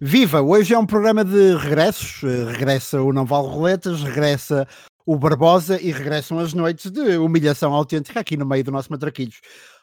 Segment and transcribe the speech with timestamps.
[0.00, 0.40] Viva!
[0.40, 2.22] Hoje é um programa de regressos.
[2.22, 4.66] Eh, regressa o Não Vale Roletas, regressa
[5.04, 9.40] o Barbosa e regressam as noites de humilhação autêntica aqui no meio do nosso Matraquilhos.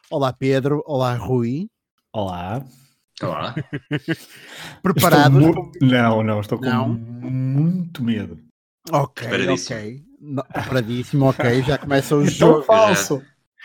[0.09, 1.67] Olá Pedro, olá Rui.
[2.13, 2.63] Olá.
[3.21, 3.55] Olá.
[4.81, 5.37] Preparados?
[5.37, 5.71] Mu...
[5.81, 6.87] Não, não, estou com não.
[6.87, 8.39] muito medo.
[8.91, 10.01] Ok, ok.
[10.53, 11.61] preparadíssimo, ok.
[11.63, 12.63] Já começa o jogo.
[12.63, 13.21] falso.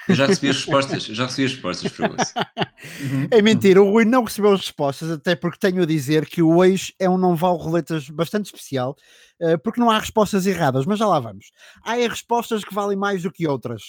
[0.08, 2.10] Eu já recebi as respostas, já recebi as respostas para.
[2.10, 3.28] Uhum.
[3.30, 6.56] É mentira, o Rui não recebeu as respostas, até porque tenho a dizer que o
[6.56, 8.96] hoje é um não vale roletas bastante especial,
[9.40, 11.50] eh, porque não há respostas erradas, mas já lá vamos.
[11.84, 13.82] Há respostas que valem mais do que outras.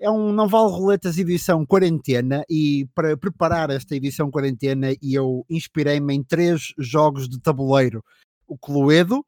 [0.00, 6.14] É um não vale roletas edição quarentena e para preparar esta edição quarentena eu inspirei-me
[6.14, 8.02] em três jogos de tabuleiro:
[8.46, 9.22] o Cluedo,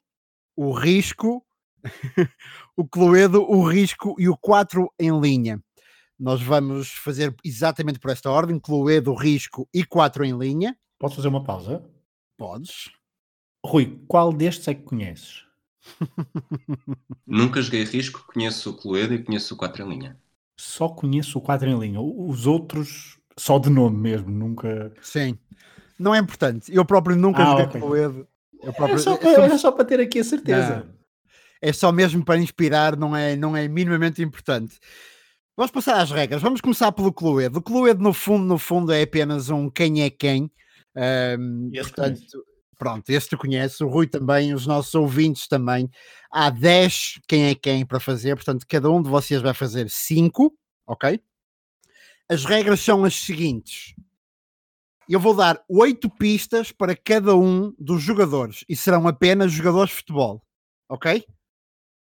[0.56, 1.44] o Risco,
[2.74, 5.60] o Cluedo, o Risco e o 4 em linha.
[6.22, 10.78] Nós vamos fazer exatamente por esta ordem: Cluedo, Risco e 4 em linha.
[10.96, 11.82] Posso fazer uma pausa?
[12.38, 12.92] Podes.
[13.66, 15.42] Rui, qual destes é que conheces?
[17.26, 20.16] Nunca joguei Risco, conheço o Cluedo e conheço o 4 em linha.
[20.56, 22.00] Só conheço o 4 em linha.
[22.00, 24.94] Os outros, só de nome mesmo, nunca.
[25.02, 25.36] Sim.
[25.98, 26.72] Não é importante.
[26.72, 27.80] Eu próprio nunca ah, joguei okay.
[27.80, 28.28] Cluedo.
[28.62, 28.94] Eu próprio...
[28.94, 30.76] Era, só para, era só para ter aqui a certeza.
[30.86, 30.94] Não.
[31.60, 34.78] É só mesmo para inspirar, não é, não é minimamente importante.
[35.54, 36.40] Vamos passar às regras.
[36.40, 37.58] Vamos começar pelo Cluedo.
[37.58, 40.50] O Cluedo, no fundo, no fundo, é apenas um quem é quem.
[40.96, 42.44] Um, portanto, conheço.
[42.78, 45.90] pronto, este tu conheces, o Rui também, os nossos ouvintes também.
[46.30, 50.56] Há 10 quem é quem para fazer, portanto, cada um de vocês vai fazer 5,
[50.86, 51.20] ok?
[52.30, 53.94] As regras são as seguintes.
[55.06, 59.96] Eu vou dar 8 pistas para cada um dos jogadores e serão apenas jogadores de
[59.96, 60.42] futebol,
[60.88, 61.26] ok?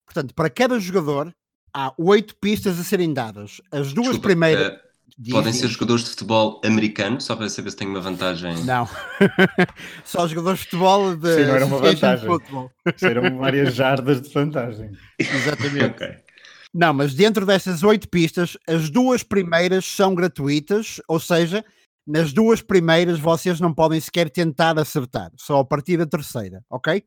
[0.04, 1.32] Portanto, para cada jogador
[1.72, 3.60] há oito pistas a serem dadas.
[3.70, 4.68] As duas Desculpa, primeiras.
[4.68, 8.64] Uh, podem ser jogadores de futebol americano, só para saber se tem uma vantagem.
[8.64, 8.88] Não.
[10.04, 11.34] só jogadores de futebol de.
[11.34, 12.28] Sim, não era uma vantagem.
[13.02, 14.92] Eram várias jardas de vantagem.
[15.18, 15.84] Exatamente.
[15.92, 16.16] okay.
[16.74, 21.64] Não, mas dentro dessas oito pistas, as duas primeiras são gratuitas, ou seja,
[22.06, 27.02] nas duas primeiras vocês não podem sequer tentar acertar, só a partir da terceira, ok?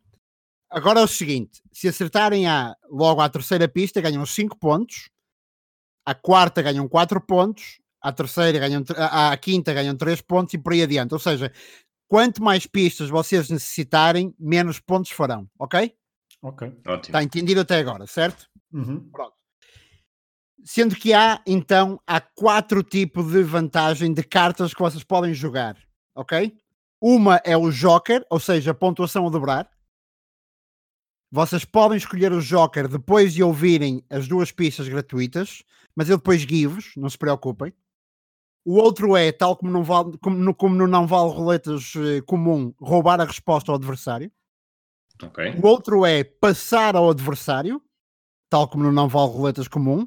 [0.71, 5.09] Agora é o seguinte: se acertarem a, logo à terceira pista, ganham 5 pontos,
[6.05, 10.57] à quarta ganham 4 pontos, à terceira ganham, à, à quinta ganham 3 pontos e
[10.57, 11.13] por aí adiante.
[11.13, 11.51] Ou seja,
[12.07, 15.93] quanto mais pistas vocês necessitarem, menos pontos farão, ok?
[16.41, 16.67] Ok.
[16.87, 16.97] Ótimo.
[16.97, 18.49] Está entendido até agora, certo?
[18.73, 19.09] Uhum.
[19.11, 19.33] Pronto.
[20.63, 25.75] Sendo que há, então, há quatro tipos de vantagem de cartas que vocês podem jogar,
[26.15, 26.55] ok?
[27.01, 29.69] Uma é o Joker, ou seja, pontuação a dobrar.
[31.31, 35.63] Vocês podem escolher o Joker depois de ouvirem as duas pistas gratuitas,
[35.95, 37.73] mas eu depois guio-vos, não se preocupem.
[38.65, 42.21] O outro é, tal como, não vale, como, no, como no não vale roletas eh,
[42.21, 44.29] comum, roubar a resposta ao adversário.
[45.23, 45.55] Okay.
[45.55, 47.81] O outro é passar ao adversário,
[48.49, 50.05] tal como no não vale roletas comum.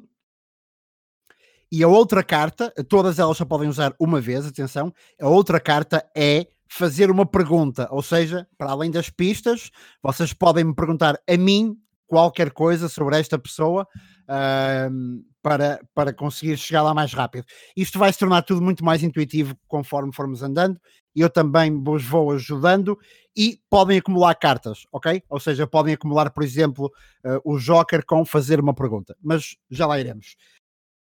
[1.71, 4.93] E a outra carta, todas elas só podem usar uma vez, atenção.
[5.19, 9.71] A outra carta é fazer uma pergunta, ou seja, para além das pistas,
[10.01, 11.77] vocês podem me perguntar a mim
[12.07, 13.87] qualquer coisa sobre esta pessoa
[14.23, 17.45] uh, para, para conseguir chegar lá mais rápido.
[17.75, 20.79] Isto vai se tornar tudo muito mais intuitivo conforme formos andando.
[21.15, 22.97] Eu também vos vou ajudando
[23.35, 25.23] e podem acumular cartas, ok?
[25.29, 26.91] Ou seja, podem acumular, por exemplo,
[27.25, 30.35] uh, o Joker com fazer uma pergunta, mas já lá iremos.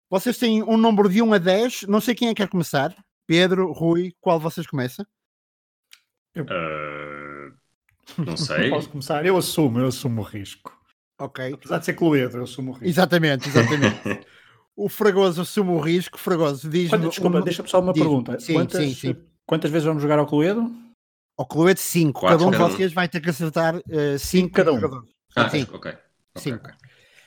[0.09, 2.93] Vocês têm um número de 1 a 10, não sei quem é que quer começar.
[3.25, 5.05] Pedro, Rui, qual vocês começam?
[6.35, 6.45] Eu...
[8.17, 8.69] Uh, não sei.
[8.69, 9.25] Posso começar?
[9.25, 10.75] Eu assumo, eu assumo o risco.
[11.19, 11.53] Ok.
[11.53, 12.87] Apesar de ser Cluedo, eu assumo o risco.
[12.87, 14.25] Exatamente, exatamente.
[14.75, 16.17] o Fragoso assume o risco.
[16.17, 17.07] Fragoso, diz-me.
[17.07, 17.41] Desculpa, um...
[17.41, 18.39] deixa-me só uma pergunta.
[18.39, 19.15] Sim, quantas, sim, sim.
[19.45, 20.69] quantas vezes vamos jogar ao Cluedo?
[21.37, 22.21] Ao Cluedo, 5.
[22.21, 23.75] Cada um de vocês vai ter que acertar
[24.19, 24.79] 5 uh, cada um.
[24.79, 25.13] Jogadores.
[25.35, 25.61] Ah, sim.
[25.71, 25.93] ok.
[26.35, 26.73] okay, okay.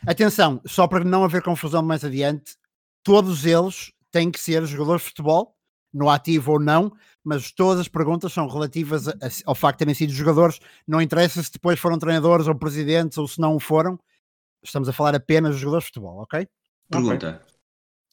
[0.06, 2.56] Atenção, só para não haver confusão mais adiante,
[3.02, 5.53] todos eles têm que ser jogadores de futebol,
[5.94, 6.93] no ativo ou não,
[7.23, 9.14] mas todas as perguntas são relativas a,
[9.46, 10.58] ao facto de terem sido jogadores.
[10.87, 13.99] Não interessa se depois foram treinadores ou presidentes ou se não foram.
[14.62, 16.46] Estamos a falar apenas de jogadores de futebol, ok?
[16.91, 17.41] Pergunta.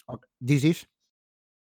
[0.07, 0.29] Okay.
[0.39, 0.85] Diz isso?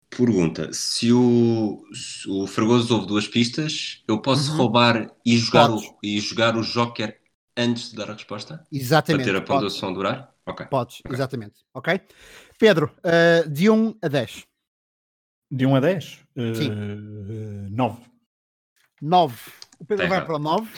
[0.09, 4.57] Pergunta: se o, se o Fragoso houve duas pistas, eu posso uhum.
[4.57, 7.19] roubar e jogar, o, e jogar o Joker
[7.55, 8.65] antes de dar a resposta?
[8.71, 9.25] Exatamente.
[9.25, 10.33] Para ter a pontuação durar?
[10.45, 10.65] Ok.
[10.67, 11.13] Podes, okay.
[11.13, 11.55] exatamente.
[11.73, 11.99] Ok.
[12.57, 14.47] Pedro, uh, de 1 a 10.
[15.49, 16.19] De 1 a 10?
[16.55, 16.71] Sim.
[16.71, 17.97] Uh, 9.
[19.01, 19.35] 9.
[19.79, 20.67] O Pedro Tem vai para o 9.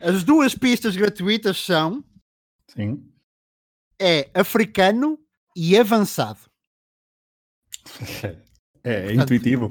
[0.00, 2.02] As duas pistas gratuitas são.
[2.68, 3.04] Sim.
[4.00, 5.18] É africano
[5.56, 6.40] e avançado.
[8.82, 9.68] É, é intuitivo.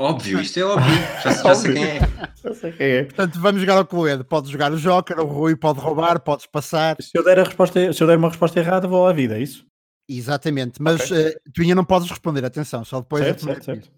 [0.00, 0.92] óbvio, isto é óbvio.
[1.22, 1.98] Já, já sei quem é.
[2.42, 3.04] Eu sei quem é.
[3.04, 4.24] Portanto, vamos jogar ao Cluedo.
[4.24, 6.96] Podes jogar o Joker, o Rui pode roubar, podes passar.
[7.00, 9.42] Se eu der a resposta, se eu der uma resposta errada, vou à vida, é
[9.42, 9.64] isso?
[10.08, 10.80] Exatamente.
[10.80, 13.92] Mas eh, tu ainda não podes responder, atenção, só depois certo, certo, certo.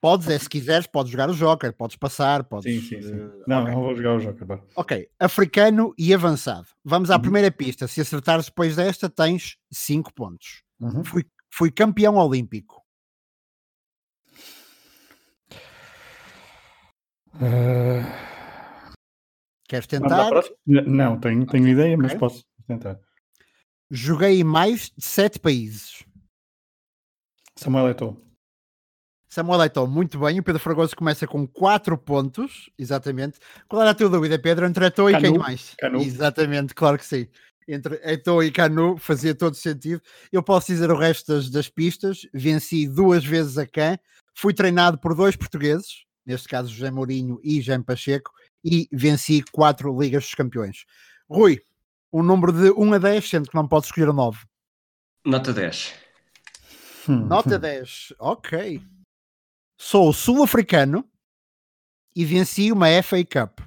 [0.00, 2.70] Podes, é se quiseres, podes jogar o Joker, podes passar, podes.
[2.72, 3.14] Sim, sim, sim.
[3.14, 3.72] eh, Não, ok.
[3.74, 4.46] não vou jogar o Joker.
[4.46, 4.60] vá.
[4.76, 6.66] Ok, africano e avançado.
[6.84, 7.22] Vamos à Uhum.
[7.22, 7.88] primeira pista.
[7.88, 10.62] Se acertares depois desta, tens 5 pontos.
[10.78, 11.02] Uhum.
[11.02, 12.82] Fui, fui campeão olímpico.
[17.40, 18.92] Ah,
[19.68, 20.30] Queres tentar?
[20.66, 22.18] Não, tenho, tenho ideia, mas ok.
[22.20, 22.98] posso tentar.
[23.90, 26.04] Joguei em mais de 7 países.
[27.56, 28.20] Samuel Eto'o.
[29.28, 30.38] Samuel Eto'o, muito bem.
[30.40, 33.38] O Pedro Fragoso começa com 4 pontos, exatamente.
[33.68, 34.66] Qual era a tua dúvida, Pedro?
[34.66, 35.74] Entre Eto'o e quem mais?
[35.78, 36.00] Canu.
[36.00, 37.28] Exatamente, claro que sim.
[37.68, 40.00] Entre Eto'o e Canu fazia todo sentido.
[40.32, 42.26] Eu posso dizer o resto das, das pistas.
[42.32, 43.98] Venci duas vezes a Can.
[44.34, 48.30] Fui treinado por dois portugueses, neste caso José Mourinho e Jean Pacheco,
[48.64, 50.84] e venci quatro Ligas dos Campeões.
[51.28, 51.60] Rui,
[52.12, 54.44] um número de 1 a 10, sendo que não podes escolher o 9.
[55.24, 55.94] Nota 10.
[57.08, 57.60] Hum, Nota hum.
[57.60, 58.82] 10, ok.
[59.78, 61.08] Sou sul-africano
[62.14, 63.60] e venci uma FA Cup.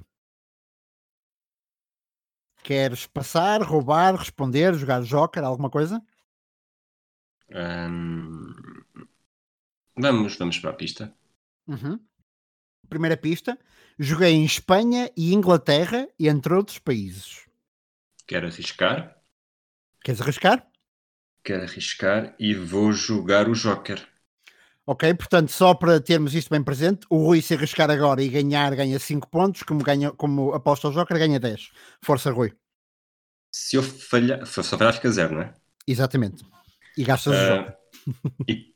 [2.62, 6.02] Queres passar, roubar, responder, jogar Joker, alguma coisa?
[7.52, 8.70] Ahm,
[10.00, 11.14] Vamos, vamos para a pista.
[11.66, 12.00] Uhum.
[12.88, 13.58] Primeira pista.
[13.98, 17.46] Joguei em Espanha e Inglaterra, entre outros países.
[18.30, 18.98] Quero arriscar.
[20.04, 20.58] Queres arriscar?
[21.44, 24.08] Quero arriscar e vou jogar o Joker.
[24.86, 28.74] Ok, portanto, só para termos isto bem presente, o Rui se arriscar agora e ganhar,
[28.74, 31.70] ganha 5 pontos, como, ganha, como aposta ao Joker, ganha 10.
[32.02, 32.52] Força, Rui.
[33.52, 35.54] Se eu falhar, se eu falhar fica zero, não é?
[35.86, 36.44] Exatamente.
[36.96, 37.76] E gastas o Ah, Joker.
[38.48, 38.74] e-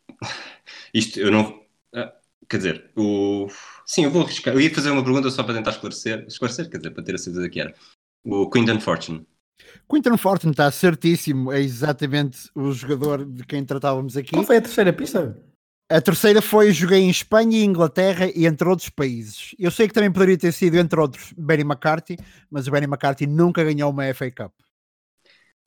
[0.93, 1.65] isto eu não.
[1.95, 2.13] ah,
[2.49, 3.49] quer dizer, o.
[3.87, 4.55] Sim, eu vou arriscar.
[4.55, 6.25] Eu ia fazer uma pergunta só para tentar esclarecer.
[6.27, 7.75] Esclarecer, quer dizer, para ter a certeza que era.
[8.25, 9.27] O Quinton Fortune.
[9.91, 14.31] Quinton Fortune está certíssimo, é exatamente o jogador de quem tratávamos aqui.
[14.31, 15.37] Qual foi a terceira pista?
[15.91, 19.55] A terceira foi joguei em Espanha e Inglaterra e entre outros países.
[19.59, 22.17] Eu sei que também poderia ter sido entre outros Benny McCarthy,
[22.51, 24.53] mas o Benny McCarthy nunca ganhou uma FA Cup.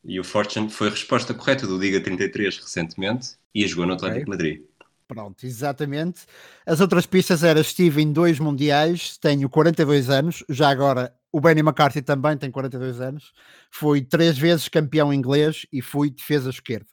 [0.03, 4.25] E o Fortune foi a resposta correta do Liga 33 recentemente e jogou no Atlético
[4.25, 4.61] de Madrid.
[5.07, 6.25] Pronto, exatamente.
[6.65, 11.61] As outras pistas eram estive em dois mundiais, tenho 42 anos, já agora o Benny
[11.61, 13.31] McCarthy também tem 42 anos,
[13.71, 16.87] fui três vezes campeão inglês e fui defesa esquerdo.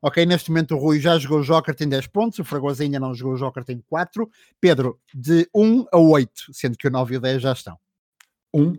[0.00, 3.00] Ok, neste momento o Rui já jogou o Joker, tem 10 pontos, o Fragoso ainda
[3.00, 4.30] não jogou o Joker, tem 4.
[4.60, 7.76] Pedro, de 1 a 8, sendo que o 9 e o 10 já estão.
[8.54, 8.76] Um.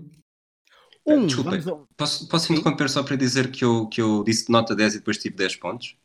[1.06, 1.52] 1, Desculpa.
[1.52, 4.96] vamos a- Posso, posso interromper só para dizer que eu, que eu disse nota 10
[4.96, 5.98] e depois tive 10 pontos?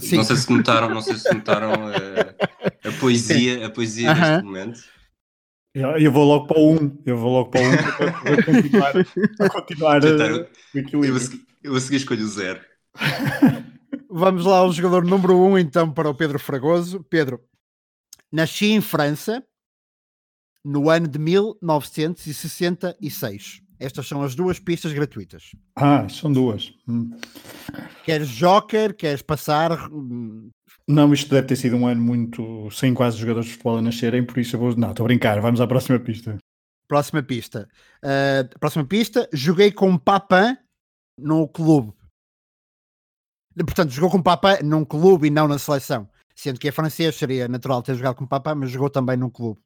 [0.00, 0.16] sim.
[0.16, 2.34] Não sei se notaram, não sei se notaram eh,
[2.84, 4.20] a poesia, a poesia Aham.
[4.20, 4.97] deste momento.
[5.74, 6.98] Eu, vou logo para o um.
[7.04, 8.92] Eu vou logo para o um para para continuar,
[9.36, 11.20] para continuar eu- o equilíbrio.
[11.62, 12.60] eu a seguir escolho o zero.
[14.10, 17.04] Vamos lá ao jogador número 1, um, então, para o Pedro Fragoso.
[17.04, 17.40] Pedro,
[18.32, 19.44] nasci em França
[20.64, 23.60] no ano de 1966.
[23.78, 25.52] Estas são as duas pistas gratuitas.
[25.76, 26.72] Ah, são duas.
[26.88, 27.10] Hum.
[28.04, 29.88] Queres Joker, queres passar?
[30.88, 34.24] Não, isto deve ter sido um ano muito sem quase jogadores de futebol a nascerem,
[34.24, 34.74] por isso eu vou.
[34.74, 35.38] Não, estou a brincar.
[35.38, 36.38] Vamos à próxima pista.
[36.88, 37.68] Próxima pista.
[38.02, 39.28] Uh, próxima pista.
[39.30, 40.56] Joguei com Papin
[41.18, 41.92] no clube.
[43.54, 46.08] Portanto, jogou com Papin num clube e não na seleção.
[46.34, 49.60] Sendo que é francês, seria natural ter jogado com Papin, mas jogou também num clube.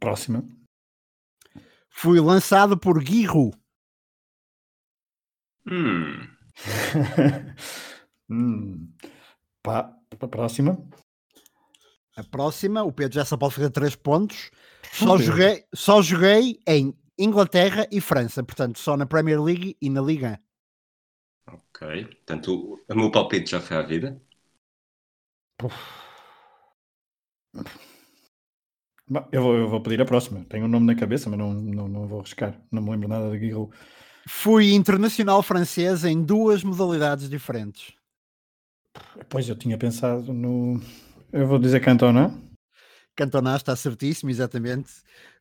[0.00, 0.44] Próxima.
[1.88, 3.56] Fui lançado por Giroud.
[5.70, 6.28] Hum,
[8.28, 8.92] hum.
[9.64, 9.90] Pá,
[10.20, 10.78] a próxima.
[12.16, 14.50] A próxima, o Pedro já só pode fazer 3 pontos.
[14.92, 20.02] Só joguei, só joguei em Inglaterra e França, portanto, só na Premier League e na
[20.02, 20.38] Liga.
[21.48, 22.04] ok.
[22.04, 24.20] Portanto, o, meu palpite já foi à vida.
[25.60, 25.70] Bom,
[29.32, 30.44] Eu vou, eu vou pedir a próxima.
[30.44, 32.60] Tenho o nome na cabeça, mas não, não, não vou arriscar.
[32.70, 33.74] Não me lembro nada de Giroud.
[34.28, 37.94] Fui internacional francês em duas modalidades diferentes.
[39.28, 40.80] Pois eu tinha pensado no.
[41.32, 42.32] Eu vou dizer Cantona.
[43.16, 44.90] Cantona está certíssimo, exatamente.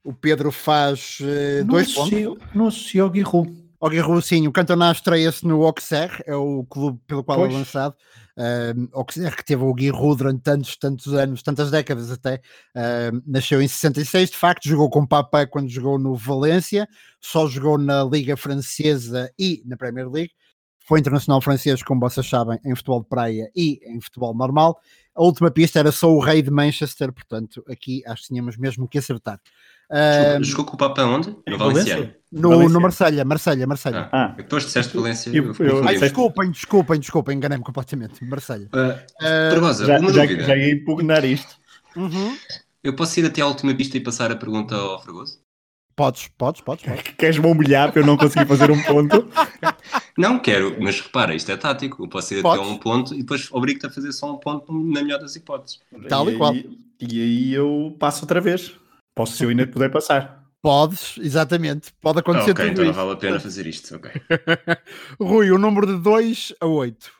[0.03, 1.17] O Pedro faz
[1.61, 2.13] Não dois pontos.
[2.13, 3.63] associo, não associo ao Giroud.
[3.79, 7.53] O Guerreiro, sim, o Cantona estreia-se no Auxerre, é o clube pelo qual Pois.
[7.53, 7.95] é lançado.
[8.37, 12.39] Um, Auxerre que teve o Giroud durante tantos, tantos anos, tantas décadas até.
[12.75, 16.87] Um, nasceu em 66, de facto, jogou com Papá quando jogou no Valência,
[17.19, 20.31] só jogou na Liga Francesa e na Premier League.
[20.85, 24.79] Foi internacional francês, como vocês sabem, em futebol de praia e em futebol normal.
[25.15, 28.87] A última pista era só o rei de Manchester, portanto, aqui acho que tínhamos mesmo
[28.87, 29.39] que acertar.
[29.91, 31.35] Jogou, jogou com o Papa onde?
[31.47, 32.11] No Valenciano.
[32.31, 32.73] No, Valência.
[32.73, 34.09] no Marselha, Marselha, Marselha.
[34.11, 34.27] Ah, Ah.
[34.35, 35.29] depois disseste Valência.
[35.29, 35.87] Eu- eu eu-.
[35.87, 38.23] Ai, eu- desculpem, desculpem, desculpem, enganei-me completamente.
[38.25, 38.67] Marselha.
[38.73, 40.43] Ah, Ah, Barbosa, Já, uma já, dúvida.
[40.45, 41.55] já ia impugnar isto.
[41.95, 42.35] uhum.
[42.83, 45.37] Eu posso ir até à última pista e passar a pergunta ao Fragoso?
[45.95, 46.83] Podes, podes, podes.
[46.85, 47.03] podes.
[47.15, 49.29] Queres-me humilhar para eu não conseguir fazer um ponto?
[50.17, 52.03] Não quero, mas repara, isto é tático.
[52.03, 52.69] Eu posso ir até a Podes.
[52.71, 55.79] um ponto e depois obrigo-te a fazer só um ponto na melhor das hipóteses.
[56.07, 56.51] Tal e e, qual.
[56.53, 58.73] aí, e aí eu passo outra vez.
[59.15, 60.43] Posso se eu ainda puder passar.
[60.61, 61.91] Podes, exatamente.
[61.99, 62.99] Pode acontecer ok, tudo então não isso.
[62.99, 63.95] vale a pena fazer isto.
[63.95, 64.11] ok.
[65.19, 67.11] Rui, o número de 2 a 8.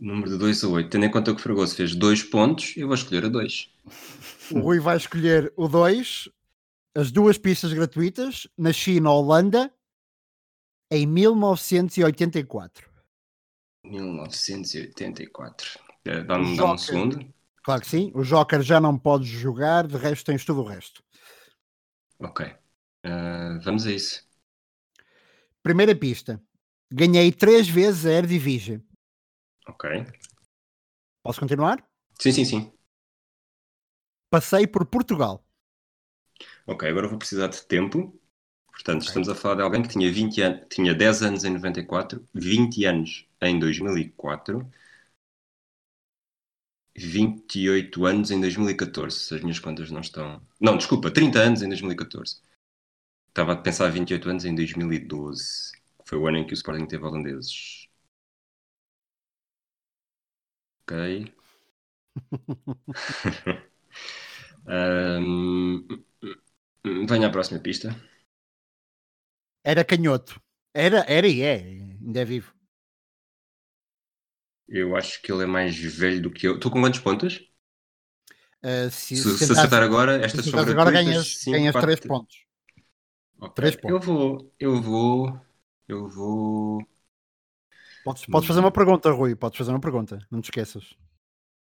[0.00, 0.88] Número de 2 a 8.
[0.90, 3.68] Tendo em conta que o Fragoso fez 2 pontos, eu vou escolher a 2.
[4.52, 6.28] O Rui vai escolher o 2,
[6.96, 9.70] as duas pistas gratuitas, na China, Holanda,
[10.90, 12.90] em 1984.
[13.84, 15.78] 1984.
[16.04, 16.72] Eh, Dá-me Joker.
[16.74, 17.34] um segundo.
[17.62, 18.10] Claro que sim.
[18.14, 21.02] O Joker já não podes jogar, de resto tens tudo o resto.
[22.18, 22.46] Ok.
[23.04, 24.28] Ah, vamos a isso.
[25.62, 26.42] Primeira pista.
[26.92, 28.82] Ganhei três vezes a Eredivisie.
[29.68, 29.88] Ok.
[31.22, 31.86] Posso continuar?
[32.18, 32.72] Sim, sim, sim.
[34.30, 35.44] Passei por Portugal.
[36.66, 38.19] Ok, agora vou precisar de tempo.
[38.80, 39.08] Portanto, Ok.
[39.08, 42.84] estamos a falar de alguém que tinha, 20 an tinha 10 anos em 94, 20
[42.84, 44.66] anos em 2004,
[46.96, 50.40] 28 anos em 2014, se as minhas contas não estão...
[50.60, 52.40] Não, desculpa, 30 anos em 2014.
[53.28, 55.72] Estava a pensar 28 anos em 2012,
[56.04, 57.88] que foi o ano em que o Sporting teve holandeses.
[60.82, 60.92] Ok.
[64.66, 65.86] Ahm,
[67.08, 67.88] venha à próxima pista.
[69.64, 70.40] Era canhoto.
[70.74, 71.56] Era, era e é.
[72.00, 72.52] Ainda é vivo.
[74.68, 76.54] Eu acho que ele é mais velho do que eu.
[76.54, 77.40] Estou com quantos pontos?
[78.62, 82.44] Uh, se, Se, se tentares- acertar agora, se estas agora ganhas, ganhas quatro, 3 pontos.
[83.38, 83.54] ok.
[83.54, 84.06] três Eu pontos.
[84.06, 85.40] vou, eu vou,
[85.88, 86.86] eu vou.
[88.04, 89.34] Podes, podes fazer uma pergunta, Rui.
[89.36, 90.18] Podes fazer uma pergunta.
[90.30, 90.94] Não te esqueças.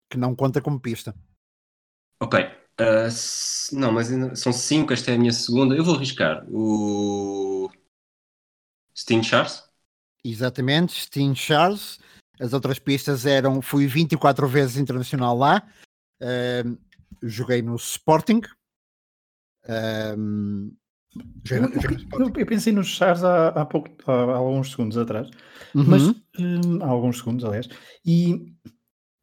[0.09, 1.15] Que não conta como pista.
[2.19, 2.35] Ok.
[2.79, 5.75] S- não, mas ainda- são cinco, esta é a minha segunda.
[5.75, 6.45] Eu vou arriscar.
[6.49, 7.69] O.
[8.95, 9.63] Steen Charles?
[10.23, 10.93] Exatamente.
[10.93, 11.99] Steen Charles.
[12.39, 13.61] As outras pistas eram.
[13.61, 15.67] Fui 24 vezes internacional lá.
[16.21, 16.77] Ahm,
[17.21, 18.41] joguei no Sporting.
[21.45, 22.07] Joguei no Sporting.
[22.13, 25.29] Eu, eu pensei nos Chars há, há, pouco, há, há alguns segundos atrás,
[25.75, 25.83] Uhum.
[25.87, 26.03] mas
[26.39, 27.67] hum, há alguns segundos, aliás,
[28.05, 28.53] e,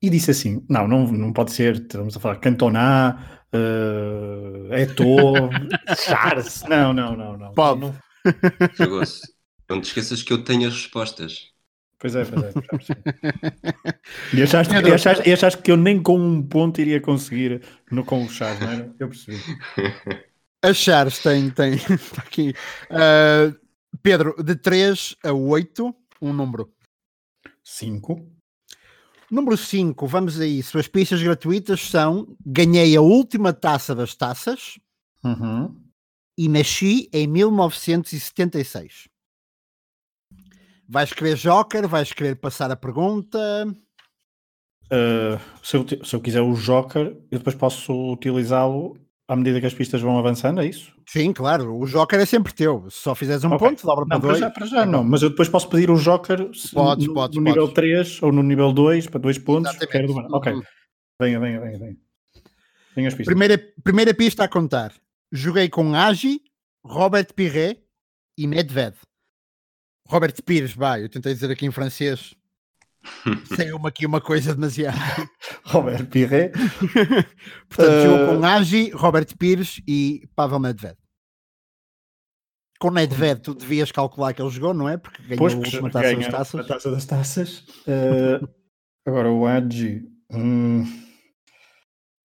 [0.02, 5.50] e disse assim: não, não, não pode ser, estamos a falar Cantona, uh, Eto'o,
[5.96, 7.52] Charles, não, não, não, não.
[7.52, 7.80] Pode.
[7.80, 7.94] Não-
[8.74, 9.22] Fragoso.
[9.68, 11.50] Não te esqueças que eu tenho as respostas.
[11.98, 12.52] Pois é, pois é.
[14.34, 18.04] E achaste, e, achaste, e achaste que eu nem com um ponto iria conseguir no,
[18.04, 18.94] com o Charles, não era?
[18.98, 19.38] Eu percebi.
[20.62, 21.50] A Charles tem.
[21.50, 22.54] tem está aqui.
[22.90, 23.54] Ah,
[24.02, 26.72] Pedro, de 3 a 8, um número.
[27.62, 28.26] Cinco.
[29.30, 30.78] Número 5, vamos a isso.
[30.78, 34.78] As pistas gratuitas são: ganhei a última taça das taças
[35.22, 35.74] Uhum.
[36.36, 39.08] e nasci em 1976.
[40.88, 41.86] Vais querer Joker?
[41.86, 43.38] Vais querer passar a pergunta?
[44.86, 48.98] Uh, se, eu, se eu quiser o Joker, eu depois posso utilizá-lo
[49.32, 50.92] à medida que as pistas vão avançando, é isso?
[51.06, 51.76] Sim, claro.
[51.78, 52.90] O Joker é sempre teu.
[52.90, 53.58] Se só fizeres um Ok.
[53.68, 54.40] ponto, dobra para Não, para dois.
[54.40, 57.36] já, para já não, mas eu depois posso pedir o Joker se- Podes, no, podes,
[57.36, 57.74] no nível podes.
[57.74, 59.76] 3 ou no nível 2 para dois pontos.
[59.78, 60.62] Quero do- Ok, Uhum.
[61.22, 61.78] venha, venha, venha.
[61.78, 61.96] venha.
[62.96, 63.26] Venha as pistas.
[63.26, 64.92] Primeira, primeira pista a contar.
[65.32, 66.40] Joguei com Agi,
[66.84, 67.80] Robert Pirret
[68.36, 68.96] e Nedved.
[70.08, 72.34] Robert Pires, vai, eu tentei dizer aqui em francês.
[73.56, 74.96] Saiu-me aqui uma coisa demasiado.
[75.64, 76.52] Robert Pirret.
[77.68, 80.96] Portanto, Eh, jogou com Agi, Robert Pires e Pavel Nedved.
[82.78, 84.96] Com Nedved, tu devias calcular que ele jogou, não é?
[84.96, 86.60] Porque ganhou Pois a última taça das taças.
[86.60, 87.58] a taça das taças.
[87.86, 88.48] Uh,
[89.06, 90.02] agora o Agi.
[90.32, 90.84] hum,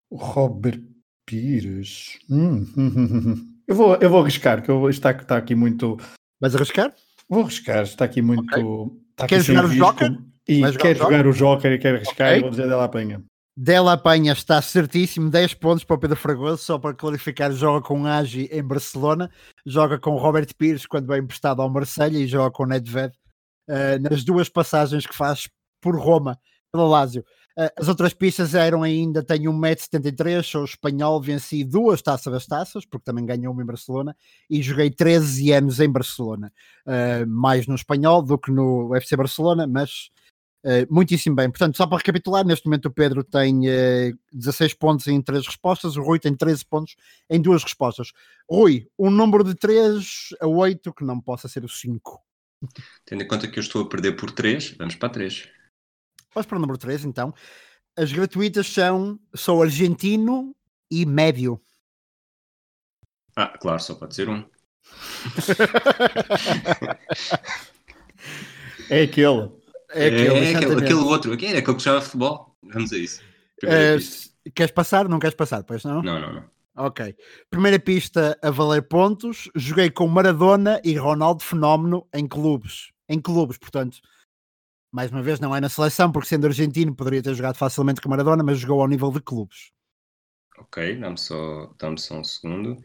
[0.09, 0.81] o Robert
[1.25, 2.19] Pires.
[2.29, 3.55] Hum, hum, hum, hum.
[3.67, 5.97] Eu, vou, eu vou arriscar, que eu, está, está aqui muito.
[6.39, 6.93] Vais arriscar?
[7.27, 8.43] Vou arriscar, está aqui muito.
[9.11, 9.69] Está aqui Queres jogar o.
[9.69, 10.17] Joker?
[10.47, 12.37] E quer jogar o Joker e quer arriscar, Ok.
[12.37, 13.23] e vou dizer dela apanha.
[13.57, 18.05] Dela Apanha está certíssimo, 10 pontos para o Pedro Fragoso, só para clarificar, joga com
[18.05, 19.31] Agi em Barcelona,
[19.65, 23.13] joga com Robert Pires quando é emprestado ao Marselha e joga com Nedved
[23.69, 25.47] eh, nas duas passagens que faz
[25.81, 26.37] por Roma,
[26.69, 27.23] pela Lazio.
[27.57, 32.85] Uh, as outras pistas eram ainda: tenho 1,73m, sou espanhol, venci duas taças das taças,
[32.85, 34.13] porque também ganhei uma em Barcelona,
[34.49, 36.51] e joguei 13 anos em Barcelona,
[36.85, 40.09] uh, mais no espanhol do que no FC Barcelona, mas
[40.65, 41.49] uh, muitíssimo bem.
[41.49, 43.61] Portanto, só para recapitular, neste momento o Pedro tem
[44.33, 46.95] 16 pontos em 3 respostas, o Rui tem 13 pontos
[47.29, 48.11] em duas respostas.
[48.49, 52.21] Rui, um número de 3 a 8 que não possa ser o 5.
[53.05, 55.47] Tendo em conta que eu estou a perder por 3, vamos para 3.
[56.33, 57.33] Vamos para o número 3, então.
[57.97, 60.53] As gratuitas são sou argentino
[60.91, 61.61] e médio.
[63.35, 64.43] Ah, claro, só pode ser um.
[68.89, 69.64] é aquele.
[69.95, 71.33] É aquele, é aquele, aquele outro.
[71.33, 72.57] Aquele, é aquele que joga futebol.
[72.61, 73.23] Vamos a isso.
[73.63, 75.07] Uh, queres passar?
[75.07, 76.03] Não queres passar, pois não?
[76.03, 76.55] Não, não, não.
[76.75, 77.15] Ok.
[77.49, 79.49] Primeira pista a valer pontos.
[79.55, 82.91] Joguei com Maradona e Ronaldo Fenómeno em clubes.
[83.07, 83.99] Em clubes, portanto,
[84.91, 88.09] mais uma vez, não é na seleção, porque sendo argentino poderia ter jogado facilmente com
[88.09, 89.71] Maradona, mas jogou ao nível de clubes.
[90.57, 92.83] Ok, dá-me só, dá só um segundo.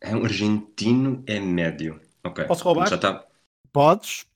[0.00, 2.00] É um argentino, é médio.
[2.22, 2.44] Ok.
[2.44, 2.88] Posso roubar?
[2.88, 3.26] Já tá...
[3.72, 4.26] Podes.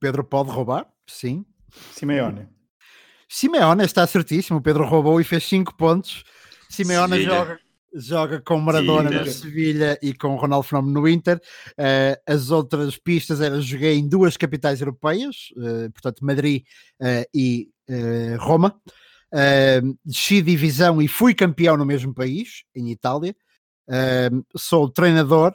[0.00, 1.44] Pedro pode roubar, sim.
[1.92, 2.48] Simeone.
[3.28, 4.62] Simeone está certíssimo.
[4.62, 6.24] Pedro roubou e fez 5 pontos.
[6.68, 7.58] Simeone joga
[7.94, 11.40] joga com Maradona no Sevilha e com Ronaldo Fenómeno no Inter.
[11.72, 16.64] Uh, as outras pistas eram joguei em duas capitais europeias, uh, portanto Madrid
[17.00, 17.68] uh, e
[18.38, 18.78] Roma.
[20.04, 23.34] desci divisão e fui campeão no mesmo país, em Itália.
[24.54, 25.54] sou treinador,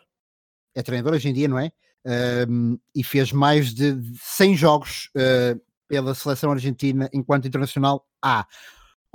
[0.73, 1.71] é treinador hoje em dia, não é?
[2.95, 5.09] E fez mais de 100 jogos
[5.87, 8.45] pela seleção argentina enquanto internacional A.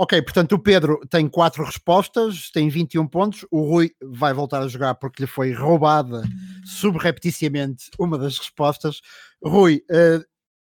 [0.00, 3.45] Ok, portanto o Pedro tem quatro respostas, tem 21 pontos.
[3.50, 6.22] O Rui vai voltar a jogar porque lhe foi roubada
[6.64, 9.01] subrepticiamente uma das respostas.
[9.42, 10.24] Rui, uh,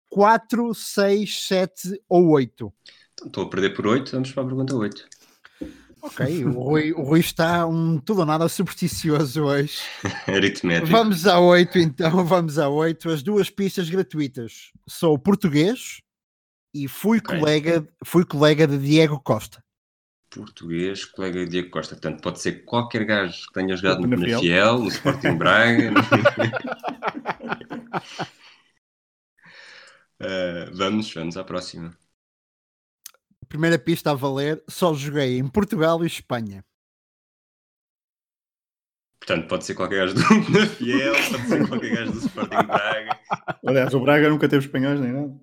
[0.10, 2.74] 4, 6, 7 ou 8?
[3.24, 5.08] Estou a perder por 8, vamos para a pergunta 8.
[6.02, 9.80] Ok, o Rui, o Rui está um tudo ou nada supersticioso hoje.
[10.28, 10.88] Aritmético.
[10.88, 13.10] Vamos a 8 então, vamos a 8.
[13.10, 14.72] As duas pistas gratuitas.
[14.88, 16.02] Sou português,
[16.74, 17.38] e fui, okay.
[17.38, 19.64] colega, fui colega de Diego Costa.
[20.30, 21.96] Português, colega de Diego Costa.
[21.96, 25.92] Portanto, pode ser qualquer gajo que tenha jogado no Penafiel, no Sporting Braga.
[30.22, 31.96] uh, vamos, vamos à próxima.
[33.52, 36.64] Primeira pista a valer, só joguei em Portugal e Espanha.
[39.20, 43.20] Portanto, pode ser qualquer gajo do Penafiel, pode ser qualquer gajo do Sporting Braga.
[43.68, 45.38] Aliás, o Braga nunca teve espanhóis nem nada.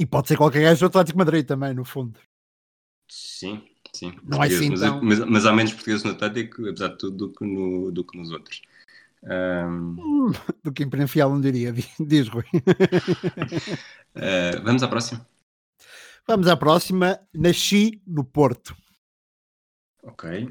[0.00, 2.18] E pode ser qualquer gajo do Atlético Madrid também, no fundo.
[3.08, 4.12] Sim, sim.
[4.24, 5.00] Não é assim, mas, então...
[5.00, 8.18] mas, mas, há menos portugueses no Atlético, apesar de tudo, do que, no, do que
[8.18, 8.62] nos outros.
[9.22, 10.32] Um...
[10.64, 12.44] Do que em Penafiel, não diria, diz Rui.
[14.16, 15.24] uh, vamos à próxima.
[16.26, 17.20] Vamos à próxima.
[17.34, 18.74] Nasci no Porto.
[20.02, 20.48] Ok.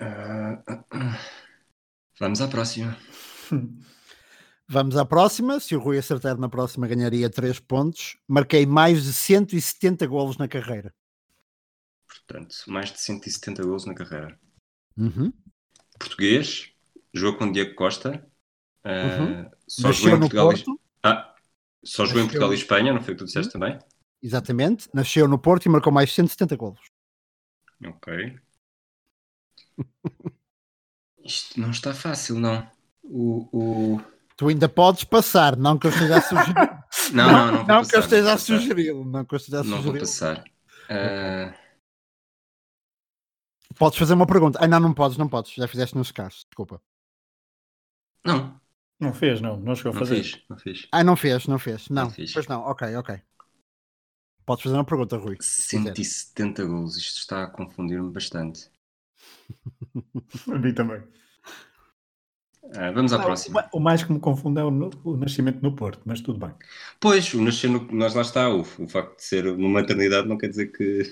[0.00, 0.62] Uh,
[2.18, 2.96] vamos à próxima.
[4.66, 5.60] Vamos à próxima.
[5.60, 8.16] Se o Rui acertar na próxima, ganharia 3 pontos.
[8.26, 10.94] Marquei mais de 170 golos na carreira.
[12.08, 14.38] Portanto, mais de 170 golos na carreira.
[14.96, 15.30] Uhum.
[15.98, 16.70] Português,
[17.12, 18.26] jogou com Diego Costa.
[18.84, 19.50] Uh, uhum.
[19.68, 20.52] Só jogou em Portugal.
[20.54, 20.64] E...
[21.02, 21.34] Ah,
[21.84, 23.60] só jogou em Portugal e Espanha, não foi o que tu disseste uhum.
[23.60, 23.78] também?
[24.24, 24.88] Exatamente.
[24.94, 26.80] Nasceu no Porto e marcou mais de 170 golos.
[27.86, 28.40] Ok.
[31.22, 32.66] Isto não está fácil, não.
[33.02, 34.00] O, o...
[34.34, 36.54] Tu ainda podes passar, não que eu esteja a sugerir.
[37.12, 37.66] não, não, não.
[37.66, 38.94] Não, que eu esteja a sugerir.
[38.94, 39.84] Não que eu esteja a sugerir.
[39.84, 40.42] Não vou passar.
[40.88, 41.54] Uh...
[43.76, 44.58] Podes fazer uma pergunta.
[44.62, 45.52] Ah, não, não podes, não podes.
[45.52, 46.80] Já fizeste nos casos, desculpa.
[48.24, 48.58] Não.
[48.98, 49.58] Não fez, não.
[49.58, 50.16] Não chegou a fazer.
[50.16, 50.88] Não fiz, não fiz.
[50.92, 51.88] Ah, não fez, não fez.
[51.90, 52.32] Não, não fiz.
[52.32, 52.62] pois não.
[52.62, 53.20] Ok, ok.
[54.46, 55.36] Podes fazer uma pergunta, Rui.
[55.40, 56.96] 170 gols.
[56.96, 58.70] Isto está a confundir-me bastante.
[60.52, 61.02] a mim também.
[62.62, 63.68] Uh, vamos à próxima.
[63.72, 66.54] O, mais que me confunde é o, o, nascimento no Porto, mas tudo bem.
[66.98, 70.38] Pois, o nascer no, nós lá está, o, o facto de ser uma maternidade não
[70.38, 71.10] quer dizer que.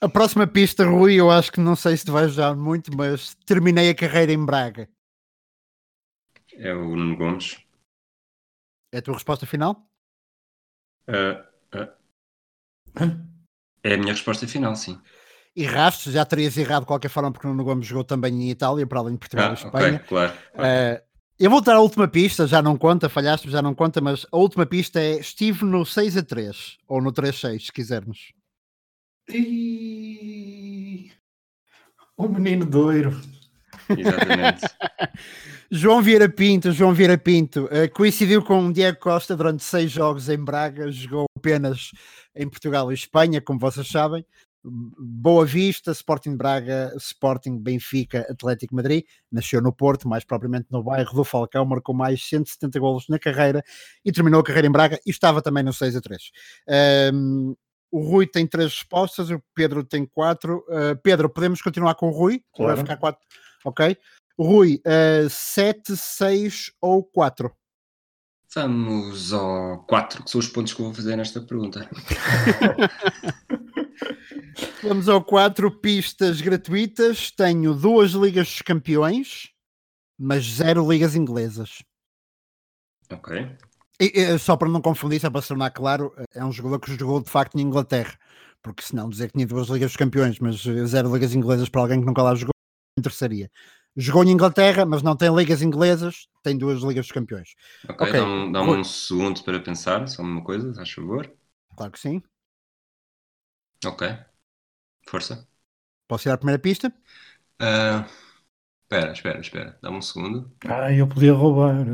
[0.00, 3.34] A próxima pista, Rui, eu acho que não sei se te vai ajudar muito, mas
[3.46, 4.88] terminei a carreira em Braga.
[6.54, 7.58] É o Nuno Gomes.
[8.92, 9.88] É a tua resposta final?
[11.08, 11.51] Uh.
[13.82, 15.00] É a minha resposta final, sim
[15.54, 18.86] erraste, já terias errado de qualquer forma, porque o Nuno Gomes jogou também em Itália,
[18.86, 19.96] para além de Portugal ah, e Espanha.
[19.96, 20.32] Okay, claro.
[20.54, 21.02] Uh,
[21.38, 24.36] eu vou dar a última pista, já não conta, falhaste, já não conta, mas a
[24.36, 28.32] última pista é estive no 6 a 3 ou no 3 6, se quisermos.
[29.28, 31.10] E...
[32.16, 33.20] O menino doiro.
[33.98, 34.62] Exatamente.
[35.70, 40.36] João Vieira Pinto, João Vieira Pinto, uh, coincidiu com Diego Costa durante seis jogos em
[40.36, 41.90] Braga, jogou apenas
[42.36, 44.24] em Portugal e Espanha, como vocês sabem.
[44.64, 51.14] Boa Vista, Sporting Braga, Sporting Benfica, Atlético Madrid, nasceu no Porto, mais propriamente no bairro
[51.14, 53.64] do Falcão, marcou mais 170 golos na carreira
[54.04, 56.30] e terminou a carreira em Braga e estava também no 6 a 3.
[57.12, 57.56] Um,
[57.90, 60.64] o Rui tem três respostas, o Pedro tem quatro.
[60.68, 62.42] Uh, Pedro, podemos continuar com o Rui?
[62.54, 62.74] Claro.
[62.74, 63.20] Vai ficar quatro.
[63.64, 63.96] Ok.
[64.38, 67.54] Rui, uh, sete, seis ou quatro?
[68.54, 71.88] Vamos ao 4, que são os pontos que eu vou fazer nesta pergunta.
[74.82, 77.30] Vamos ao 4 pistas gratuitas.
[77.30, 79.50] Tenho duas ligas dos campeões,
[80.18, 81.82] mas zero ligas inglesas.
[83.10, 83.56] Ok.
[83.98, 86.94] E, e, só para não confundir, só para se tornar claro, é um jogador que
[86.94, 88.18] jogou de facto na Inglaterra.
[88.62, 92.00] Porque senão dizer que tinha duas ligas dos campeões, mas zero ligas inglesas para alguém
[92.00, 92.52] que nunca lá jogou,
[92.98, 93.50] interessaria.
[93.94, 97.54] Jogou em Inglaterra, mas não tem ligas inglesas, tem duas ligas dos campeões.
[97.88, 98.20] Ok, okay.
[98.20, 101.30] dá-me dá um segundo para pensar, só uma coisa, faz favor.
[101.76, 102.22] Claro que sim.
[103.84, 104.08] Ok.
[105.08, 105.46] Força.
[106.08, 106.92] Posso ir à primeira pista?
[107.60, 108.04] Uh,
[108.82, 109.78] espera, espera, espera.
[109.82, 110.50] Dá-me um segundo.
[110.66, 111.84] Ah, eu podia roubar.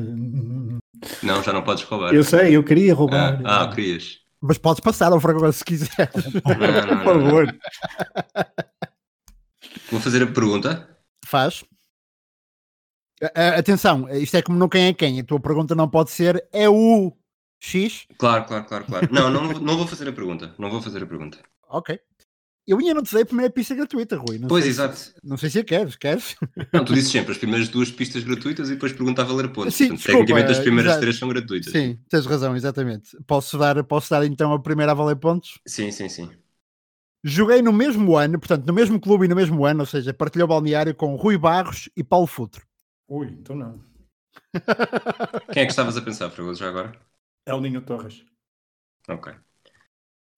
[1.23, 2.15] Não, já não podes roubar.
[2.15, 3.41] Eu sei, eu queria roubar.
[3.45, 4.21] Ah, ah querias.
[4.41, 6.11] Mas podes passar ao Fragoso se quiser.
[6.45, 7.59] Não, não, Por favor.
[9.91, 10.99] Vou fazer a pergunta.
[11.25, 11.65] Faz.
[13.57, 15.21] Atenção, isto é como no quem é quem.
[15.21, 17.13] A tua pergunta não pode ser é o
[17.61, 18.07] X?
[18.17, 19.09] Claro, claro, claro, claro.
[19.13, 20.55] Não, não, não vou fazer a pergunta.
[20.59, 21.39] Não vou fazer a pergunta.
[21.69, 21.99] Ok.
[22.67, 24.39] Eu ainda não te dei a primeira pista gratuita, Rui.
[24.39, 25.15] Não pois, sei exato.
[25.25, 26.37] Não sei se a queres, queres?
[26.71, 29.75] Não, tu dizes sempre as primeiras duas pistas gratuitas e depois pergunta a valer pontos.
[29.75, 31.01] Sim, Portanto, desculpa, tecnicamente as primeiras exato.
[31.01, 31.73] três são gratuitas.
[31.73, 33.17] Sim, tens razão, exatamente.
[33.27, 35.59] Posso dar, posso dar então a primeira a valer pontos?
[35.67, 36.31] Sim, sim, sim.
[37.25, 40.47] Joguei no mesmo ano, portanto, no mesmo clube e no mesmo ano, ou seja, partilhou
[40.47, 42.63] balneário com Rui Barros e Paulo Futre.
[43.09, 43.81] Ui, então não.
[45.53, 46.93] Quem é que estavas a pensar, Fragoso, já agora?
[47.45, 48.25] El Ninho Torres.
[49.09, 49.35] Ok.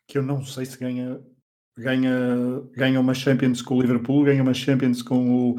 [0.09, 1.21] Que eu não sei se ganha,
[1.77, 2.13] ganha,
[2.73, 5.59] ganha uma Champions com o Liverpool, ganha uma Champions com o,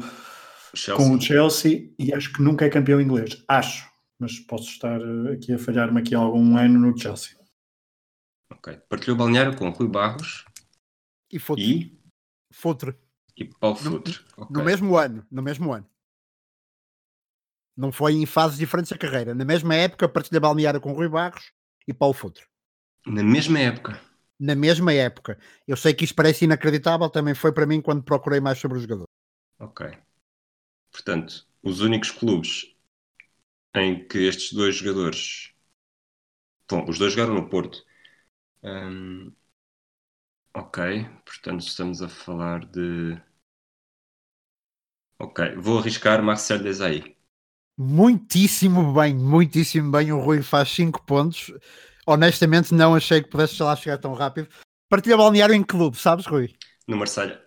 [0.74, 0.96] Chelsea.
[0.96, 3.44] com o Chelsea e acho que nunca é campeão inglês.
[3.46, 3.90] Acho.
[4.18, 7.36] Mas posso estar eh, aqui a falhar-me aqui algum ano no Chelsea.
[8.50, 8.78] Ok.
[8.88, 10.44] Partilhou balneário com Rui Barros
[11.32, 11.64] E Futre.
[11.64, 11.98] e,
[12.52, 12.94] Futre.
[13.36, 14.20] e Paulo No- Futre.
[14.36, 14.48] Ok.
[14.56, 15.88] No mesmo ano, no mesmo ano.
[17.76, 19.34] Não foi em fases diferentes da carreira.
[19.34, 21.52] Na mesma época, partilha balneário com Rui Barros
[21.88, 22.44] e Paulo Futre.
[23.06, 24.00] Na mesma época.
[24.38, 25.38] Na mesma época.
[25.66, 28.80] Eu sei que isto parece inacreditável, também foi para mim quando procurei mais sobre o
[28.80, 29.04] jogador.
[29.58, 29.86] Ok.
[30.90, 32.76] Portanto, os únicos clubes
[33.74, 35.54] em que estes dois jogadores.
[36.68, 37.82] Bom, os dois jogaram no Porto.
[38.62, 39.32] Hum,
[40.54, 41.06] ok.
[41.24, 43.20] Portanto, estamos a falar de.
[45.18, 45.54] Ok.
[45.56, 47.16] Vou arriscar Marcel Desailly.
[47.78, 50.12] Muitíssimo bem, muitíssimo bem.
[50.12, 51.52] O Rui faz 5 pontos.
[52.06, 54.48] Honestamente, não achei que pudesse lá chegar tão rápido.
[54.88, 56.54] Partilha balneário em clube, sabes, Rui?
[56.86, 57.40] No Marselha.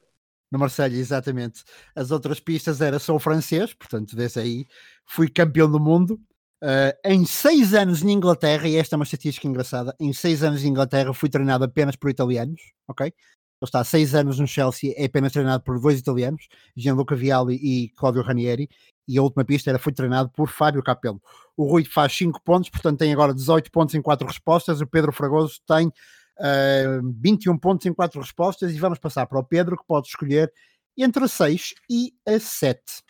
[0.52, 1.64] No Marselha, exatamente.
[1.96, 4.66] As outras pistas era sou francês, portanto, desde aí
[5.06, 6.20] fui campeão do mundo.
[6.66, 10.64] Uh, em seis anos em Inglaterra, e esta é uma estatística engraçada, em seis anos
[10.64, 13.06] em Inglaterra fui treinado apenas por italianos, ok?
[13.06, 13.14] Ele
[13.62, 17.90] está há seis anos no Chelsea, é apenas treinado por dois italianos, Gianluca Vialli e
[17.90, 18.68] Claudio Ranieri,
[19.08, 21.22] e a última pista era fui treinado por Fábio Capello.
[21.56, 25.12] O Rui faz 5 pontos, portanto tem agora 18 pontos em 4 respostas, o Pedro
[25.12, 29.86] Fragoso tem uh, 21 pontos em 4 respostas, e vamos passar para o Pedro, que
[29.86, 30.52] pode escolher
[30.98, 33.05] entre a 6 e a 7.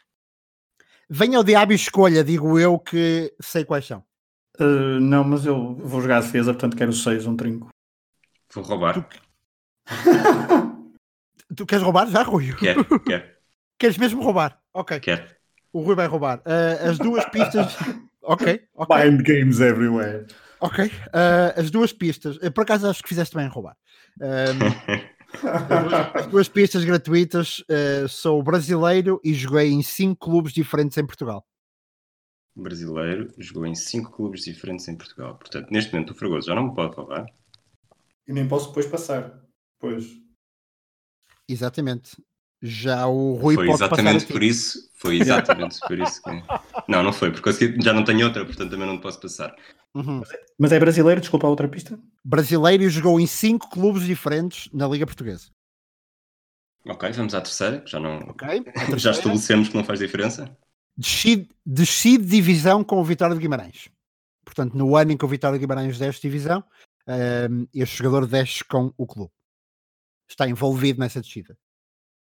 [1.09, 4.03] Venha o diabo e escolha, digo eu que sei quais são.
[4.59, 7.69] Uh, não, mas eu vou jogar a defesa, portanto quero 6, um trinco.
[8.53, 9.07] Vou roubar.
[11.55, 12.53] Tu queres roubar já, Rui?
[12.53, 13.35] Quer, quer,
[13.77, 14.59] Queres mesmo roubar?
[14.73, 14.99] Ok.
[14.99, 15.37] quer.
[15.73, 16.39] O Rui vai roubar.
[16.39, 17.75] Uh, as duas pistas.
[18.23, 18.97] ok, ok.
[18.97, 20.25] Mind games everywhere.
[20.61, 20.85] Ok.
[20.85, 22.39] Uh, as duas pistas.
[22.41, 23.75] Eu, por acaso acho que fizeste bem em roubar.
[24.21, 25.14] Um,
[26.13, 27.59] as duas pistas gratuitas.
[27.61, 31.45] Uh, sou brasileiro e joguei em cinco clubes diferentes em Portugal.
[32.55, 35.37] Brasileiro, jogou em 5 clubes diferentes em Portugal.
[35.37, 37.25] Portanto, neste momento o Fragoso já não me pode roubar.
[38.25, 39.43] E nem posso depois passar.
[39.77, 40.05] Pois.
[41.49, 42.15] Exatamente.
[42.65, 44.89] Já o Rui foi exatamente por isso.
[44.95, 46.31] Foi exatamente por isso que.
[46.87, 49.55] Não, não foi, porque já não tenho outra, portanto também não posso passar.
[49.93, 50.21] Uhum.
[50.57, 51.99] Mas é brasileiro, desculpa a outra pista.
[52.23, 55.51] Brasileiro e jogou em cinco clubes diferentes na Liga Portuguesa.
[56.87, 58.17] Ok, vamos à terceira, que já não.
[58.29, 58.47] Ok?
[58.47, 58.51] A
[58.81, 60.57] Já terceira, estabelecemos que não faz diferença.
[60.97, 63.89] desci, desci de divisão com o Vitória de Guimarães.
[64.43, 66.63] Portanto, no ano em que o Vitória de Guimarães desce de divisão,
[67.07, 69.31] ehm, este jogador desce com o clube.
[70.27, 71.57] Está envolvido nessa descida.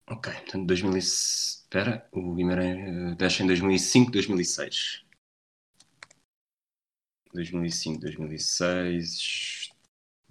[0.10, 1.00] Ok, portanto, 2000 e...
[1.00, 5.06] Espera, o Guimarães uh, deixa em 2005, 2006.
[7.32, 9.70] 2005, 2006.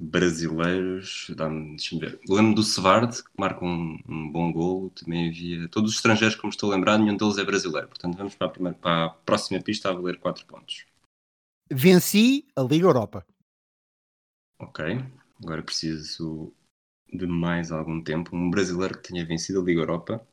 [0.00, 2.20] Brasileiros, deixa-me ver.
[2.28, 4.90] Lembro do Sevard, que marca um, um, bom gol.
[4.90, 5.68] Também havia.
[5.68, 7.88] Todos os estrangeiros, como estou a lembrar, nenhum deles é brasileiro.
[7.88, 10.86] Portanto, vamos para a, primeira, para a próxima pista a valer 4 pontos.
[11.70, 13.24] Venci a Liga Europa.
[14.60, 14.84] Ok,
[15.40, 16.52] agora preciso
[17.12, 18.34] de mais algum tempo.
[18.36, 20.26] Um brasileiro que tenha vencido a Liga Europa,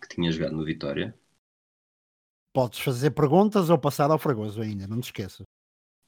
[0.00, 1.14] que tinha jogado no Vitória.
[2.52, 5.46] Podes fazer perguntas ou passar ao Fragoso ainda, não te esqueças.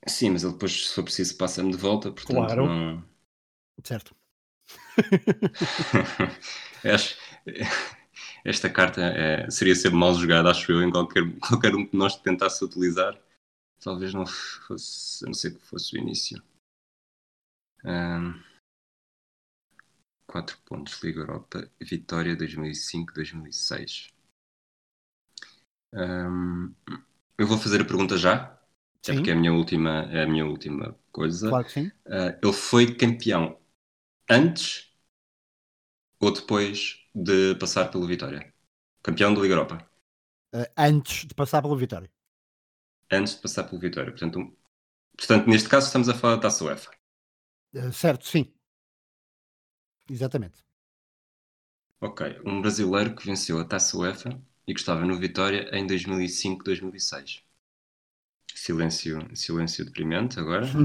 [0.08, 2.66] Sim, mas ele depois, se for preciso, passa-me de volta, portanto Claro.
[2.66, 3.04] não.
[3.84, 4.14] Certo.
[8.44, 12.16] Esta carta é- seria sempre mal jogada, acho eu, em qualquer, qualquer um que nós
[12.16, 13.18] tentasse utilizar.
[13.80, 16.42] Talvez não fosse, a não ser que fosse o início.
[17.84, 18.34] Ahm,
[20.32, 24.10] quatro pontos, Liga Europa, Vitória 2005-2006.
[25.94, 26.74] Ahm,
[27.38, 28.58] eu vou fazer a pergunta já,
[29.02, 29.14] Sim.
[29.14, 31.50] porque é a minha última, é a minha última coisa.
[31.50, 31.92] Claro que sim.
[32.06, 33.58] Uh, ele foi campeão
[34.30, 34.92] antes
[36.20, 38.50] ou depois de passar pelo Vitória?
[39.02, 39.86] Campeão da Liga Europa.
[40.54, 42.10] Uh, antes de passar pela vitória.
[43.12, 44.10] Antes de passar pelo Vitória.
[44.10, 44.56] Portanto, um-
[45.16, 46.90] portanto, neste caso estamos a falar da Taça UEFA.
[47.74, 48.52] Uh, certo, sim.
[50.14, 50.58] Exatamente.
[52.00, 52.20] Ok.
[52.44, 57.42] Um brasileiro que venceu a Taça UEFA e que estava no Vitória em 2005-2006.
[58.54, 60.66] Silêncio, silêncio deprimente agora.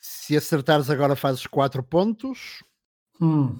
[0.00, 2.64] Se acertares agora fazes 4 pontos.
[3.20, 3.56] Hum.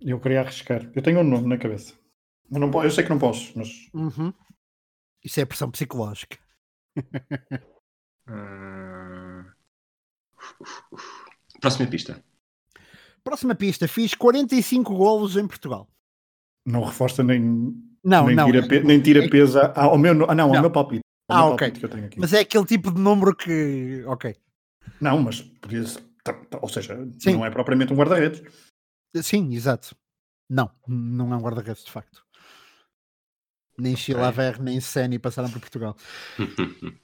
[0.00, 0.90] Eu queria arriscar.
[0.94, 1.94] Eu tenho um nome na cabeça.
[2.48, 4.32] Mas não, eu sei que não posso, mas Uhum.
[5.24, 6.38] Isso é pressão psicológica.
[8.26, 9.54] Ah,
[11.64, 12.24] Próxima pista.
[13.22, 13.88] Próxima pista.
[13.88, 15.88] Fiz 45 golos em Portugal.
[16.66, 17.40] não reforça nem,
[18.02, 18.46] Não, nem, não.
[18.50, 20.60] tira, nem tira peso a- ao meu, ah, não, ao Não.
[20.62, 21.00] meu palpite.
[21.28, 21.58] Ao Ah, meu ok.
[21.66, 22.20] palpite que eu tenho aqui.
[22.20, 24.02] Mas é aquele tipo de número que.
[24.06, 24.34] Ok.
[25.00, 27.34] Não, mas podia ser- tá- tá- ou seja, Sim.
[27.34, 28.42] não é propriamente um guarda-redes.
[29.22, 29.94] Sim, exato.
[30.50, 32.22] Não, não é um guarda-redes de facto.
[33.78, 35.96] Nem Chilaver, nem Seni passaram por Portugal.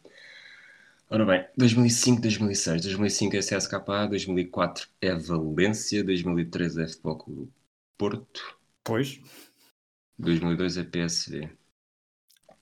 [1.10, 7.52] Ora bem, 2005, 2006, 2005 é CSKA, 2004 é Valência, 2003 é Futebol Clube do
[7.98, 9.20] Porto, Pois.
[10.18, 11.50] 2002 é PSV.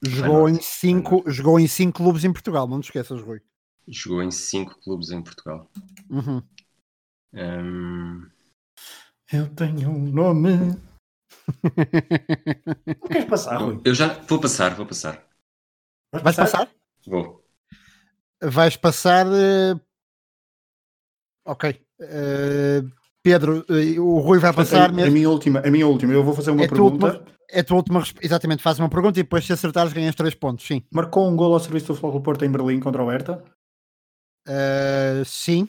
[0.02, 3.40] Jogou em, cinco, jogou em cinco clubes em Portugal, não te esqueças, Rui.
[3.88, 5.68] Jogou em 5 clubes em Portugal.
[6.10, 6.42] Uhum.
[7.34, 8.30] Hum,
[9.32, 10.76] Eu tenho um nome.
[13.02, 13.80] Não queres passar, Rui?
[13.84, 15.26] eu já vou passar, vou passar.
[16.12, 16.68] Vais passar?
[17.06, 17.37] Vou.
[18.42, 19.26] Vais passar.
[19.26, 19.74] eh,
[21.44, 21.80] Ok.
[22.00, 22.82] Eh,
[23.22, 25.12] Pedro, eh, o Rui vai passar a, a mesmo.
[25.12, 27.06] minha última, a minha última, eu vou fazer uma É a tua pergunta.
[27.06, 30.34] última- É a tua última Exatamente, faz uma pergunta e depois, se acertares, ganhas 3
[30.34, 30.66] pontos.
[30.66, 30.82] Sim.
[30.92, 33.42] Marcou um gol ao serviço do do Porto em Berlim contra o Hertha?
[34.46, 35.68] Eh, sim.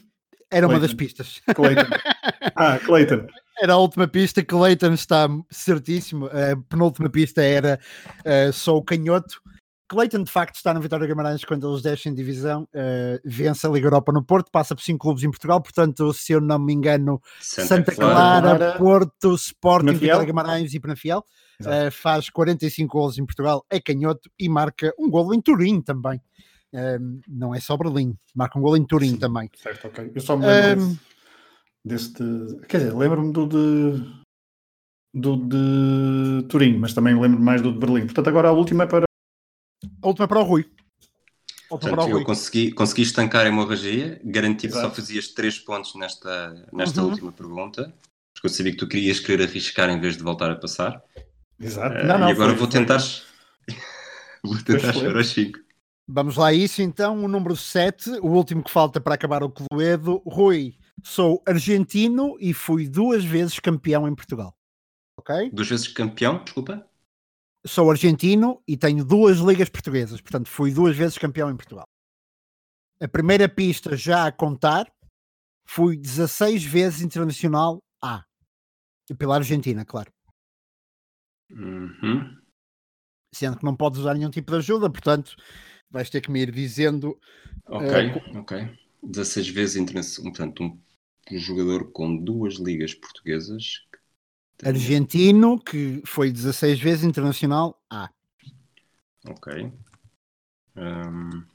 [0.52, 0.98] Era uma das Clayton.
[0.98, 1.42] pistas.
[1.56, 1.86] Clayton.
[2.56, 3.28] ah, Clayton.
[3.62, 6.26] Era a última pista Leighton está certíssimo.
[6.28, 7.80] A penúltima pista era
[8.26, 9.42] eh, só o canhoto.
[9.89, 13.88] Clayton de facto está no Vitória Guimarães quando eles descem divisão, eh, vence a Liga
[13.88, 17.19] Europa no Porto, passa por cinco clubes em Portugal, portanto, se eu não me engano,
[17.41, 20.10] Santa, Clara, Clara, Porto, Sporting, Penafiel.
[20.12, 21.25] Vitória Guimarães e Penafiel.
[21.65, 26.21] Eh, faz 45 golos em Portugal, é canhoto e marca um golo em Turim também.
[26.71, 29.17] Eh, não é só Berlim, marca um golo em Turim Sim.
[29.17, 29.49] também.
[29.58, 30.12] Certo, ok.
[30.13, 30.97] Eu só me lembro Ahm.
[31.84, 34.19] desse, desse de- Quer dizer, lembro-me do de.
[35.15, 38.06] do de Turim, mas também lembro mais do de Berlim.
[38.06, 39.09] Portanto, agora a última é para.
[40.02, 40.63] A última para o Rui.
[40.63, 46.65] Para Portanto, eu consegui, consegui estancar a hemorragia, garanti que só fazias 3 pontos nesta,
[46.74, 47.10] nesta Uhum.
[47.10, 47.94] última pergunta,
[48.34, 51.00] porque eu sabia que tu querias querer arriscar em vez de voltar a passar.
[51.60, 51.96] Exato.
[51.96, 52.98] Eh, não, não, e agora foi- vou tentar.
[54.44, 55.60] vou tentar chegar aos 5.
[56.08, 59.52] Vamos lá a isso então, o número 7, o último que falta para acabar o
[59.52, 60.24] Cluedo.
[60.26, 64.56] Rui, sou argentino e fui duas vezes campeão em Portugal.
[65.20, 65.52] Ok?
[65.54, 66.84] Duas vezes campeão, desculpa.
[67.65, 71.86] Sou argentino e tenho duas ligas portuguesas, portanto fui duas vezes campeão em Portugal.
[73.02, 74.91] A primeira pista já a contar,
[75.67, 78.24] fui 16 vezes internacional A.
[79.10, 80.12] E pela Argentina, claro.
[81.52, 82.38] Uhum.
[83.34, 85.36] Sendo que não podes usar nenhum tipo de ajuda, portanto
[85.89, 87.19] vais ter que me ir dizendo
[87.65, 88.80] Ok, Eh, ok.
[89.04, 90.32] 16 vezes internacional.
[90.32, 90.82] Portanto, um,
[91.32, 93.86] um jogador com duas ligas portuguesas.
[94.63, 98.10] Argentino, que foi 16 vezes internacional A.
[99.28, 99.72] Ok.
[100.76, 101.45] Ahm,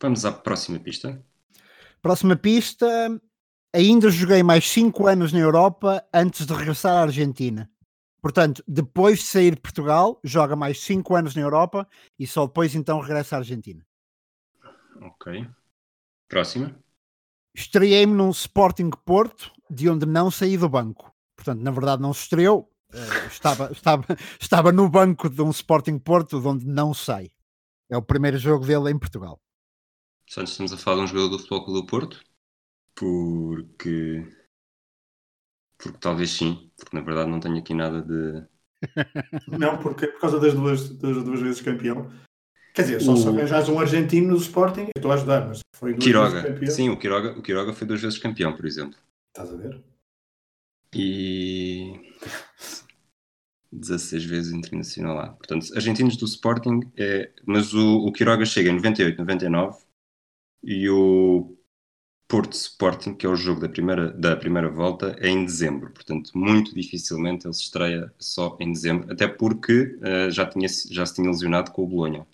[0.00, 1.22] vamos à próxima pista.
[2.00, 2.86] Próxima pista
[3.74, 7.70] ainda joguei mais 5 anos na Europa antes de regressar à Argentina.
[8.20, 11.86] Portanto, depois de sair de Portugal, joga mais 5 anos na Europa
[12.18, 13.84] e só depois então regressa à Argentina.
[15.02, 15.46] Ok.
[16.28, 16.74] Próxima.
[17.54, 21.13] Estreiei-me num Sporting Porto, de onde não saí do banco.
[21.44, 22.70] Portanto, na verdade, não se estreou.
[22.92, 24.04] eh, estava, estava,
[24.40, 27.30] estava no banco de um Sporting Porto, de onde não sai.
[27.90, 29.38] É o primeiro jogo dele em Portugal.
[30.26, 32.24] Portanto, estamos a falar de um jogador do Futebol Clube do Porto.
[32.94, 34.26] Porque.
[35.76, 36.70] Porque talvez sim.
[36.78, 38.46] Porque na verdade não tenho aqui nada de.
[39.48, 42.10] Não, porque por causa das duas, das duas vezes campeão.
[42.74, 45.60] Quer dizer, só se O- arranjares um argentino no Sporting, eu estou a ajudar, mas
[45.74, 46.42] foi duas vezes Quiroga.
[46.54, 46.70] campeão.
[46.70, 48.98] Sim, o Quiroga, o Quiroga foi duas vezes campeão, por exemplo.
[49.28, 49.82] Estás a ver?
[50.94, 52.00] E.
[53.72, 55.28] 16 vezes internacional lá.
[55.30, 57.32] Portanto, argentinos do Sporting, é...
[57.44, 59.78] mas o, o Quiroga chega em 98, 99
[60.62, 61.56] e o
[62.28, 65.90] Porto Sporting, que é o jogo da primeira, da primeira volta, é em dezembro.
[65.90, 71.04] Portanto, muito dificilmente ele se estreia só em dezembro, até porque eh, já, tinha, já
[71.04, 72.26] se tinha lesionado com o Bolonha.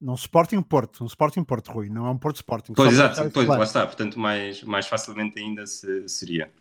[0.00, 2.74] Num Sporting Porto, um Sporting Porto, Rui, não é um Porto Sporting.
[2.74, 3.86] Pois, exato, pois, lá está.
[3.86, 6.52] Portanto, mais, mais facilmente ainda se- seria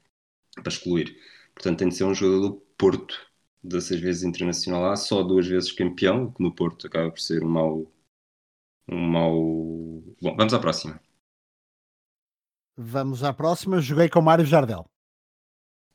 [0.55, 1.17] para excluir.
[1.53, 3.15] Portanto, tem de ser um jogador do Porto,
[3.63, 7.49] 16 vezes internacional A, só duas vezes campeão, que no Porto acaba por ser um
[7.49, 7.91] mau.
[8.87, 9.33] Um mau.
[10.21, 10.99] Bom, vamos à próxima.
[12.77, 13.79] Vamos à próxima.
[13.79, 14.85] Joguei com Mário Jardel.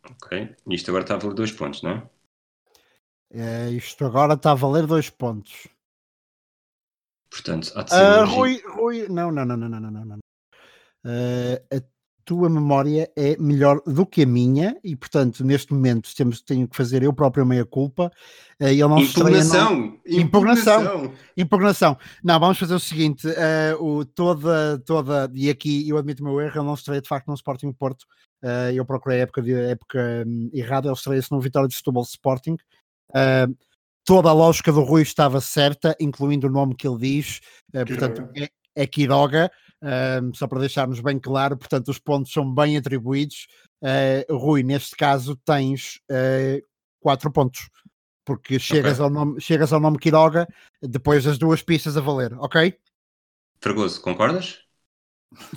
[0.05, 0.57] Ok.
[0.69, 2.11] Isto agora está a valer dois pontos, não é?
[3.33, 5.69] é isto agora está a valer dois pontos.
[7.31, 7.97] Portanto, há de ser.
[7.97, 9.09] Uh, Rui, Rui.
[9.09, 10.19] Não, não, não, não, não, não, não.
[11.05, 11.91] Uh,
[12.31, 16.69] a tua memória é melhor do que a minha e, portanto, neste momento temos, tenho
[16.69, 18.09] que fazer eu próprio a meia culpa.
[18.61, 20.81] Ele não se estreia, não- Impugnação!
[20.87, 21.13] Impugnação!
[21.37, 21.99] Impugnação.
[22.23, 26.41] Não, vamos fazer o seguinte: ah, o, toda, toda, e aqui eu admito o meu
[26.41, 28.07] erro, ele não estreia de facto no Sporting Porto.
[28.45, 31.75] Ah, eu procurei a época, de, a época hum, errada, ele estreia-se no Vitória de
[31.75, 32.57] Setúbal Sporting.
[33.13, 33.49] Ah,
[34.05, 37.41] toda a lógica do Rui estava certa, incluindo o nome que ele diz.
[37.73, 39.51] Portanto, é, é Quiroga,
[39.83, 43.47] ah, só para deixarmos bem claro, portanto, os pontos são bem atribuídos.
[43.83, 46.61] Ah, Rui, neste caso, tens ah,
[47.01, 47.69] quatro pontos,
[48.25, 50.47] porque chegas, ao nome, chegas ao nome Quiroga
[50.83, 52.79] depois das duas pistas a valer, ok?
[53.61, 54.70] Fragoso, concordas?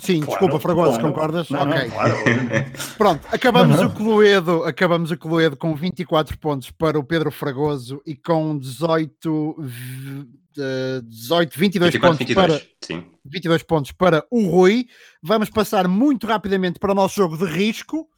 [0.00, 1.06] Sim, Claro, desculpa, Fragoso, claro.
[1.08, 1.50] concordas?
[1.50, 1.90] Não, não, ok.
[1.90, 2.94] claro, obviamente.
[2.96, 8.00] Pronto, acabamos Não, o Cluedo, acabamos o Cluedo com 24 pontos para o Pedro Fragoso
[8.06, 10.26] e com 18, v-
[10.58, 12.46] eh, 18 22 24, pontos 22.
[12.46, 13.66] para 22 Sim.
[13.66, 14.86] pontos para o Rui.
[15.20, 18.08] Vamos passar muito rapidamente para o nosso jogo de risco,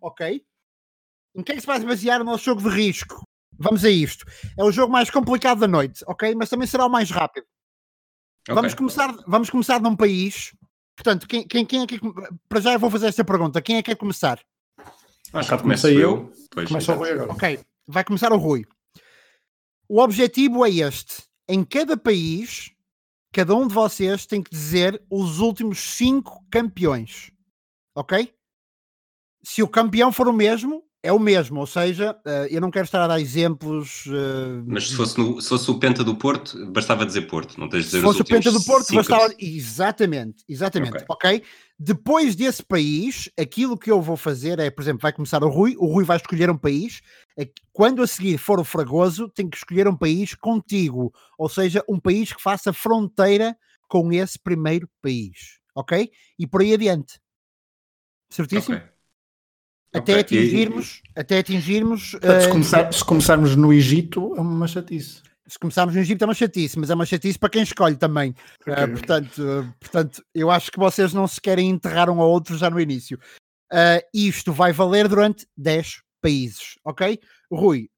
[0.00, 0.42] ok?
[1.36, 3.22] Em que é que se vai basear o nosso jogo de risco?
[3.58, 4.24] Vamos a isto.
[4.58, 6.34] É o jogo mais complicado da noite, ok?
[6.34, 7.44] Mas também será o mais rápido.
[8.48, 8.54] Ok.
[8.54, 10.52] Vamos, começar, vamos começar num país.
[10.96, 12.00] Portanto, quem, quem, quem é que.
[12.48, 14.40] Para já eu vou fazer esta pergunta: quem é que quer começar?
[15.32, 16.30] Acho Cá que comecei eu.
[16.50, 16.98] Pois, Começa o.
[16.98, 17.32] Rui agora.
[17.32, 18.66] Ok, vai começar o Rui.
[19.88, 22.70] O objetivo é este: em cada país,
[23.32, 27.32] cada um de vocês tem que dizer os últimos cinco campeões.
[27.94, 28.32] Ok?
[29.42, 31.60] Se o campeão for o mesmo, é o mesmo.
[31.60, 34.04] Ou seja, eh, eu não quero estar a dar exemplos.
[34.06, 37.68] eh, Mas se fosse, no- se fosse o Penta do Porto, bastava dizer Porto, não
[37.68, 38.96] tens de dizer Se os fosse o Penta do Porto, cinco.
[38.96, 39.34] bastava.
[39.38, 40.96] Exatamente, exatamente.
[40.98, 41.06] Ok.
[41.08, 41.42] ok?
[41.78, 45.74] Depois desse país, aquilo que eu vou fazer é, por exemplo, vai começar o Rui,
[45.78, 47.00] o Rui vai escolher um país.
[47.36, 51.82] é Quando a seguir for o Fragoso, tem que escolher um país contigo, ou seja,
[51.88, 53.56] um país que faça fronteira
[53.88, 56.10] com esse primeiro país, ok?
[56.38, 57.18] E por aí adiante.
[58.30, 58.76] Certíssimo?
[58.76, 58.91] Ok.
[59.94, 60.20] Até Ok.
[60.20, 62.12] atingirmos, até atingirmos.
[62.12, 65.20] Portanto, se, eh, começar- se começarmos no Egito, é uma chatice.
[65.46, 68.34] se começarmos no Egito é uma chatice, mas é uma chatice para quem escolhe também.
[68.60, 68.92] Ok, Ah, ok.
[68.94, 72.70] portanto, ah, portanto, eu acho que vocês não se querem enterrar um ao outro já
[72.70, 73.18] no início.
[73.70, 77.18] Ah, isto vai valer durante 10 países, ok?
[77.52, 77.90] Rui,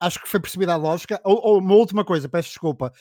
[0.00, 1.20] acho que foi percebida a lógica.
[1.24, 2.92] Ou, ou uma última coisa, peço desculpa.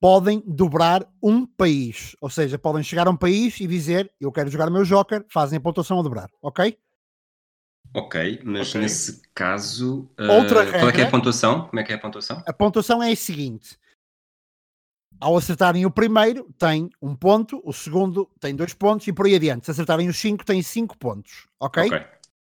[0.00, 4.50] Podem dobrar um país, ou seja, podem chegar a um país e dizer eu quero
[4.50, 6.78] jogar o meu Joker, fazem a pontuação a dobrar, ok?
[7.94, 8.80] Ok, mas Ok.
[8.80, 10.08] nesse caso.
[10.18, 11.08] Outra eh, Qual é que é regra.
[11.08, 11.66] a pontuação?
[11.68, 12.42] Como é que é a pontuação?
[12.46, 13.78] A pontuação é a seguinte:
[15.18, 19.34] ao acertarem o primeiro, tem um ponto, o segundo tem dois pontos e por aí
[19.34, 19.64] adiante.
[19.64, 21.46] Se acertarem os cinco, tem cinco pontos.
[21.58, 21.84] Ok?
[21.86, 21.98] Ok.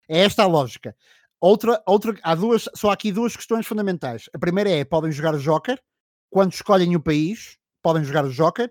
[0.10, 0.96] É esta a lógica.
[1.40, 4.30] Outra, outra, há duas, só há aqui duas questões fundamentais.
[4.34, 5.80] A primeira é: podem jogar o Joker
[6.30, 8.70] quando escolhem o país, podem jogar o Joker.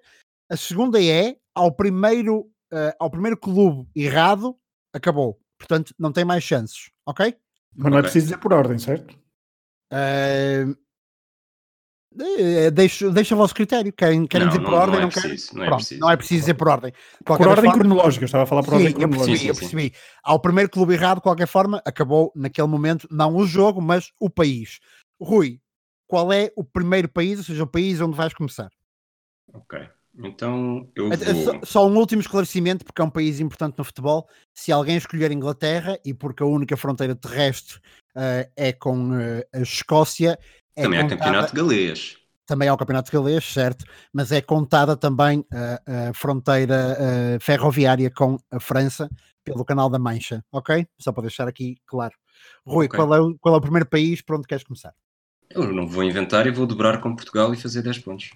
[0.50, 4.54] A segunda é: ao primeiro, eh, ao primeiro clube errado,
[4.92, 5.40] acabou.
[5.58, 6.90] Portanto, não tem mais chances.
[7.06, 7.36] Ok?
[7.76, 8.02] Mas não é Ok.
[8.02, 9.18] preciso dizer por ordem, certo?
[9.92, 10.66] Eh,
[12.38, 13.92] Eh, Deixa, deixa o vosso critério.
[13.92, 14.92] Querem, querem Não, dizer não- por ordem?
[14.94, 15.30] não é Não, querem?
[15.30, 16.00] preciso, não é Pronto, preciso.
[16.00, 16.92] não é preciso dizer por ordem.
[16.92, 19.50] De Por ordem forma- cronológica, eu estava a falar por Sim, ordem eu percebi, cronológica.
[19.50, 19.94] eu percebi.
[20.22, 24.30] Ao primeiro clube errado, de qualquer forma, acabou naquele momento, não o jogo, mas o
[24.30, 24.78] país.
[25.20, 25.60] Rui,
[26.06, 28.70] qual é o primeiro país, ou seja, o país onde vais começar?
[29.52, 29.80] Ok.
[30.16, 31.44] Então eu Eh, eh, vou.
[31.44, 34.28] Só, só um último esclarecimento, porque é um país importante no futebol.
[34.54, 37.78] Se alguém escolher Inglaterra, e porque a única fronteira terrestre
[38.16, 40.38] eh, é com eh, a Escócia,
[40.76, 42.16] é Também há contada- campeonato galês.
[42.46, 48.60] também ao Campeonato Galês, certo, mas é contada também a, a fronteira ferroviária com a
[48.60, 49.08] França
[49.42, 50.86] pelo Canal da Mancha, ok?
[51.00, 52.14] Só para deixar aqui claro.
[52.66, 52.96] Rui, Ok.
[52.98, 54.92] qual, é o, qual é o primeiro país por onde queres começar?
[55.50, 58.30] Eu não vou inventar e vou dobrar com Portugal e fazer 10 pontos.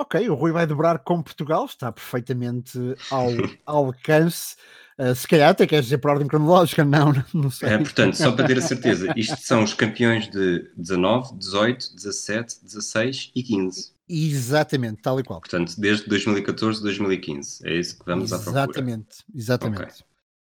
[0.00, 2.78] Ok, o Rui vai dobrar com Portugal, está perfeitamente
[3.10, 3.26] ao
[3.66, 4.54] alcance.
[4.96, 7.68] Eh, se calhar até queres dizer por ordem cronológica, não, não sei.
[7.70, 12.64] É, portanto, só para ter a certeza, isto são os campeões de 19, 18, 17,
[12.64, 13.92] 16 e 15.
[14.08, 15.40] Exatamente, tal e qual.
[15.40, 17.68] Portanto, desde 2014 2015.
[17.68, 18.62] É isso que vamos à procura.
[18.62, 19.82] Exatamente, exatamente.
[19.82, 19.94] Ok.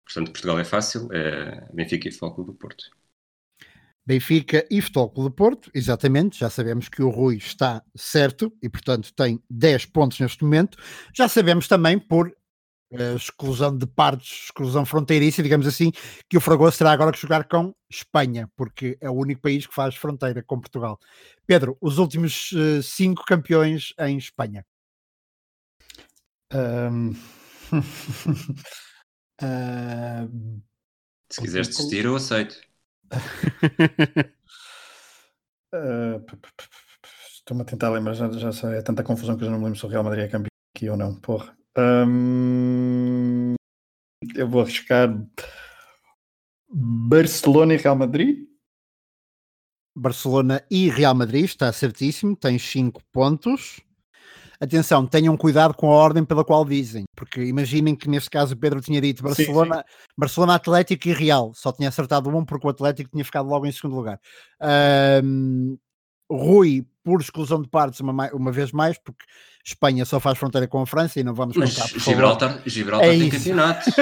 [0.04, 2.84] Portanto, Portugal é fácil, é Benfica e Clube do Porto.
[4.06, 8.68] Benfica e Futebol Clube do Porto, exatamente, já sabemos que o Rui está certo e,
[8.68, 10.78] portanto, tem 10 pontos neste momento.
[11.12, 12.32] Já sabemos também, por
[12.92, 15.90] eh, exclusão de partes, exclusão fronteiriça, digamos assim,
[16.30, 19.74] que o Fragoso terá agora que jogar com Espanha, porque é o único país que
[19.74, 20.98] faz fronteira com Portugal.
[21.44, 22.50] Pedro, os últimos
[22.82, 24.64] 5 campeões em Espanha.
[26.52, 27.12] Ahm.
[29.42, 30.62] Ahm,
[31.30, 32.56] Se quiseres desistir, eu aceito.
[35.72, 36.20] ah,
[37.46, 39.66] Estou-me a tentar lembrar, já, já sei, é tanta confusão que eu já não me
[39.66, 41.56] lembro se o Real Madrid é campeão aqui ou não, porra.
[41.76, 43.54] Ahm,
[44.34, 45.08] eu vou arriscar
[46.68, 48.48] Barcelona e Real Madrid.
[49.94, 53.80] Barcelona e Real Madrid, está certíssimo, tem 5 pontos.
[54.60, 58.56] Atenção, tenham cuidado com a ordem pela qual dizem, porque imaginem que neste caso o
[58.56, 59.84] Pedro tinha dito Sim, Barcelona,
[60.16, 63.72] Barcelona, Atlético e Real, só tinha acertado um porque o Atlético tinha ficado logo em
[63.72, 64.18] segundo lugar.
[64.60, 65.76] Ahm,
[66.30, 69.24] Rui, por exclusão de partes, uma, uma vez mais, porque
[69.64, 71.88] Espanha só faz fronteira com a França e não vamos Mas contar.
[71.88, 72.00] favor.
[72.10, 73.38] Gibraltar, Gibraltar É tem isso.
[73.38, 73.84] campeonato.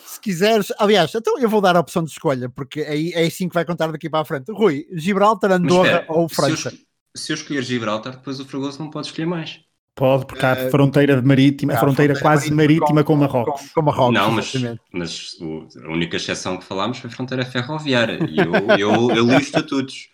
[0.00, 3.48] Se quiseres, aliás, então eu vou dar a opção de escolha, porque aí é assim
[3.48, 4.50] que vai contar daqui para a frente.
[4.52, 6.68] Rui, Gibraltar, Mas Andorra espera, ou se eu França?
[6.68, 9.60] esco- Se eu escolher Gibraltar, depois o Fragoso não pode escolher mais.
[9.94, 13.62] Pode, porque há a fronteira marítima, a há fronteira, fronteira quase marítima marítima com, Marrocos.
[13.62, 14.52] Com, com Marrocos, não, mas,
[14.92, 18.20] mas o- a única exceção que falámos foi a fronteira ferroviária.
[18.30, 20.08] E eu, eu, eu li os estatutos.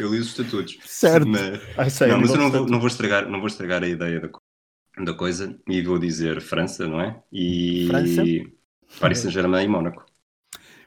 [0.00, 0.78] Eu li os estatutos.
[0.86, 1.28] Certo.
[1.28, 3.88] Mas, Ai, sei, não, mas eu não vou, não vou estragar, não vou estragar a
[3.88, 4.30] ideia da,
[5.04, 7.22] da coisa e vou dizer França, não é?
[7.30, 8.22] E França.
[8.98, 10.04] Paris Saint-Germain e Mónaco.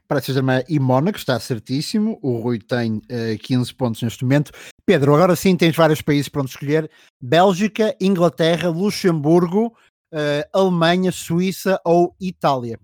[0.07, 2.17] Paris Saint-Germain e Mónaco, está certíssimo.
[2.23, 4.51] O Rui tem eh, 15 pontos neste momento.
[4.89, 6.89] Pedro, agora sim tens vários países para onde escolher:
[7.21, 9.77] Bélgica, Inglaterra, Luxemburgo,
[10.11, 12.79] eh, Alemanha, Suíça ou Itália.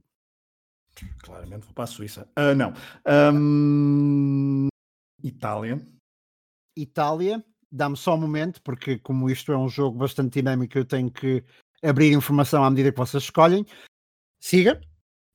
[1.23, 2.29] Claramente vou para a Suíça.
[2.35, 2.73] Ah, não.
[3.07, 4.67] Ahm,
[5.23, 5.81] Itália.
[6.77, 11.09] Itália, dá-me só um momento, porque como isto é um jogo bastante dinâmico, eu tenho
[11.09, 11.43] que
[11.83, 13.65] abrir informação à medida que vocês escolhem.
[14.39, 14.79] Siga.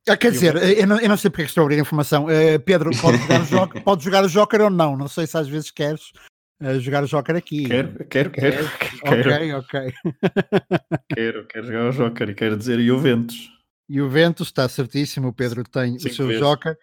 [0.08, 2.30] Ah, quer dizer, eu não, eu não sei porque é que estou a abrir informação.
[2.30, 4.96] Eh, Pedro, pode jogar, o jogo, pode jogar o Joker ou não.
[4.96, 6.12] Não sei se às vezes queres
[6.60, 7.64] eh, jogar o Joker aqui.
[7.66, 8.68] Quero, quero, quero.
[9.02, 9.92] Quero, Ok, ok.
[11.14, 13.48] quero, quero jogar o Joker e quero dizer Juventus.
[13.88, 16.40] Juventus está certíssimo, o Pedro tem o seu vezes.
[16.40, 16.76] Joker.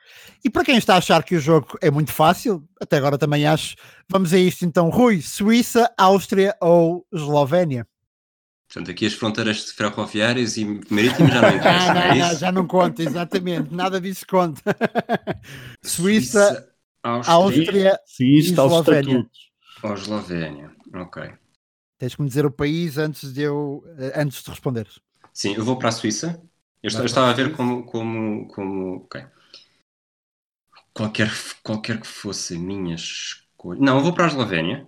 [0.44, 3.48] E para quem está a achar que o jogo é muito fácil, até agora também
[3.48, 3.76] acho,
[4.10, 4.90] vamos a isto então.
[4.90, 7.88] Rui, Suíça, Áustria ou Eslovénia?
[8.70, 12.40] Portanto, aqui as fronteiras ferroviárias e marítimas já não interessam, Ah, não, é não, isso?
[12.40, 14.62] já não conta, exatamente, nada disso conta.
[15.82, 16.68] Suíça,
[17.04, 19.02] Áustria, Áustria, Sim, está aos Eslovénia.
[19.12, 19.47] estatutos.
[19.84, 20.76] Ou Eslovénia.
[20.94, 21.34] Ok.
[21.98, 25.00] tens que me dizer o país antes de eu eh, antes de responderes.
[25.34, 26.42] Sim, eu vou para a Suíça.
[26.82, 28.98] Eu, Vai eu estava a ver como, como, como.
[28.98, 29.26] Ok.
[30.94, 31.30] Qualquer,
[31.64, 33.80] qualquer que fosse a minha escolha.
[33.80, 34.88] Não, eu vou para a Eslovénia.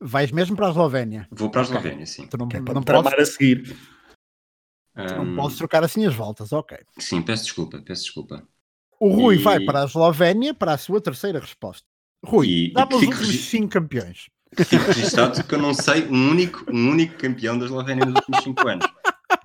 [0.00, 1.28] Vais mesmo para a Eslovénia.
[1.30, 1.64] Vou para a.
[1.64, 2.26] Eslovénia, sim.
[2.26, 3.76] Tu não, Que é para não, podes, a seguir.
[4.94, 6.78] não podes trocar assim as voltas, ok.
[6.98, 8.46] Sim, peço desculpa, peço desculpa.
[9.00, 11.86] O Rui E- vai para a Eslovénia para a sua terceira resposta.
[12.24, 14.28] Rui, dá-me os últimos regi- cinco campeões.
[14.60, 18.42] Fico registado que eu não sei um único, um único campeão da Eslovénia nos últimos
[18.42, 18.86] 5 anos.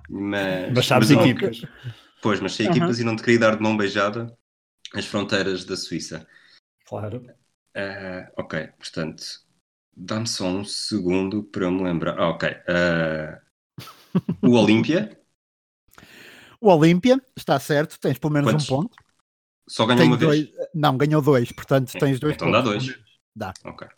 [0.08, 1.66] Mas, Mas sabes mas equipas.
[2.20, 4.36] Pois, mas sei equipas e não te queria dar de mão beijada
[4.94, 6.26] as fronteiras da Suíça.
[6.84, 7.22] Claro.
[7.76, 9.24] Ah, ok, portanto,
[9.96, 12.18] dá-me só um segundo para eu me lembrar.
[12.18, 12.48] Ah, ok.
[12.68, 13.40] ah,
[14.44, 15.20] o Olímpia
[16.60, 18.64] O Olímpia, está certo, tens pelo menos Quantos?
[18.64, 18.96] um ponto.
[19.68, 20.52] só ganhou Tem uma dois, vez.
[20.74, 22.86] Não, ganhou dois, portanto tens dois Então dá pontos.
[22.86, 22.98] dois.
[23.34, 23.52] Dá.
[23.64, 23.88] Ok.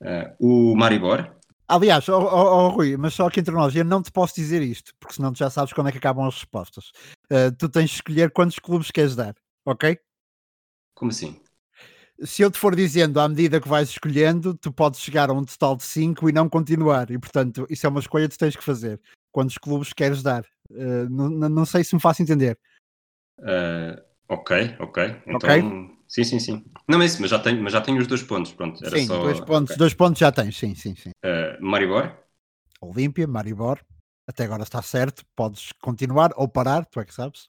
[0.00, 1.34] Uh, o Maribor.
[1.66, 4.62] Aliás, oh, oh, oh, Rui, mas só aqui entre nós, eu não te posso dizer
[4.62, 6.92] isto, porque senão tu já sabes quando é que acabam as respostas.
[7.30, 9.34] Uh, tu tens de escolher quantos clubes queres dar,
[9.66, 9.98] ok?
[10.94, 11.38] Como assim?
[12.24, 15.44] Se eu te for dizendo à medida que vais escolhendo, tu podes chegar a um
[15.44, 17.10] total de 5 e não continuar.
[17.10, 19.00] E portanto, isso é uma escolha que tu tens que fazer.
[19.30, 20.44] Quantos clubes queres dar?
[20.70, 22.58] Uh, não, não sei se me faço entender.
[23.38, 25.22] Uh, ok, ok.
[25.26, 25.62] Então, okay.
[26.08, 26.64] sim, sim, sim.
[26.86, 28.52] Não, mas, mas, já tenho, mas já tenho os dois pontos.
[28.52, 29.22] Pronto, era sim, só...
[29.22, 29.76] dois, pontos, okay.
[29.76, 31.10] dois pontos já tens, sim, sim, sim.
[31.24, 32.16] Uh, Maribor?
[32.80, 33.80] Olímpia, Maribor.
[34.26, 35.24] Até agora está certo.
[35.34, 37.48] Podes continuar ou parar, tu é que sabes.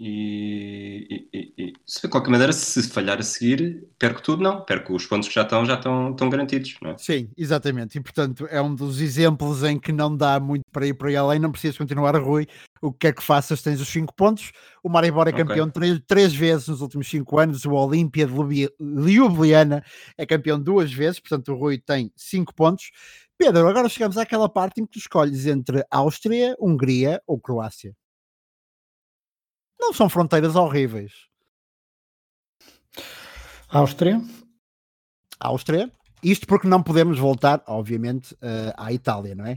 [0.00, 4.60] E, e, e, se de qualquer maneira, se falhar a seguir, perco tudo, não.
[4.60, 6.76] Perco os pontos que já estão, já estão, estão garantidos.
[6.80, 6.98] Não é?
[6.98, 7.98] Sim, exatamente.
[7.98, 11.16] E portanto é um dos exemplos em que não dá muito para ir para aí
[11.16, 12.46] além, não precisas continuar Rui.
[12.80, 14.52] O que quer que faças, tens os 5 pontos.
[14.84, 15.80] O Maribor é campeão okay.
[15.80, 17.64] três, três vezes nos últimos 5 anos.
[17.64, 19.82] O Olímpia de Ljubljana
[20.16, 22.92] é campeão duas vezes, portanto o Rui tem 5 pontos.
[23.36, 27.96] Pedro, agora chegamos àquela parte em que tu escolhes entre Áustria, Hungria ou Croácia.
[29.88, 31.26] Não são fronteiras horríveis.
[33.70, 34.20] Áustria.
[35.40, 35.90] Áustria.
[36.22, 39.56] Isto porque não podemos voltar, obviamente, uh, à Itália, não é?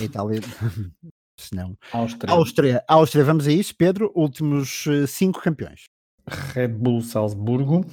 [0.00, 0.40] A Itália.
[1.38, 1.76] Senão.
[1.92, 2.32] Áustria.
[2.32, 2.82] Áustria.
[2.88, 4.10] Áustria, vamos a isso, Pedro.
[4.14, 5.84] Últimos uh, cinco campeões.
[6.26, 7.84] Red Bull Salzburgo.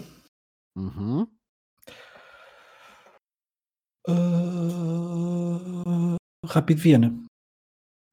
[0.74, 1.28] Uhum.
[4.08, 4.56] Uh...
[6.46, 7.14] Rápido Viena.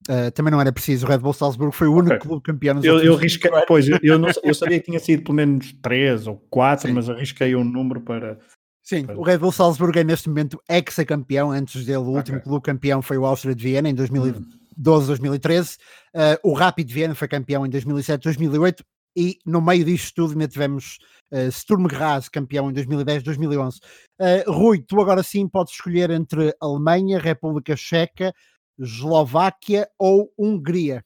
[0.08, 2.26] Uh, também não era preciso, o Red Bull Salzburgo foi o único okay.
[2.26, 5.72] clube campeão eu, eu risquei, Pois, eu, não, eu sabia que tinha sido pelo menos
[5.80, 8.38] 3 ou 4, mas arrisquei um número para.
[8.82, 9.16] Sim, para...
[9.16, 12.16] o Red Bull Salzburgo é neste momento ex-campeão, antes dele o okay.
[12.16, 15.76] último clube campeão foi o Áustria de Viena em 2012, 2013,
[16.14, 18.84] uh, o Rapid Viena foi campeão em 2007, 2008
[19.16, 20.98] e no meio disto tudo ainda tivemos
[21.32, 23.78] uh, Sturm Graz campeão em 2010, 2011.
[24.18, 28.34] Uh, Rui, tu agora sim podes escolher entre Alemanha, República Checa,
[28.82, 31.04] Eslováquia ou Hungria?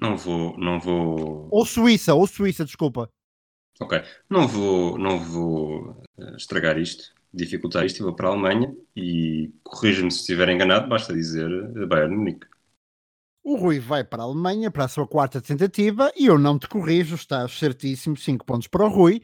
[0.00, 1.48] Não vou, não vou.
[1.50, 3.08] Ou Suíça, ou Suíça, desculpa.
[3.80, 8.74] Ok, não vou, não vou eh, estragar isto, dificultar isto, e vou para a Alemanha
[8.94, 12.46] e corrija-me se estiver enganado, basta dizer eh, Bayern Munique.
[13.42, 16.68] O Rui vai para a Alemanha para a sua quarta tentativa e eu não te
[16.68, 19.22] corrijo, estás certíssimo, 5 pontos para o Rui.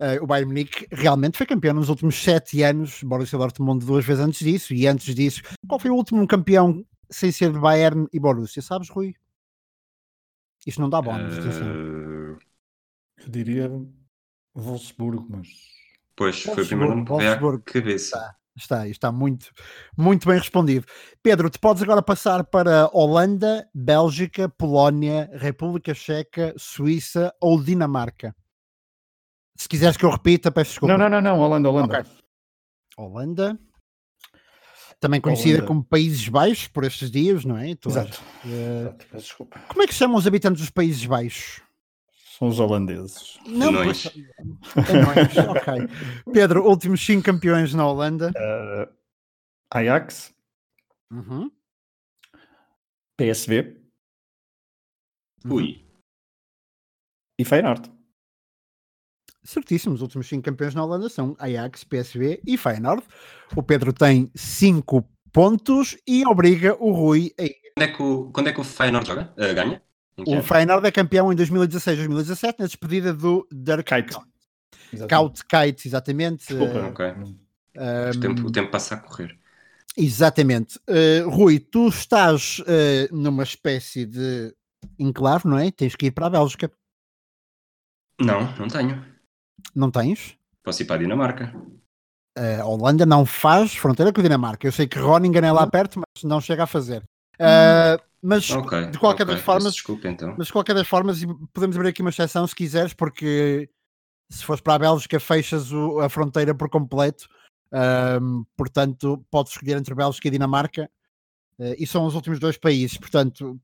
[0.00, 4.22] Uh, o Bayern Munique realmente foi campeão nos últimos 7 anos, Borussia Dortmund duas vezes
[4.22, 8.18] antes disso, e antes disso, qual foi o último campeão sem ser de Bayern e
[8.18, 9.14] Borussia, sabes, Rui?
[10.66, 12.38] Isto não dá bónus, uh...
[13.24, 13.70] Eu diria
[14.54, 15.48] Wolfsburgo, mas.
[16.16, 18.16] Pois, foi o primeiro nome que veio à cabeça.
[18.16, 19.50] Está, está, está muito,
[19.96, 20.86] muito bem respondido.
[21.22, 28.34] Pedro, tu podes agora passar para Holanda, Bélgica, Polónia, República Checa, Suíça ou Dinamarca.
[29.56, 30.96] Se quiseres que eu repita, peço desculpa.
[30.96, 31.40] Não, não, não, não.
[31.40, 32.00] Holanda, Holanda.
[32.00, 32.12] Okay.
[32.96, 33.58] Holanda,
[35.02, 35.66] também conhecida Holanda.
[35.66, 37.70] como Países Baixos por estes dias, não é?
[37.70, 38.22] Exato.
[38.44, 39.48] Uh, Exato.
[39.66, 41.60] Como é que chamam os habitantes dos Países Baixos?
[42.38, 43.36] São os holandeses.
[43.44, 45.88] Não, Anões, ok.
[46.32, 48.30] Pedro, últimos cinco campeões na Holanda.
[48.30, 48.88] Uh,
[49.72, 50.32] Ajax.
[51.10, 51.50] Uhum.
[53.16, 53.76] PSV.
[55.44, 55.84] Ui.
[57.40, 57.90] E Feyenoord.
[59.44, 63.02] Certíssimo, os últimos cinco campeões na Holanda são Ajax, PSV e Feyenoord.
[63.56, 67.56] O Pedro tem cinco pontos e obriga o Rui a ir.
[67.74, 69.32] Quando é que o, quando é que o Feyenoord joga?
[69.36, 69.82] Uh, ganha?
[70.16, 74.16] O Feyenoord é campeão em 2016, 2017 na despedida do Dirk Kite.
[75.08, 76.46] Kaut Kite, exatamente.
[76.46, 77.06] Desculpa, uh, ok.
[77.06, 79.36] Um, o, tempo, o tempo passa a correr.
[79.96, 80.78] Exatamente.
[80.88, 84.54] Uh, Rui, tu estás uh, numa espécie de
[84.98, 85.70] enclave, não é?
[85.70, 86.70] Tens que ir para a Bélgica.
[88.20, 89.11] Não, não tenho.
[89.74, 90.36] Não tens?
[90.62, 91.54] Posso ir para a Dinamarca.
[92.36, 94.66] A Holanda não faz fronteira com a Dinamarca.
[94.66, 97.02] Eu sei que Groningen é lá perto, mas não chega a fazer.
[97.34, 99.34] Uh, mas okay, de qualquer okay.
[99.34, 100.34] das formas, desculpa, então.
[100.38, 101.20] mas de qualquer das formas,
[101.52, 103.68] podemos abrir aqui uma exceção se quiseres, porque
[104.30, 107.28] se fores para a Bélgica, fechas o, a fronteira por completo.
[108.20, 110.90] Um, portanto, podes escolher entre Bélgica e Dinamarca,
[111.58, 112.96] uh, e são os últimos dois países.
[112.96, 113.58] Portanto,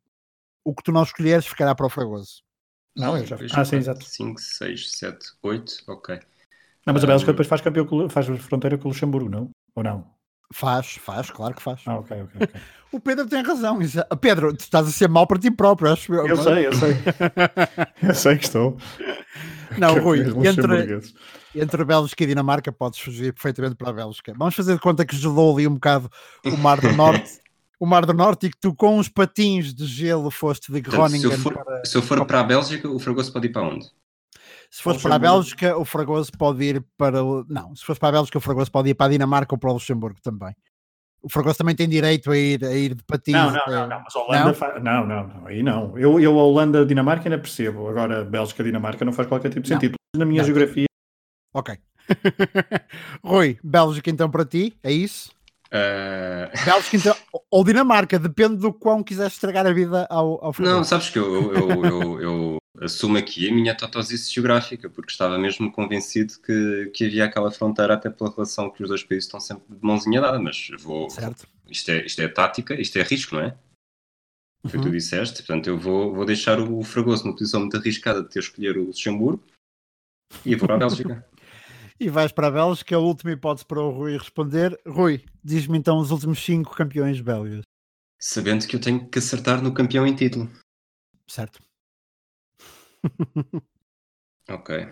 [0.64, 2.42] o que tu não escolheres ficará para o Fragoso.
[2.99, 3.36] Não, eu já.
[3.53, 4.05] Ah, sim, exato.
[4.05, 6.18] 5, 6, 7, 8, ok.
[6.84, 9.51] Não, mas a Bélgica depois faz, campeão, faz fronteira com o Luxemburgo, não?
[9.74, 10.05] Ou não?
[10.53, 11.82] Faz, faz, claro que faz.
[11.86, 12.40] Ah, ok, ok.
[12.42, 12.61] okay.
[12.90, 13.78] o Pedro tem razão.
[14.20, 16.26] Pedro, tu estás a ser mau para ti próprio, acho eu.
[16.26, 16.96] Eu sei, eu sei.
[18.03, 18.76] eu sei que estou.
[19.76, 21.01] Não, Rui, entre,
[21.55, 24.32] entre Bélgica e Dinamarca podes fugir perfeitamente para a Bélgica.
[24.36, 26.11] Vamos fazer de conta que gelou ali um bocado
[26.44, 27.38] o Mar do Norte
[27.81, 31.20] o Mar do Norte e que tu com uns patins de gelo foste de Groningen.
[31.20, 33.62] Se eu for para, se eu for para a Bélgica, o Fragoso pode ir para
[33.62, 33.87] onde?
[34.70, 37.45] Se fosse para a Bélgica, o Fragoso pode ir para o.
[37.49, 39.70] Não, se fosse para a Bélgica, o Fragoso pode ir para a Dinamarca ou para
[39.70, 40.55] o Luxemburgo também.
[41.22, 43.35] O Fragoso também tem direito a ir, a ir de patins.
[43.35, 44.55] Não, não, não, não, mas a Holanda não?
[44.55, 44.79] Fa...
[44.79, 45.99] não, não, não, aí não.
[45.99, 47.89] Eu, eu a Holanda, Dinamarca ainda percebo.
[47.89, 49.95] Agora, Bélgica, Dinamarca não faz qualquer tipo de sentido.
[50.16, 50.47] Na minha não.
[50.47, 50.87] geografia.
[51.55, 51.76] Ok.
[53.24, 55.31] Rui, Bélgica então para ti, é isso?
[55.69, 56.64] Uh...
[56.64, 57.16] Bélgica então,
[57.51, 61.53] ou Dinamarca, depende do quão quiseres estragar a vida ao, ao Não, sabes que eu,
[61.53, 67.05] eu, eu, eu, assumo aqui a minha totosice geográfica, porque estava mesmo convencido que, que
[67.05, 70.39] havia aquela fronteira, até pela relação que os dois países estão sempre de mãozinha dada,
[70.39, 71.11] mas vou.
[71.11, 71.47] Certo.
[71.69, 73.55] Isto é, isto é tática, isto é risco, não é?
[74.66, 74.91] Foi o que tu uhum.
[74.93, 78.77] disseste, portanto eu vou, vou deixar o Fragoso numa posição muito arriscada de ter escolher
[78.77, 79.45] o Luxemburgo
[80.45, 81.28] e vou para a Bélgica.
[82.01, 84.78] E vais para a Bélgica, a última hipótese para o Rui responder.
[84.86, 87.62] Rui, diz-me então os últimos cinco campeões belgas.
[88.18, 90.51] Sabendo que eu tenho que acertar no campeão em título.
[91.26, 91.61] Certo.
[94.49, 94.88] ok.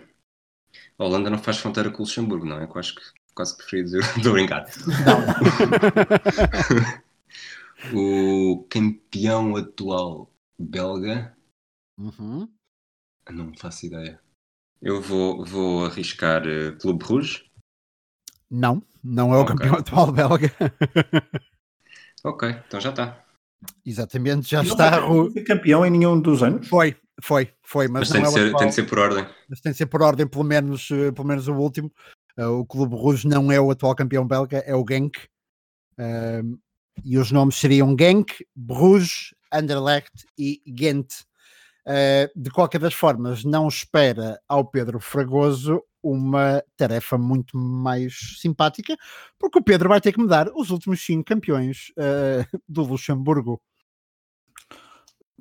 [0.97, 2.67] A Holanda não faz fronteira com o Luxemburgo, não é?
[2.67, 2.93] Quase,
[3.33, 4.01] quase que preferi dizer.
[4.17, 4.65] Estou a brincar.
[7.93, 11.35] o campeão atual belga.
[11.97, 12.49] Uhum.
[13.29, 14.21] Não faço ideia.
[14.81, 17.43] Eu vou, vou arriscar uh, Clube Rouge.
[18.49, 19.55] Não, não é o okay.
[19.55, 20.51] campeão atual belga.
[22.23, 23.23] ok, então já está.
[23.85, 25.01] Exatamente, já não está.
[25.01, 26.67] Foi campeão em nenhum dos anos?
[26.67, 27.87] Foi, foi, foi.
[27.87, 29.27] Mas, mas tem, de é ser, tem, de ser, por ordem.
[29.49, 31.91] Mas tem de ser por ordem, pelo menos, uh, pelo menos o último.
[32.37, 35.17] Uh, o Clube Rouge não é o atual campeão belga, é o Genk.
[35.99, 36.57] Uh,
[37.03, 41.07] e os nomes seriam Genk, Bruges, Anderlecht e Ghent.
[41.87, 48.97] Uh, de qualquer das formas, não espera ao Pedro Fragoso uma tarefa muito mais simpática,
[49.39, 53.61] porque o Pedro vai ter que mudar os últimos cinco campeões uh, do Luxemburgo.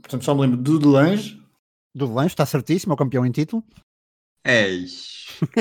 [0.00, 1.42] Portanto, só me lembro do Delange.
[1.92, 3.64] Do Delange, está certíssimo, é o campeão em título.
[4.44, 5.26] Eis.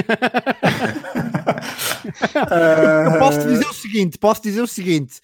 [3.06, 5.20] Eu posso dizer o seguinte: posso dizer o seguinte: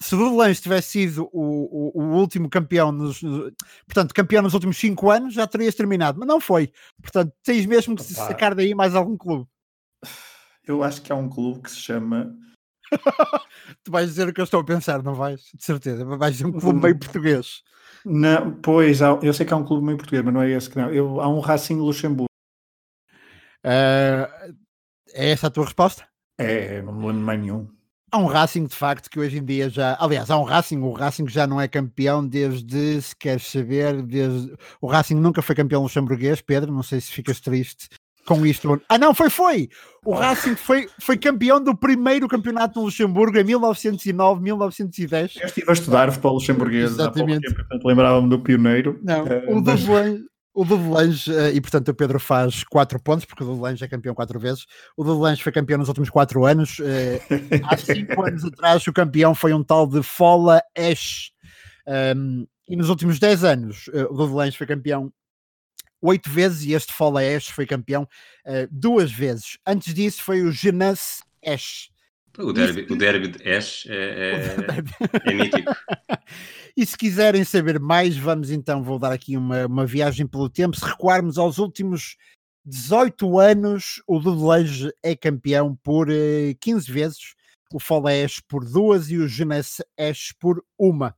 [0.00, 3.20] se o Lange tivesse sido o, o, o último campeão, nos,
[3.86, 6.72] portanto, campeão nos últimos 5 anos, já terias terminado, mas não foi.
[7.02, 8.26] Portanto, tens mesmo que Opa.
[8.26, 9.46] sacar daí mais algum clube.
[10.66, 12.34] Eu acho que há um clube que se chama.
[13.82, 15.40] tu vais dizer o que eu estou a pensar, não vais?
[15.54, 16.04] De certeza.
[16.04, 17.62] Vais dizer um clube meio português.
[18.04, 20.70] Não, pois, há, eu sei que há um clube meio português, mas não é esse
[20.70, 20.90] que não.
[20.90, 22.28] Eu, há um Racing Luxemburgo.
[23.64, 24.54] Uh,
[25.12, 26.06] é essa a tua resposta?
[26.38, 27.77] É, não me lembro mais nenhum.
[28.10, 29.96] Há um Racing de facto que hoje em dia já.
[30.00, 34.54] Aliás, há um Racing, o Racing já não é campeão desde, se queres saber, desde.
[34.80, 36.72] O Racing nunca foi campeão luxemburguês, Pedro.
[36.72, 37.88] Não sei se ficas triste
[38.28, 38.80] com isto.
[38.88, 39.70] Ah, não, foi, foi!
[40.04, 45.36] O Racing foi, foi campeão do primeiro campeonato no Luxemburgo em 1909, 1910.
[45.36, 47.20] Eu estive a estudar futebol luxemburguês Exatamente.
[47.20, 49.00] há pouco tempo, portanto lembrava-me do pioneiro.
[49.02, 49.80] Não, uh, o mas...
[50.58, 54.12] O Dudelange, uh, e portanto o Pedro faz 4 pontos, porque o Dudelange é campeão
[54.12, 54.66] 4 vezes.
[54.96, 56.80] O Dudelange foi campeão nos últimos 4 anos.
[56.80, 56.82] Uh,
[57.62, 61.30] há 5 anos atrás o campeão foi um tal de Fola Ash.
[62.16, 65.12] Um, e nos últimos 10 anos uh, o Dudelange foi campeão
[66.02, 68.02] 8 vezes e este Fola Ash foi campeão
[68.44, 69.58] uh, duas vezes.
[69.64, 71.88] Antes disso foi o Genas Ash.
[72.38, 74.54] O derby, o derby de Ash é,
[75.26, 75.72] é, é mítico.
[76.76, 80.76] e se quiserem saber mais, vamos então, vou dar aqui uma, uma viagem pelo tempo.
[80.76, 82.16] Se recuarmos aos últimos
[82.64, 86.12] 18 anos, o Dudelange é campeão por uh,
[86.50, 87.34] eh, 15 vezes,
[87.72, 91.16] o Fola Ash por duas e o Jeunesse Ash por uma.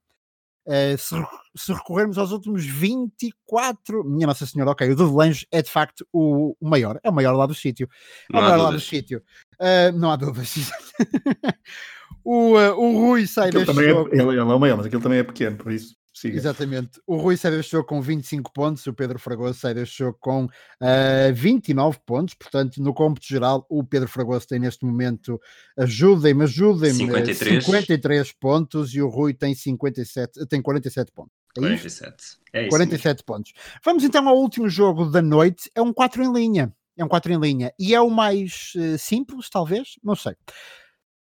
[0.67, 1.15] Uh, se,
[1.57, 6.55] se, recorrermos aos últimos 24, minha Nossa Senhora, ok, o Dudelange é de facto o,
[6.61, 7.89] o, maior, é o maior lá do sítio.
[8.33, 9.23] É o maior lá do sítio.
[9.55, 10.71] Uh, não há dúvidas.
[12.25, 14.11] o, uh, o Rui sai aquilo deste jogo.
[14.11, 16.00] É, ele, ele é o maior, mas aquilo também é pequeno, por isso.
[16.21, 16.37] Siga.
[16.37, 17.01] Exatamente.
[17.07, 20.45] O Rui sai deste jogo com 25 pontos, o Pedro Fragoso sai deste jogo com
[20.45, 22.35] uh, 29 pontos.
[22.35, 25.41] Portanto, no cômputo geral, o Pedro Fragoso tem neste momento,
[25.79, 27.65] ajudem-me, ajudem-me, 53.
[27.65, 31.33] 53 pontos e o Rui tem 57, tem 47 pontos.
[31.57, 32.15] É 47.
[32.53, 33.25] É isso 47 mesmo.
[33.25, 33.53] pontos.
[33.83, 35.71] Vamos então ao último jogo da noite.
[35.75, 36.71] É um 4 em linha.
[36.99, 37.73] É um 4 em linha.
[37.79, 39.95] E é o mais uh, simples, talvez?
[40.05, 40.35] Não sei.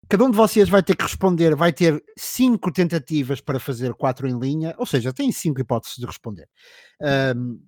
[0.09, 4.27] Cada um de vocês vai ter que responder, vai ter cinco tentativas para fazer quatro
[4.27, 6.49] em linha, ou seja, tem cinco hipóteses de responder.
[7.35, 7.61] Um,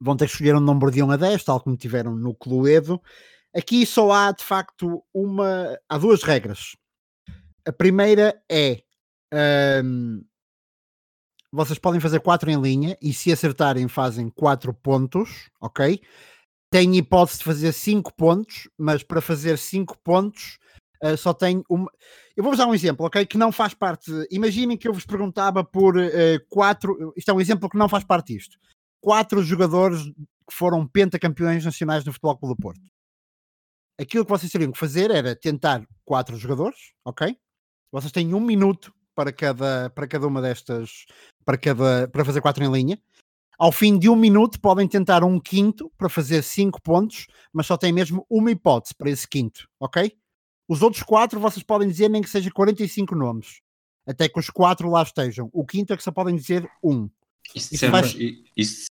[0.00, 3.02] vão ter que escolher um número de 1 a 10, tal como tiveram no Cluedo.
[3.54, 5.78] Aqui só há de facto uma.
[5.86, 6.74] Há duas regras.
[7.66, 8.82] A primeira é.
[9.84, 10.24] Um,
[11.52, 16.00] vocês podem fazer quatro em linha e se acertarem fazem quatro pontos, ok?
[16.70, 20.58] Tem hipótese de fazer cinco pontos, mas para fazer cinco pontos
[21.04, 21.90] uh, só tem uma.
[22.36, 23.24] Eu vou-vos dar um exemplo, ok?
[23.26, 24.10] Que não faz parte.
[24.30, 26.10] Imaginem que eu vos perguntava por uh,
[26.48, 27.12] quatro.
[27.16, 28.58] Isto é um exemplo que não faz parte disto.
[29.00, 30.02] Quatro jogadores
[30.48, 32.82] que foram pentacampeões nacionais no Futebol Clube do Porto.
[33.98, 37.36] Aquilo que vocês teriam que fazer era tentar quatro jogadores, ok?
[37.92, 41.06] Vocês têm um minuto para cada, para cada uma destas,
[41.44, 43.00] para, cada, para fazer quatro em linha.
[43.56, 47.76] Ao fim de um minuto podem tentar um quinto para fazer cinco pontos, mas só
[47.76, 50.12] tem mesmo uma hipótese para esse quinto, ok?
[50.68, 53.60] Os outros quatro vocês podem dizer nem que seja 45 nomes,
[54.06, 55.50] até que os quatro lá estejam.
[55.52, 57.08] O quinto é que só podem dizer um.
[57.54, 58.14] E se dissermos.
[58.14, 58.86] E, e se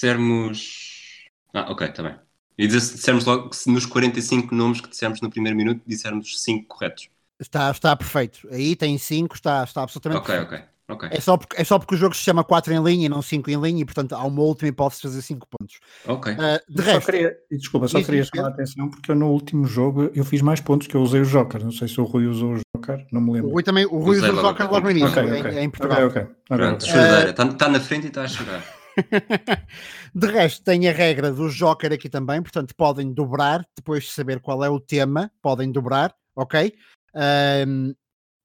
[0.00, 1.28] dissermos.
[1.54, 2.18] Ah, ok, está bem.
[2.58, 6.40] E se dissermos logo que se nos 45 nomes que dissemos no primeiro minuto dissermos
[6.42, 7.08] 5 corretos.
[7.40, 8.48] Está, está perfeito.
[8.52, 10.54] Aí tem cinco, está, está absolutamente Ok, perfeito.
[10.54, 10.58] ok.
[10.58, 10.71] Ok,
[11.10, 13.22] É só, porque, é só porque o jogo se chama 4 em linha e não
[13.22, 15.78] 5 em linha e portanto há uma última hipótese de fazer 5 pontos.
[16.06, 16.36] ok.
[16.38, 19.28] Ah, de Só resto, queria, e desculpa, só queria chamar a atenção porque eu no
[19.30, 21.62] último jogo eu fiz mais pontos que eu usei o Joker.
[21.64, 23.50] Não sei se o Rui usou o Joker, não me o lembro.
[23.50, 25.58] Rui também, o Rui usou o Joker logo no início, Ok, em- ok.
[25.58, 26.06] em, Portugal.
[26.06, 26.34] Ok, ok.
[26.50, 27.30] ok, Pronto, choradeira.
[27.30, 28.64] Está tá na frente e está a chorar.
[30.14, 34.40] De resto, tem a regra do Joker aqui também, portanto podem dobrar, depois de saber
[34.40, 36.74] qual é o tema, podem dobrar, ok?
[37.14, 37.92] Ahm,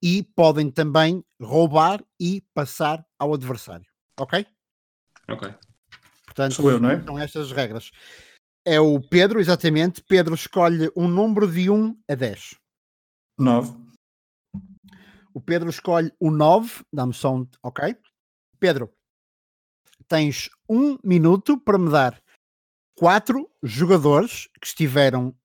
[0.02, 3.86] e podem também roubar e passar ao adversário,
[4.20, 4.45] ok?
[5.30, 5.54] Ok.
[6.26, 7.04] Portanto, Sou eu, não é?
[7.04, 7.91] são estas as regras.
[8.66, 10.04] É o Pedro, exatamente.
[10.04, 12.56] Pedro escolhe um número de 1 a 10.
[13.39, 13.74] 9.
[15.34, 17.48] O Pedro escolhe o 9, dá-me só um.
[17.64, 17.95] Ok?
[18.60, 18.91] Pedro,
[20.08, 22.22] tens um minuto para me dar
[22.98, 25.36] quatro jogadores que estiveram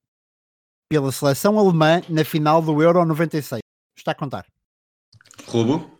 [0.90, 3.61] pela seleção alemã na final do Euro 96.
[3.96, 4.46] Está a contar.
[5.46, 5.98] Roubo.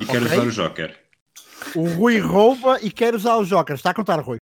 [0.00, 0.38] E quero Ok.
[0.38, 1.04] usar o Joker.
[1.74, 3.74] O Rui rouba e quer usar o Joker.
[3.76, 4.38] Está a contar, Rui.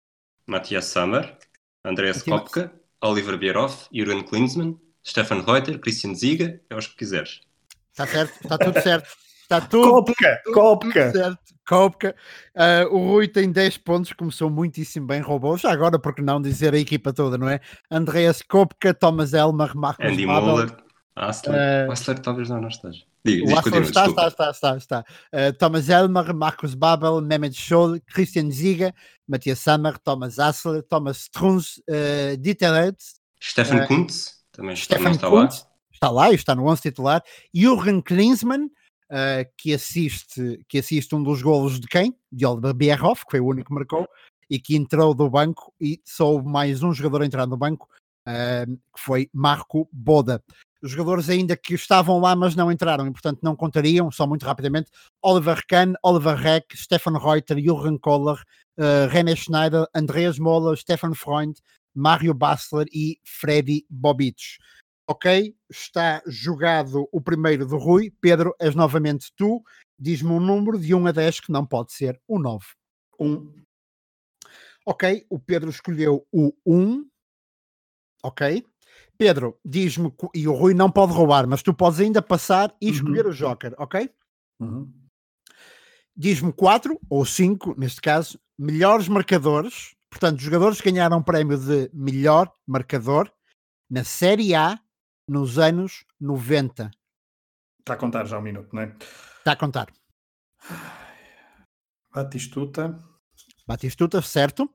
[0.47, 1.39] Matthias Sammer,
[1.85, 2.69] Andreas Kopke,
[3.01, 7.41] Oliver Bierhoff, Jürgen Klinsmann, Stefan Reuter, Christian Ziga, é os que quiseres.
[7.93, 8.35] Está certo?
[8.43, 9.09] Está tudo certo.
[9.43, 10.41] Está tudo Kopka!
[10.45, 11.13] Tudo Kopka!
[11.13, 11.39] certo.
[11.67, 12.17] Kopka.
[12.55, 15.57] Ah, o Rui tem 10 pontos, começou muitíssimo bem, roubou.
[15.57, 17.61] Já agora, porque não dizer a equipa toda, não é?
[17.91, 20.77] Andreas Kopka, Thomas Elmar, Marcos Andy Babel.
[21.17, 21.55] Asler.
[21.55, 23.05] Eh, Asler talvez não, não esteja.
[23.25, 25.05] Diga, diz, continua, está, está, está, está, está.
[25.33, 28.95] Ah, Thomas Elmar, Marcos Babel, Mehmet Scholl, Christian Ziga,
[29.27, 35.29] Matthias Sammer, Thomas Assler, Thomas Strunz, uh, Dieter Ritz, Stefan eh, Kuntz, também Stefan está
[35.29, 35.43] lá.
[35.43, 37.23] Kuntz, está lá e está no 11 titular,
[37.55, 42.15] Jürgen Klinsmann, uh, que, assiste, que assiste um dos golos de quem?
[42.31, 44.07] De Oliver Bierhoff, que foi o único que marcou,
[44.51, 47.89] e que entrou do banco e só houve mais um jogador a entrar no banco,
[48.29, 50.43] uh, que foi Marco Boda.
[50.85, 54.45] Os jogadores ainda que estavam lá, mas não entraram, e portanto não contariam, só muito
[54.45, 54.91] rapidamente,
[55.23, 58.37] Oliver Kahn, Oliver Reck, Stefan Reuter, Jürgen Kohler,
[58.79, 61.57] uh, René Schneider, Andreas Moller, Stefan Freund,
[61.95, 64.59] Mário Bassler e Freddy Bobic.
[65.09, 68.11] Ok, está jogado o primeiro do Rui.
[68.21, 69.63] Pedro, és novamente tu.
[69.99, 72.65] Diz-me um número de 1 a 10 que não pode ser o 9.
[73.19, 73.65] 1.
[74.85, 77.09] Ok, o Pedro escolheu o 1.
[78.23, 78.67] Ok.
[79.25, 82.93] Pedro, diz-me, e o Rui não pode roubar, mas tu podes ainda passar e Uhum.
[82.93, 84.11] escolher o Joker, ok?
[84.61, 84.93] Uhum.
[86.15, 89.95] Diz-me 4 ou 5, neste caso, melhores marcadores.
[90.11, 93.33] Portanto, jogadores que ganharam o prémio de melhor marcador
[93.91, 94.79] na Série A
[95.27, 96.91] nos anos 90.
[97.81, 98.95] Está a contar já um minuto, não é?
[99.39, 99.87] Está a contar.
[102.15, 102.99] Batistuta.
[103.67, 104.69] Batistuta, certo?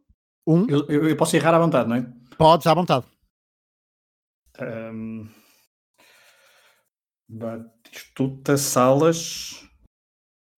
[0.48, 2.12] Um, Eu, eu, eu posso errar à vontade, não é?
[2.36, 3.06] podes à vontade.
[4.62, 5.30] Ahm,
[7.28, 9.64] Batistuta, Salas,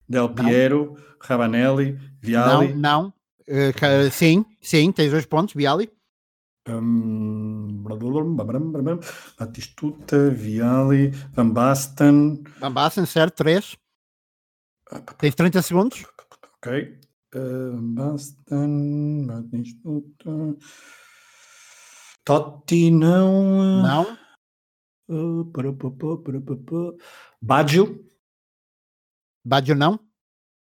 [0.08, 2.74] Del Piero, Rabanelli, Viali.
[2.74, 3.14] Não, não.
[3.78, 5.90] Ca- sim, sim, tens dois pontos, Biali.
[6.66, 7.82] ahm,
[9.38, 12.44] Batistuta, Viali, Van Basten.
[12.60, 13.36] Van Basten, certo?
[13.36, 13.76] Três.
[15.18, 16.04] Tens 30 segundos.
[16.56, 16.98] Ok.
[17.34, 20.56] Uh, Basten, Batistuta.
[22.34, 23.82] Totti, não.
[23.82, 24.16] Não.
[25.08, 26.94] Uh, para, para, para, para.
[27.42, 28.04] Baggio.
[29.44, 29.98] Baggio, não.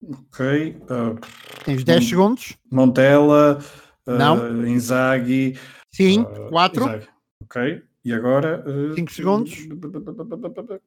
[0.00, 0.76] Ok.
[0.82, 1.18] uh,
[1.64, 2.08] Tens 10 Hum.
[2.08, 2.56] segundos.
[2.70, 3.58] Montella.
[4.06, 4.64] uh, Não.
[4.68, 5.58] Inzaghi.
[5.92, 6.80] Sim, uh, 4.
[6.84, 7.08] Inzaghi.
[7.42, 7.82] Ok.
[8.04, 8.64] E agora.
[8.64, 9.56] uh, Cinco segundos.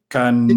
[0.07, 0.47] Can...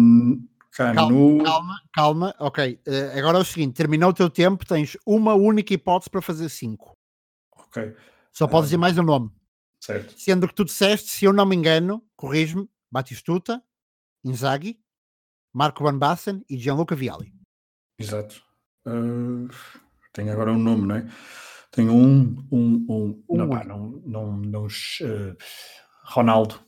[0.71, 1.43] Canu.
[1.43, 2.35] Calma, calma.
[2.39, 2.79] Ok.
[2.85, 6.47] eh, agora é o seguinte: terminou o teu tempo, tens uma única hipótese para fazer
[6.47, 6.93] 5.
[7.57, 7.93] Ok.
[8.31, 9.29] Só podes dizer mais um nome.
[9.85, 10.15] Certo.
[10.17, 13.63] Sendo que tu disseste, se eu não me engano, corrijo-me, Batistuta,
[14.23, 14.81] Inzaghi,
[15.53, 17.31] Marco Van Basten e Gianluca Vialli.
[17.99, 18.41] Exato.
[18.87, 19.47] Uh,
[20.11, 21.07] tenho agora um nome, não é?
[21.69, 22.47] Tenho um.
[22.51, 25.37] um, um, Um não, pá, não, não, não, uh,
[26.03, 26.59] Ronaldo.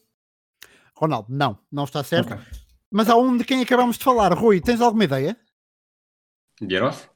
[0.96, 2.36] Ronaldo, não, não está certo.
[2.36, 2.46] Ok.
[2.92, 4.32] Mas há um de quem acabamos de falar.
[4.34, 5.36] Rui, tens alguma ideia?
[6.62, 7.10] Bierhoff?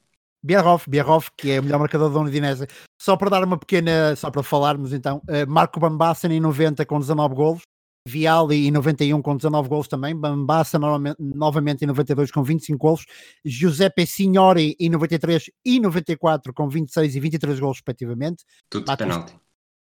[0.43, 2.65] Bierhoff, Bierhoff, que é o melhor marcador da Udinese.
[3.01, 6.99] Só para dar uma pequena, só para falarmos então, uh, Marco Bambassa em 90 com
[6.99, 7.63] 19 golos,
[8.07, 13.03] Viali em 91 com 19 golos também, Bambassa novamente, em 92 com 25 golos,
[13.43, 18.43] Giuseppe Signori em 93 e 94 com 26 e 23 golos respectivamente.
[18.69, 19.35] Tudo de penalti.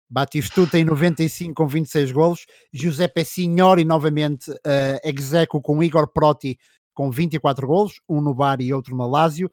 [0.08, 4.56] Batistuta em 95 com 26 golos, Giuseppe Signori novamente uh,
[5.04, 6.58] execo com Igor Proti
[6.94, 9.50] com 24 golos, um no Bari e outro no Lazio.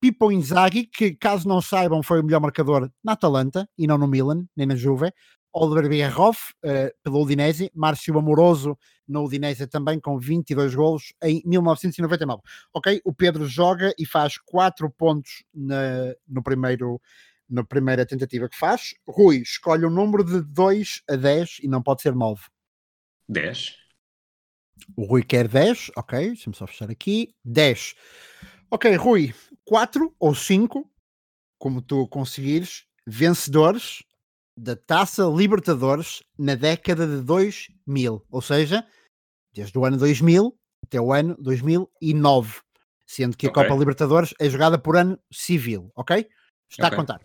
[0.00, 4.08] Pippo Inzaghi, que caso não saibam foi o melhor marcador na Atalanta e não no
[4.08, 5.12] Milan, nem na Juve.
[5.52, 12.40] Oliver Bierhoff, uh, pelo Udinese, Márcio Amoroso no Udinese também com 22 golos em 1999.
[12.72, 17.00] Ok, o Pedro joga e faz 4 pontos na, no primeiro
[17.48, 18.94] na primeira tentativa que faz.
[19.06, 22.42] Rui, escolhe um número de 2 a 10 e não pode ser 9.
[23.28, 23.76] 10.
[24.96, 27.34] O Rui quer 10, ok, deixa-me só fechar aqui.
[27.44, 27.94] 10.
[28.72, 30.88] Ok, Rui, 4 ou 5,
[31.58, 34.04] como tu conseguires, vencedores
[34.56, 38.86] da Taça Libertadores na década de 2000, ou seja,
[39.52, 42.60] desde o ano 2000 até o ano 2009,
[43.04, 43.64] sendo que a okay.
[43.64, 46.28] Copa Libertadores é jogada por ano civil, ok?
[46.68, 46.96] Está okay.
[46.96, 47.20] a contar.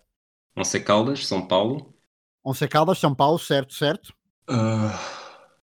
[0.57, 1.93] Once Caldas, São Paulo.
[2.43, 4.15] Once Caldas, São Paulo, certo, certo.
[4.49, 4.89] Uh,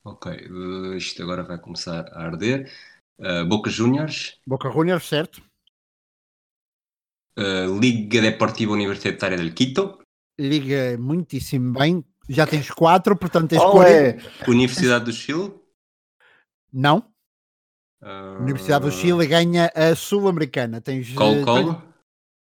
[0.03, 2.71] ok, uh, isto agora vai começar a arder.
[3.17, 4.39] Uh, Boca Juniors.
[4.45, 5.41] Boca Juniors, certo.
[7.79, 9.99] Liga Deportiva Universitária del Quito.
[10.39, 12.03] Liga muitíssimo bem.
[12.29, 14.17] Já tens quatro, portanto tens Olé.
[14.47, 15.53] Universidade do Chile.
[16.71, 17.05] Não.
[18.39, 20.81] Universidade do Chile ganha a Sul-Americana.
[20.81, 21.75] Tens Colo-Colo.
[21.75, 21.93] Tens...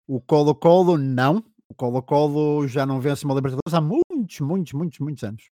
[0.07, 1.43] O Colo-Colo, não.
[1.69, 5.49] O Colo-Colo já não vence uma Libertadores há muitos, muitos, muitos, muitos anos.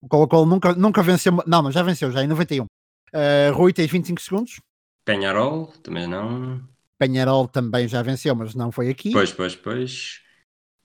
[0.00, 1.32] O Colo-Colo nunca, nunca venceu.
[1.46, 2.64] Não, não, já venceu, já em 91.
[2.64, 4.60] Uh, Rui, tens 25 segundos.
[5.04, 6.62] Penharol, também não.
[6.98, 9.12] Penharol também já venceu, mas não foi aqui.
[9.12, 10.20] Pois, pois, pois.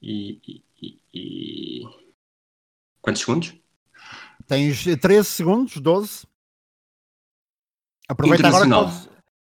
[0.02, 0.64] E.
[0.82, 1.82] e, e...
[3.02, 3.54] Quantos segundos?
[4.48, 6.28] Tens 13 segundos, 12.
[8.08, 8.70] Aproveita agora.
[8.70, 9.10] Podes...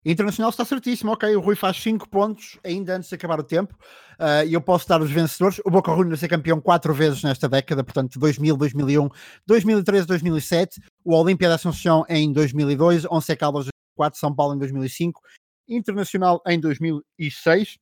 [0.05, 1.35] Internacional está certíssimo, ok.
[1.35, 3.75] O Rui faz 5 pontos ainda antes de acabar o tempo
[4.19, 5.59] uh, e eu posso dar os vencedores.
[5.65, 9.09] O Boca Juniors é campeão quatro vezes nesta década, portanto 2000, 2001,
[9.45, 10.81] 2013, 2007.
[11.03, 15.21] O Olímpia da Assunção em 2002, Once Caldas em 2004, São Paulo em 2005,
[15.69, 17.77] Internacional em 2006.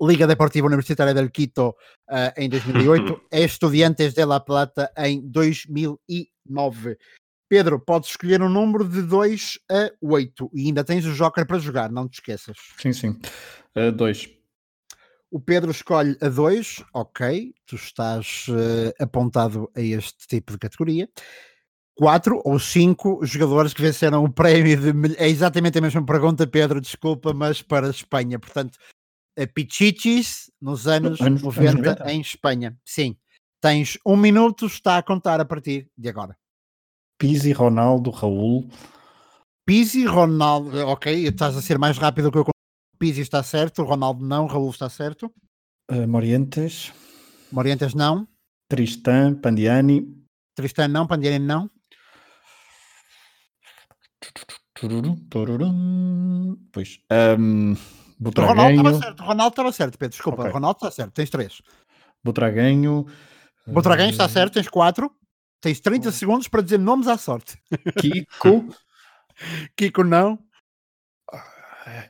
[0.00, 6.96] Liga Deportiva Universitária del Quito uh, em 2008, Estudiantes de La Plata em 2009.
[7.48, 11.58] Pedro, podes escolher um número de 2 a 8 e ainda tens o Joker para
[11.58, 12.56] jogar, não te esqueças.
[12.78, 13.18] Sim, sim.
[13.96, 14.24] 2.
[14.24, 14.38] Uh,
[15.30, 21.08] o Pedro escolhe a 2, ok, tu estás uh, apontado a este tipo de categoria.
[21.98, 25.16] 4 ou 5 jogadores que venceram o prémio de.
[25.16, 28.38] É exatamente a mesma pergunta, Pedro, desculpa, mas para a Espanha.
[28.38, 28.78] Portanto,
[29.36, 32.78] a Pichichis nos anos, anos 90, anos 90 em Espanha.
[32.84, 33.16] Sim.
[33.60, 36.36] Tens um minuto, está a contar a partir de agora.
[37.18, 38.68] Pizzi, Ronaldo, Raul.
[39.66, 42.46] Pizzi, Ronaldo, ok, estás a ser mais rápido que eu.
[42.96, 45.32] Pizzi está certo, Ronaldo não, Raul está certo.
[45.90, 46.92] Uh, Morientes.
[47.50, 48.28] Morientes não.
[48.68, 50.16] Tristan, Pandiani.
[50.54, 51.68] Tristan não, Pandiani não.
[56.72, 57.00] Pois.
[57.10, 57.74] Um,
[58.20, 60.42] Ronaldo estava certo, Ronaldo estava certo, Pedro, desculpa.
[60.42, 60.52] Okay.
[60.52, 61.62] Ronaldo está certo, tens três.
[62.22, 63.06] Butraguenho.
[63.66, 65.10] Butraguenho está certo, tens quatro.
[65.60, 67.60] Tens 30 segundos para dizer nomes à sorte.
[68.00, 68.68] Kiko.
[69.76, 70.38] Kiko não.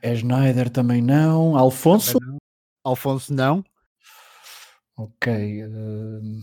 [0.01, 1.57] É Schneider também não.
[1.57, 2.19] Alfonso.
[2.19, 2.37] Também não.
[2.83, 3.63] Alfonso não.
[4.97, 5.63] Ok.
[5.65, 6.41] Uh...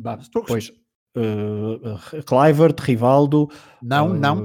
[0.00, 0.70] Bah, pois.
[1.16, 3.50] Uh, Clivert, Rivaldo.
[3.82, 4.14] Não, uh...
[4.14, 4.36] não.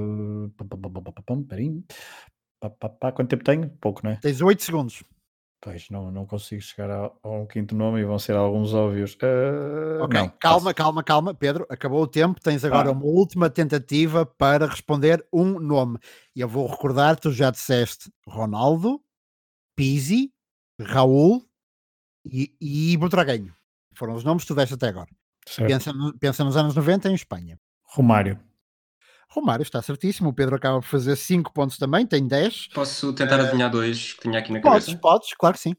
[1.48, 1.82] Peraí.
[3.14, 3.68] Quanto tempo tenho?
[3.80, 4.16] Pouco, não é?
[4.16, 5.04] Tens 8 segundos.
[5.64, 9.14] Pois, não, não consigo chegar a, a, um quinto nome e vão ser alguns óbvios.
[9.14, 10.74] Uh, ok, não, calma, posso.
[10.74, 11.66] calma, calma, Pedro.
[11.70, 12.38] Acabou o tempo.
[12.38, 12.92] Tens agora ah.
[12.92, 15.98] uma última tentativa para responder um nome.
[16.36, 19.00] E eu vou recordar: tu já disseste Ronaldo,
[19.74, 20.30] Pizzi,
[20.78, 21.42] Raul
[22.26, 22.98] e, e.
[23.94, 25.08] Foram os nomes que tu deste até agora.
[25.56, 27.58] Pensa, pensa nos anos 90 em Espanha.
[27.84, 28.38] Romário.
[29.34, 30.30] Romário está certíssimo.
[30.30, 32.68] O Pedro acaba por fazer 5 pontos também, tem 10.
[32.68, 35.00] Posso tentar uh, adivinhar dois que tinha aqui na podes, cabeça?
[35.00, 35.74] Podes, podes, claro que sim.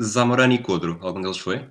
[0.00, 1.68] Zamorano e Codro, algum deles foi?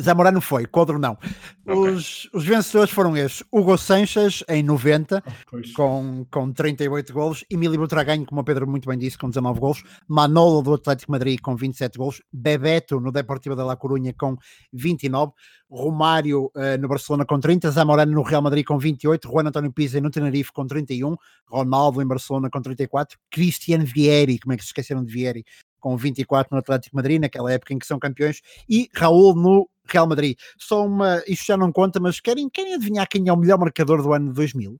[0.00, 1.18] Zamorano foi, Codro não.
[1.66, 1.74] Okay.
[1.74, 5.22] Os, os vencedores foram estes: Hugo Sanches em 90,
[5.52, 9.58] oh, com, com 38 golos, Emílio Butraganho, como o Pedro muito bem disse, com 19
[9.58, 14.36] golos, Manolo do Atlético Madrid com 27 golos, Bebeto no Deportivo da La Corunha com
[14.72, 15.32] 29,
[15.68, 20.00] Romário uh, no Barcelona com 30, Zamorano no Real Madrid com 28, Juan António Pisa
[20.00, 24.68] no Tenerife com 31, Ronaldo em Barcelona com 34, Cristian Vieri, como é que se
[24.68, 25.44] esqueceram de Vieri,
[25.80, 29.68] com 24 no Atlético de Madrid, naquela época em que são campeões, e Raul no
[29.92, 30.38] Real Madrid.
[30.58, 34.02] Só uma, isto já não conta, mas querem, querem adivinhar quem é o melhor marcador
[34.02, 34.76] do ano de 2000?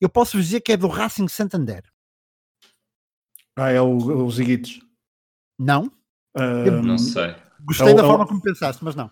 [0.00, 1.82] Eu posso vos dizer que é do Racing Santander.
[3.56, 4.80] Ah, é o, o Ziguitos.
[5.58, 5.90] Não?
[6.34, 7.34] Ahm, Não sei.
[7.62, 9.10] Gostei É o- da é o- forma como pensaste, mas não.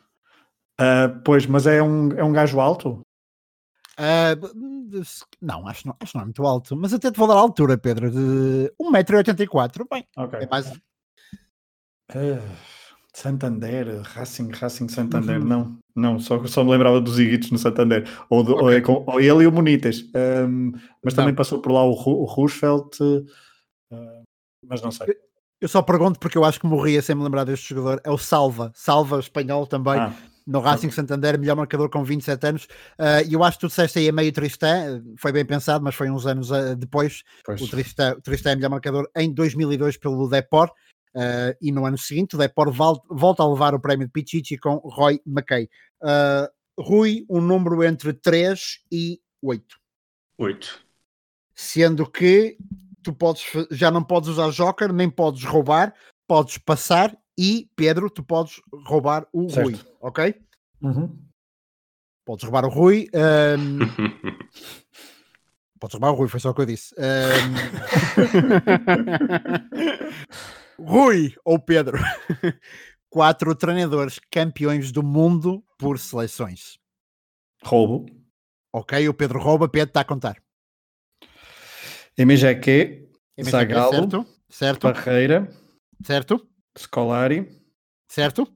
[0.81, 3.01] ah, pois, mas é um, é um gajo alto?
[3.99, 5.03] B-
[5.43, 7.39] não, acho, não, acho que não é muito alto, mas até te vou dar a
[7.41, 9.87] altura, Pedro, de 1,84m.
[9.91, 10.39] Bem, Ok.
[10.41, 10.73] é mais.
[12.11, 12.88] Ah,
[13.23, 15.47] Santander, Racing, Racing Santander, Uhum.
[15.49, 15.79] não.
[15.97, 18.09] Não, só, só me lembrava dos Ziguitos no Santander.
[18.31, 18.77] Ou, do- ou Ok.
[18.77, 20.05] é com, ou ele e o Munites.
[20.15, 20.71] Ahm,
[21.03, 21.23] mas Não.
[21.25, 22.97] também passou por lá o, o Roosevelt.
[23.93, 24.23] ah,
[24.67, 25.09] mas não sei.
[25.61, 28.01] Eu só pergunto porque eu acho que morria sem me lembrar deste jogador.
[28.05, 30.13] É o Salva, Salva espanhol também, Ah,
[30.47, 32.69] no Racing Santander, melhor marcador com 27 anos.
[32.97, 35.97] Ah, E eu acho que tu disseste aí é meio Tristã, foi bem pensado, mas
[35.97, 37.25] foi uns anos ah, depois.
[37.45, 37.61] pois.
[37.61, 40.71] O Tristã, o Tristã é melhor marcador em 2002 pelo Depor.
[41.19, 44.77] Ah, e no ano seguinte, o Depor volta a levar o prémio de Pichichi com
[44.77, 45.69] Roy McKay.
[46.03, 46.49] Ah,
[46.79, 49.77] Rui, um número entre 3 e 8.
[50.39, 50.81] Oito.
[51.53, 52.57] sendo que
[53.03, 53.43] tu podes,
[53.73, 55.93] já não podes usar Joker, nem podes roubar,
[56.29, 59.65] podes passar e Pedro, tu podes roubar o Certo.
[59.67, 60.35] Rui, ok?
[60.81, 61.19] Uhum.
[62.25, 63.79] Podes roubar o Rui, ahm,
[65.81, 66.95] podes roubar o Rui, foi só o que eu disse.
[66.99, 67.55] Ahm,
[70.81, 71.99] Rui ou Pedro,
[73.11, 76.79] quatro treinadores campeões do mundo por seleções.
[77.65, 78.07] Roubo.
[78.73, 80.37] Ok, o Pedro rouba, Pedro está a contar.
[82.17, 83.93] MGQ, MSK, Zagallo.
[83.93, 84.27] Certo?
[84.49, 84.93] Certo?
[84.93, 85.49] Barreira,
[86.05, 86.49] Certo?
[86.77, 87.49] Scolari,
[88.09, 88.47] Certo?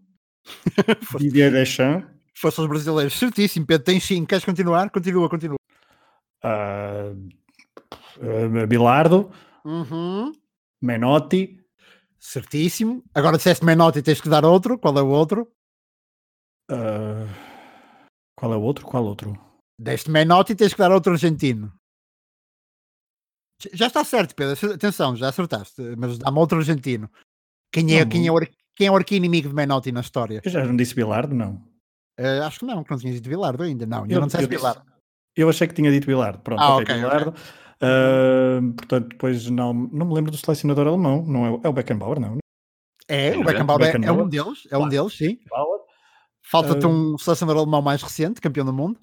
[1.18, 3.14] Didier Deschamps, Fosse os brasileiros.
[3.18, 3.84] Certíssimo, Pedro.
[3.84, 4.24] Tens sim.
[4.24, 4.90] Queres continuar?
[4.90, 5.56] Continua, continua.
[6.42, 7.12] ah,
[7.92, 9.30] ah, Bilardo,
[9.64, 10.32] Uhum.
[10.80, 11.61] Menotti,
[12.22, 13.02] Certíssimo.
[13.14, 14.78] Agora disseste Menotti e tens que dar outro.
[14.78, 15.50] Qual é o outro?
[16.70, 17.26] ah,
[18.38, 18.86] qual é o outro?
[18.86, 19.36] Qual outro?
[19.78, 21.72] Deste Menotti e tens que dar outro argentino.
[23.72, 24.74] Já está certo, Pedro.
[24.74, 25.80] Atenção, já acertaste.
[25.96, 27.10] Mas dá-me outro argentino.
[27.72, 28.38] Quem é, Não, quem é, o,
[28.76, 30.40] quem é o arqui-inimigo de Menotti na história?
[30.44, 31.62] Eu já não disse Bilardo, não.
[32.18, 33.86] Eh, acho que não, que não tinhas dito Bilardo ainda.
[33.86, 34.92] Não, ainda Eu- não disseste eu disse- Bilardo.
[35.36, 36.40] Eu achei que tinha dito Bilardo.
[36.40, 37.08] Pronto, Ah, ok, ok, ok.
[37.18, 37.34] Bilardo.
[37.82, 41.24] Ah, portanto, depois não, não me lembro do selecionador alemão.
[41.26, 42.38] Não é, o- é o Beckenbauer, não.
[43.08, 43.44] É, o Ainda?
[43.52, 44.24] Beckenbauer é, é Beckenbauer?
[44.24, 44.68] um deles.
[44.70, 45.34] É um deles, sim.
[45.36, 45.80] Beckenbauer.
[46.44, 48.98] Falta-te um selecionador alemão mais recente, campeão do mundo.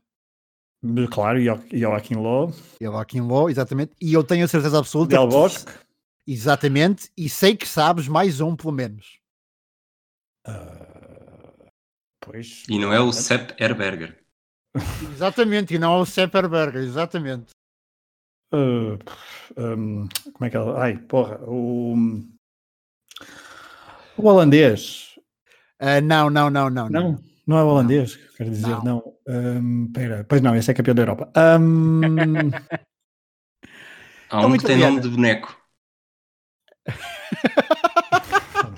[1.12, 3.92] Claro, Jo- Joachim Löw, Joaquim Low, exatamente.
[4.00, 5.72] E eu tenho a certeza absoluta Del que Bosque.
[6.26, 9.20] Exatamente, e sei que sabes mais um, pelo menos.
[10.46, 11.70] Ah,
[12.22, 12.64] pois.
[12.70, 14.18] E não é o Sepp Herberger.
[15.14, 17.50] Exatamente, e não é o Sepperberger, exatamente.
[18.52, 18.98] Ah,
[19.58, 20.82] hum, como é que ela.
[20.82, 21.40] Ai, porra.
[21.48, 21.96] O,
[24.18, 25.16] o holandês.
[25.80, 26.90] Ah, não, não, não, não.
[26.90, 28.84] Não, não é o holandês, quero dizer, Não.
[28.84, 29.04] não.
[29.28, 31.32] Hum, pera, pois não, esse é campeão da Europa.
[31.60, 32.50] Hum,
[34.30, 34.96] Há um um que tem italiano.
[34.96, 35.56] nome de boneco.
[38.64, 38.74] não.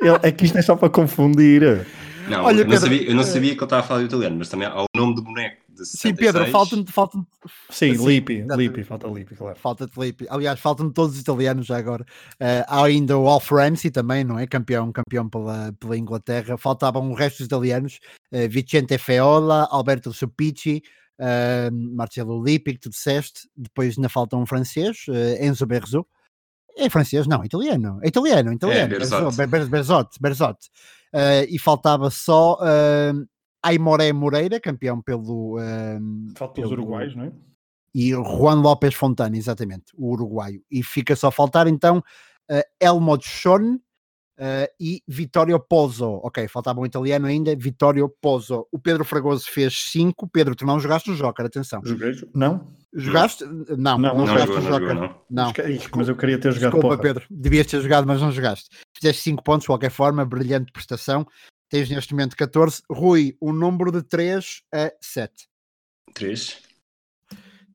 [0.00, 1.86] Ele- é que isto é só para confundir.
[2.26, 4.06] Não, Olha, eu, não Pedro, sabia, eu não sabia que ele estava a falar do
[4.06, 5.62] italiano, mas também há o nome do boneco.
[5.78, 6.50] De Sim, Pedro, 66.
[6.52, 7.26] faltam faltam
[7.70, 8.44] Sim, Sim, Lippi.
[8.56, 9.58] Lippi, falta Lippi, claro.
[9.58, 10.26] falta Felipe.
[10.28, 12.04] Aliás, faltam todos os italianos já agora.
[12.40, 14.46] Ah, há ainda o Alf Ramsey também, não é?
[14.46, 16.58] Campeão, campeão pela, pela Inglaterra.
[16.58, 17.98] Faltavam o resto dos italianos:
[18.32, 20.82] ah, Vicente Feola, Alberto Suppici,
[21.20, 23.48] ah, Marcelo Lippi, que tu disseste.
[23.56, 26.04] Depois ainda falta um francês, ah, Enzo Berzo.
[26.76, 27.26] É francês?
[27.26, 27.98] Não, italiano.
[28.02, 28.88] É italiano, italiano.
[28.90, 29.22] Berzotti.
[29.22, 30.18] Berzo- Ber- Ber- Berzotti.
[30.20, 30.68] Berzotti.
[31.12, 33.12] Ah, e faltava só ah,
[33.62, 35.56] Aimoré Moreira, campeão pelo.
[36.36, 37.32] Faltam os pelo- uruguaios, não é?
[37.94, 40.62] e Juan López Fontana, exatamente, o uruguaio.
[40.70, 43.80] E fica só a faltar então uh, Elmo Schon uh,
[44.78, 46.20] e Vittorio Pozzo.
[46.22, 48.66] Ok, faltava um italiano ainda, Vittorio Pozzo.
[48.70, 50.28] O Pedro Fragoso fez 5.
[50.28, 51.80] Pedro, tu não jogaste o Joker, atenção.
[51.84, 52.12] Joguei?
[52.34, 52.68] Não?
[52.92, 53.44] Jogaste?
[53.44, 54.88] Não, Não, não, não Não jogaste jogou, o não Joker.
[54.94, 55.44] jogou, não.
[55.44, 55.50] Não.
[55.70, 57.02] Ih, Mas eu queria ter jogado Desculpa, porra.
[57.02, 57.24] Pedro.
[57.30, 58.68] Devias ter jogado, mas não jogaste.
[58.94, 61.26] Fizeste 5 pontos, de qualquer forma, brilhante prestação.
[61.68, 62.82] Tens neste momento 14.
[62.90, 65.48] Rui, um número de 3 a 7.
[66.14, 66.62] Três.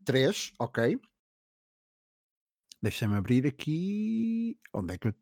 [0.03, 0.99] 3, ok.
[2.81, 4.57] Deixa-me abrir aqui.
[4.73, 5.15] Onde é que eu.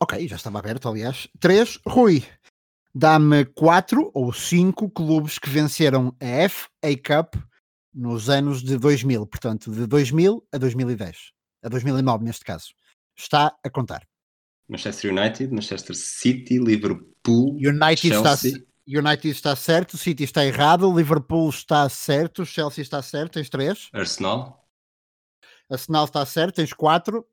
[0.00, 1.28] Ok, já estava aberto, aliás.
[1.38, 2.24] 3, Rui.
[2.94, 7.34] Dá-me 4 ou 5 clubes que venceram a FA Cup
[7.92, 11.32] nos anos de 2000, portanto, de 2000 a 2010.
[11.62, 12.72] A 2009, neste caso.
[13.16, 14.06] Está a contar.
[14.68, 18.66] Manchester United, Manchester City, Liverpool, United está, Chelsea.
[18.86, 23.88] United está certo, City está errado, Liverpool está certo, Chelsea está certo, tens 3.
[23.92, 24.68] Arsenal,
[25.70, 27.24] Arsenal está certo, tens 4.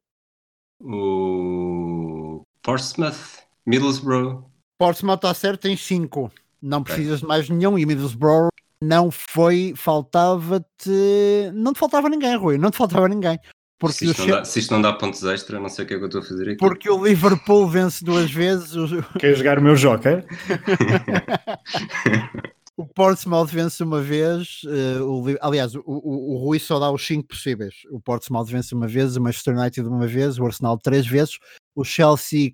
[0.81, 4.43] O Portsmouth, Middlesbrough.
[4.77, 6.31] Portsmouth está certo, tens 5.
[6.61, 7.77] Não precisas de mais nenhum.
[7.77, 8.49] E Middlesbrough
[8.81, 11.51] não foi, faltava-te.
[11.53, 13.39] Não te faltava ninguém, Rui, não te faltava ninguém.
[13.77, 15.93] Porque se, isto não dá, se isto não dá pontos extra, não sei o que
[15.93, 16.57] é que eu estou a fazer aqui.
[16.57, 18.87] Porque o Liverpool vence duas vezes, o,
[19.19, 20.25] Quer jogar o meu Joker?
[22.77, 26.89] o Portsmouth vence uma vez, eh, o Li- aliás, o, o, o Rui só dá
[26.89, 27.75] os 5 possíveis.
[27.91, 31.37] O Portsmouth vence uma vez, o Manchester United uma vez, o Arsenal três vezes,
[31.75, 32.53] o Chelsea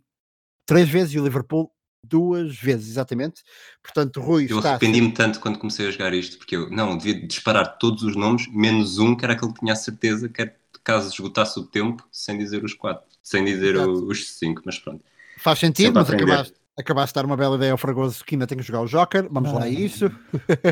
[0.66, 1.72] três vezes e o Liverpool
[2.04, 3.42] duas vezes, exatamente.
[3.84, 7.28] Portanto, o Rui Eu arrependi-me tanto quando comecei a jogar isto, porque eu não devia
[7.28, 10.56] disparar todos os nomes, menos um, que era aquele que tinha a certeza que era,
[10.84, 15.04] caso esgotasse o tempo, sem dizer os quatro, sem dizer o- os cinco, mas pronto.
[15.38, 18.58] Faz sentido, mas acabaste, acabaste de dar uma bela ideia ao Fragoso que ainda tem
[18.58, 19.28] que jogar o Joker.
[19.32, 20.06] Vamos lá a isso.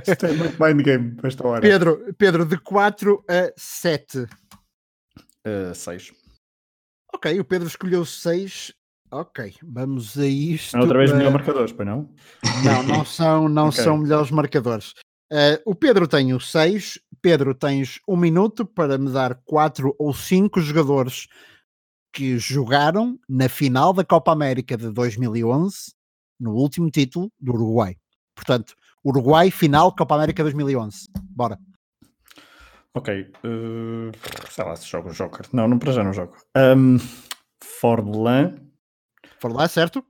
[0.08, 1.62] Isto é muito mind game para esta hora.
[1.62, 4.28] Pedro, Pedro, de 4 a 7.
[5.48, 6.12] Uh, seis.
[7.14, 8.74] Ok, o Pedro escolheu 6.
[9.12, 10.78] Ok, vamos a isto.
[10.78, 12.14] É outra vez Eh, melhor marcadores, pois não?
[12.64, 13.84] Não, não são, não Ok.
[13.84, 14.94] são melhores marcadores.
[15.32, 17.00] Eh, o Pedro tem o 6.
[17.22, 21.28] Pedro, tens um minuto para me dar 4 ou 5 jogadores
[22.14, 25.94] que jogaram na final da Copa América de 2011,
[26.40, 27.96] no último título do Uruguai.
[28.34, 28.74] Portanto,
[29.06, 31.08] Uruguai, final Copa América 2011.
[31.30, 31.60] Bora.
[32.96, 33.32] Ok.
[33.44, 34.12] uh,
[34.50, 35.46] sei lá se jogo o Joker.
[35.54, 36.36] Não, não para já não jogo.
[36.56, 36.98] Um,
[37.62, 38.56] Forlan,
[39.40, 40.04] For lá, certo?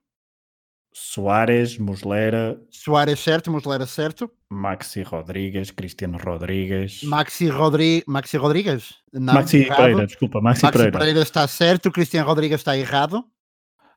[0.92, 3.52] Soares, Muslera, Soares, certo?
[3.52, 4.30] Muslera, certo?
[4.52, 7.04] Maxi Rodrigues, Cristiano Rodrigues.
[7.04, 8.04] Maxi, Rodri...
[8.08, 8.96] Maxi Rodrigues?
[9.14, 9.78] Não, Maxi errado.
[9.78, 11.00] Pereira, desculpa, Maxi, Maxi Pereira.
[11.00, 11.22] Pereira.
[11.22, 13.24] está certo, Cristiano Rodrigues está errado.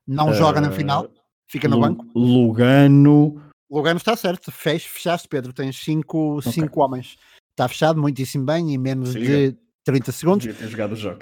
[0.07, 1.09] Não joga na Uh, final,
[1.49, 2.07] fica no Lu- banco.
[2.14, 5.53] Lugano, Lugano está certo, Fech, fechaste, Pedro.
[5.53, 7.16] Tens cinco, cinco homens.
[7.53, 9.26] Está fechado, muitíssimo bem, em menos Siga.
[9.26, 10.46] de 30 segundos.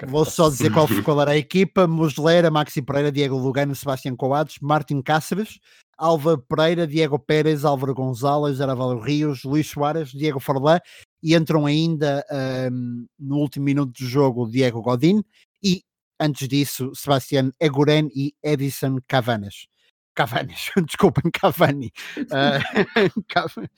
[0.07, 4.57] Vou só dizer qual, qual era a equipa: Muslera, Maxi Pereira, Diego Lugano, Sebastião Coates,
[4.61, 5.59] Martin Cáceres,
[5.97, 10.79] Alva Pereira, Diego Pérez, Álvaro Gonzalez, Aravalho Rios, Luís Soares, Diego Forlán
[11.21, 15.23] e entram ainda ahm, no último minuto do jogo Diego Godin
[15.63, 15.83] e
[16.19, 19.67] antes disso Sebastián Eguren e Edison Cavanes.
[20.15, 21.91] Cavanes, desculpem, Cavani.
[23.29, 23.69] Cav-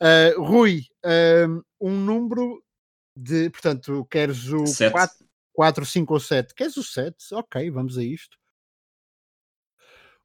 [0.00, 2.62] ah, Rui, ahm, um número
[3.20, 4.92] de, portanto, queres o Sete.
[4.92, 5.16] 4,
[5.52, 6.54] 4, 5 ou 7?
[6.54, 7.16] Queres o 7?
[7.34, 8.36] Ok, vamos a isto.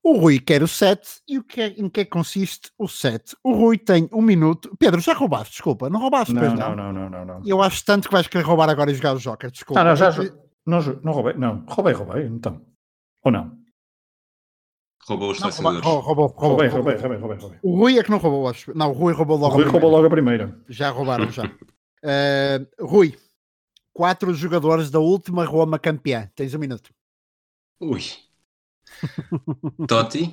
[0.05, 2.89] O Rui quer o 7 e o que é, em que é que consiste o
[2.89, 3.37] 7?
[3.41, 4.75] O Rui tem um minuto.
[4.77, 7.41] Pedro, já roubaste, desculpa, não roubaste, Não, pois não, não, não, não, não.
[7.45, 9.79] Eu acho tanto que vais querer roubar agora e jogar o Joker, desculpa.
[9.79, 10.29] Ah, não, já É
[10.65, 12.61] não, não roubei, não, roubei, roubei, então.
[13.23, 13.57] Ou não?
[15.07, 15.85] Roubou os Não, rouba- selecionadores.
[15.85, 16.91] rou- roubou, roubou, Roubei, roubou.
[16.91, 17.37] roubei, roubei, roubei.
[17.37, 17.59] roubei.
[17.63, 18.77] O Rui é que não roubou, acho.
[18.77, 19.53] Não, o Rui roubou O logo.
[19.53, 19.81] a Rui primeira.
[19.81, 20.61] roubou logo a primeira.
[20.67, 21.43] Já roubaram, já.
[22.03, 23.17] Eh, Rui,
[23.93, 26.29] quatro jogadores da última Roma campeã.
[26.35, 26.93] Tens um minuto.
[27.79, 28.01] Ui.
[29.87, 30.31] Totti,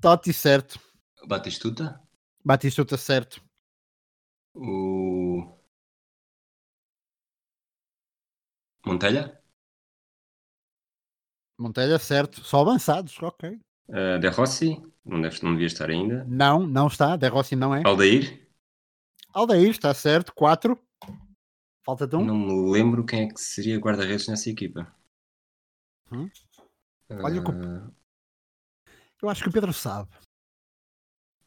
[0.00, 0.80] Totti, certo.
[1.26, 2.00] Batistuta,
[2.44, 3.40] Batistuta, certo.
[4.54, 5.58] o
[8.86, 9.40] Montelha,
[11.58, 12.42] Montelha, certo.
[12.42, 13.50] Só avançados, ok.
[13.88, 16.24] uh, De Rossi, não, deve, não devia estar ainda.
[16.28, 17.16] Não, não está.
[17.16, 17.82] De Rossi não é.
[17.84, 18.47] Aldair,
[19.38, 20.34] Aldair, está certo.
[20.34, 20.76] Quatro.
[21.86, 22.24] Falta-te um.
[22.24, 24.92] não me lembro quem é que seria guarda-redes nessa equipa.
[26.10, 26.28] Hum?
[27.10, 27.94] Olha Uh,
[29.22, 30.10] Eu acho que o Pedro sabe.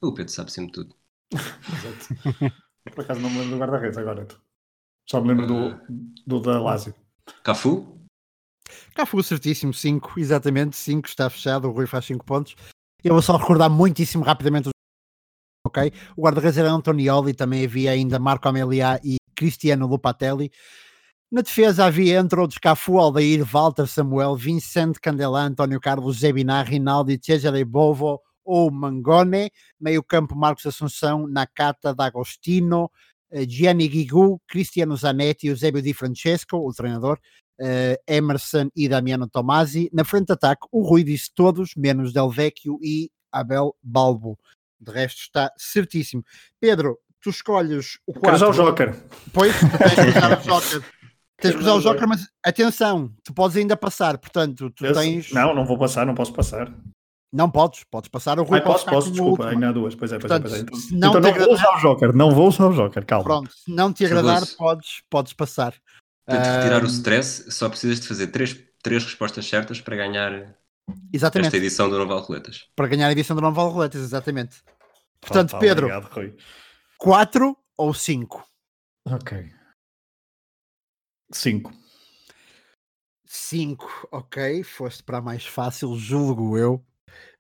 [0.02, 0.96] o Pedro sabe sempre tudo.
[2.94, 4.26] Por acaso não me lembro do guarda-redes agora.
[5.10, 6.96] Só me lembro do, do da Lazio.
[7.44, 8.00] Cafu,
[8.96, 9.74] Cafu, certíssimo.
[9.74, 10.78] Cinco, exatamente.
[10.78, 11.68] Cinco, está fechado.
[11.68, 12.56] O Rui faz cinco pontos.
[13.04, 14.74] Eu vou só recordar muitíssimo rapidamente os
[15.72, 15.92] ok?
[16.18, 20.52] O guarda-redes era Antonioli, também havia ainda Marco Amelia e Cristiano Lupatelli.
[21.32, 27.18] Na defesa havia, entre outros, Cafu, Aldair, Walter, Samuel, Vicente Candelá, António Carlos, Zebinar, Rinaldi,
[27.18, 29.50] Cesare Bovo ou Mangone.
[29.80, 32.92] Meio campo, Marcos Assunção, Nakata, D'Agostino,
[33.32, 37.18] eh, Gianni Guigu, Cristiano Zanetti, Eusebio Di Francesco, o treinador,
[37.58, 39.90] eh, Emerson e Damiano Tomasi.
[39.94, 44.38] Na frente de ataque, o Rui disse todos, menos Del Vecchio e Abel Balbo.
[44.82, 46.24] De resto está certíssimo.
[46.60, 48.66] Pedro, tu escolhes o Quero usar o 4.
[48.66, 48.96] Joker.
[49.32, 50.84] Pois, tu tens que usar o Joker.
[51.40, 55.32] Tens que usar o Joker, mas atenção, tu podes ainda passar, portanto, tu Eu- tens.
[55.32, 56.72] Não, não vou passar, não posso passar.
[57.34, 58.60] Não podes, podes passar o Rui.
[58.60, 59.48] Pode posso, posso, desculpa.
[59.50, 59.96] Ainda há duas.
[59.96, 60.58] Pois é, pois é, pois é.
[60.60, 62.14] Então, não então não vou usar o Joker.
[62.14, 63.24] Não vou usar o Joker, calma.
[63.24, 65.74] Pronto, se não te agradar, podes, podes passar.
[66.26, 70.56] para te retirar o stress, só precisas de fazer três, três respostas certas para ganhar
[71.14, 72.68] Exatamente, esta edição do Noval Roletas.
[72.76, 74.62] para ganhar a edição do Não Vale Roletas, exatamente.
[75.20, 76.36] Portanto, Opa, Pedro, Obrigado, Rui.
[76.98, 78.44] 4 ou 5?
[79.08, 79.52] Ok.
[81.34, 81.72] Cinco.
[83.26, 84.64] 5, ok.
[84.64, 86.84] Foste para a mais fácil, julgo eu.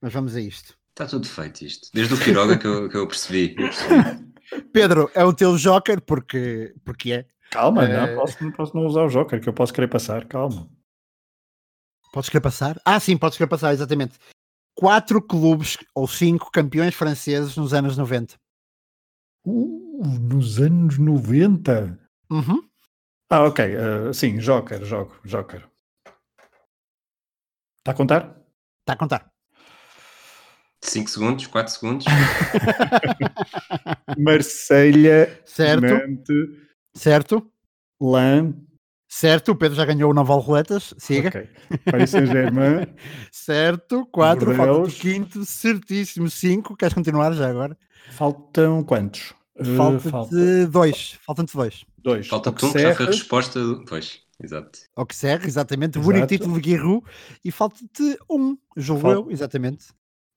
[0.02, 0.76] Mas vamos a isto.
[0.92, 1.90] Está tudo feito isto.
[1.94, 3.56] Desde o Quiroga que eu, que eu percebi.
[3.58, 4.32] eu percebi.
[4.74, 7.26] Pedro, é o teu joker porque, porque é.
[7.52, 10.26] Calma, Eh, não, posso, não posso não usar o Joker, que eu posso querer passar,
[10.26, 10.70] calma.
[12.12, 12.80] Podes querer passar?
[12.86, 14.18] Ah, sim, podes querer passar, exatamente.
[14.76, 18.36] Quatro clubes ou cinco campeões franceses nos anos 90.
[19.46, 21.98] Uh, nos anos 90.
[22.30, 22.68] Uhum.
[23.30, 23.64] Ah, ok.
[23.64, 25.66] eh, sim, Joker, jogo, Joker.
[27.80, 28.38] Está a contar?
[28.82, 29.32] Está a contar.
[30.84, 32.06] 5 segundos, 4 segundos.
[34.18, 36.50] Marselha, Certo, Nantes,
[36.96, 37.52] certo,
[38.02, 38.54] Lan,
[39.12, 39.52] certo.
[39.52, 40.94] O Pedro já ganhou o Naval Roletas.
[40.98, 41.28] Siga.
[41.30, 41.50] ok.
[41.92, 42.88] Paris Saint-Germain,
[43.32, 44.56] Certo, quatro.
[44.56, 46.30] Falta o quinto, certíssimo.
[46.30, 46.76] Cinco.
[46.76, 47.78] Queres continuar já agora?
[48.12, 49.34] faltam quantos?
[49.56, 51.20] Eh, Falta-te falta dois.
[51.26, 51.86] Faltam-te dois.
[51.98, 52.28] dois.
[52.28, 53.60] Falta-te um que já foi a resposta.
[53.60, 53.86] Do...
[53.86, 54.80] Pois, exato.
[54.96, 55.98] Auxerre, exatamente.
[55.98, 56.06] Exato.
[56.12, 57.04] Bonito título de Guirru.
[57.46, 59.88] E falta-te um, julgo Falta- eu, exatamente.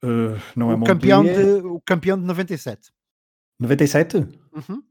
[0.04, 2.90] eh, não é o, campeão de, o campeão de 97.
[3.58, 4.16] 97?
[4.18, 4.82] Uhum.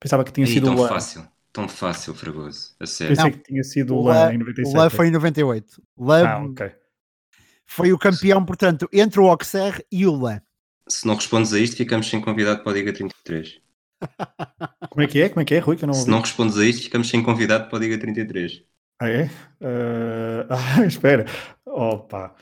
[0.00, 0.88] Pensava que tinha Ih, sido o tão Lan.
[0.88, 1.26] fácil.
[1.56, 2.74] Tão fácil, Fragoso.
[2.78, 3.16] A sério.
[3.16, 3.38] Pensei Não.
[3.38, 4.76] que tinha sido o O Lan Lan- em O 97.
[4.76, 5.82] Lã foi em 98.
[5.96, 6.70] O Lã Ah, ok.
[7.66, 10.42] foi o campeão, portanto, entre o Auxerre e o Lã.
[10.88, 13.60] Se não respondes a isto, ficamos sem convidado para a Liga 33.
[14.90, 15.28] Como é que é?
[15.30, 15.76] Como é que é, Rui?
[15.76, 18.62] Que eu não Se não respondes a isto, ficamos sem convidado para a Liga 33.
[19.00, 19.30] Ah, é?
[19.60, 21.24] Eh, Ah, espera.
[21.64, 22.36] Opa.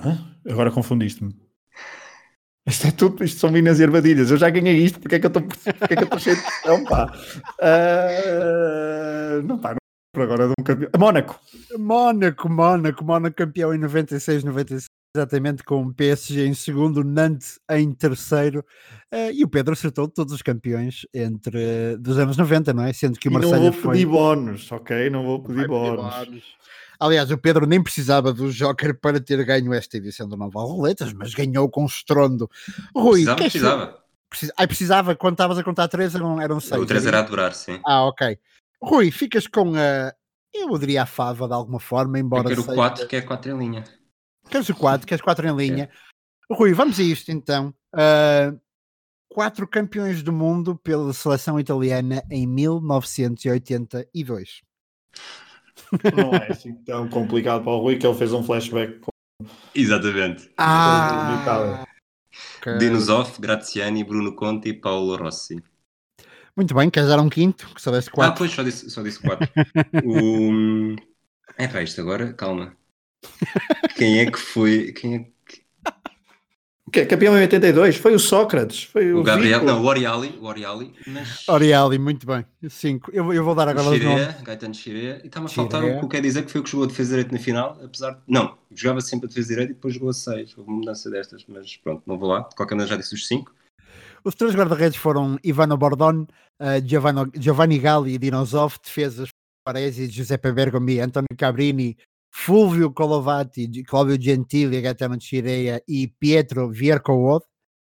[0.00, 0.36] Hã?
[0.48, 1.34] Agora confundiste-me.
[2.66, 4.30] Isto é tudo, isto são minas e armadilhas.
[4.30, 7.12] Eu já ganhei isto, porque é que eu estou é cheio de pressão, pá?
[7.60, 9.86] Ah, não, pá, não
[10.16, 10.90] por agora de um campeão.
[10.98, 11.38] Mónaco.
[11.78, 14.86] Mónaco, Mónaco, Mónaco campeão em 96, 96,
[15.16, 18.64] exatamente com o PSG em segundo, Nantes em terceiro.
[19.10, 22.92] Eh, e o Pedro acertou todos os campeões entre dos anos 90, não é?
[22.92, 23.92] Sendo que o E não vou foi.
[23.92, 25.10] pedir bónus, ok?
[25.10, 26.14] Não vou pedir bónus.
[26.98, 31.12] Aliás, o Pedro nem precisava do Joker para ter ganho esta edição do Naval Roletas,
[31.12, 32.48] mas ganhou com estrondo.
[32.94, 33.98] Rui, Precisava, queres- precisava.
[34.28, 34.52] Precisa...
[34.56, 36.80] Ai, precisava, quando estavas a contar três, eram, eram seis.
[36.80, 37.80] O 3 era era a durar, sim.
[37.86, 38.38] Ah, ok.
[38.82, 40.12] Rui, ficas com a.
[40.54, 42.48] Eu diria a fava de alguma forma, Eu embora.
[42.48, 43.84] quero o seja- 4, que é 4 em linha.
[44.50, 45.88] Queres o 4, queres 4 em linha.
[46.50, 47.74] Rui, vamos a isto então.
[47.92, 48.54] Ah,
[49.28, 54.62] quatro campeões do mundo pela seleção italiana em 1982.
[56.16, 59.00] Não é assim tão complicado para o Rui que ele fez um flashback.
[59.74, 60.50] Exatamente.
[60.56, 61.84] Ah,
[62.58, 62.78] ok.
[62.78, 65.62] Dinosoff, Graziani, Bruno Conti e Paolo Rossi.
[66.56, 67.68] Muito bem, queres dar um quinto?
[67.74, 68.38] Que só deste Ah, 4.
[68.38, 69.46] pois, só disse, só disse 4.
[70.02, 70.96] o...
[71.58, 72.74] É pá, isto agora, calma.
[73.96, 74.92] Quem é que foi?
[74.92, 75.66] Quem é que...
[76.86, 77.04] O quê?
[77.04, 77.96] Campeão em 82?
[77.96, 78.84] Foi o Sócrates.
[78.84, 79.72] Foi o, O Gabriel, Vico.
[79.72, 81.48] não, o Oriali, o Oriali, mas...
[81.48, 82.44] Oriali, muito bem.
[82.68, 83.10] 5.
[83.12, 84.40] Eu, eu vou dar agora os nomes.
[84.42, 86.70] Gaetano Chirea, e está-me a faltar o que eu quero dizer que foi o que
[86.70, 88.20] jogou a defesa direito na final, apesar de...
[88.28, 90.56] Não, jogava sempre a defesa direito e depois jogou a 6.
[90.56, 92.42] Houve uma mudança destas, mas pronto, não vou lá.
[92.48, 93.52] De qualquer maneira já disse os 5.
[94.22, 96.22] Os três guarda-redes foram Ivano Bordon,
[96.60, 99.28] uh, Giovanni, Giovanni Galli e Dinosov, defesas
[99.64, 101.96] Paresi, Giuseppe Bergomi, Antonio Cabrini,
[102.38, 107.42] Fulvio Colovati, Claudio Gentili, Gaetano Chirea e Pietro Viercood,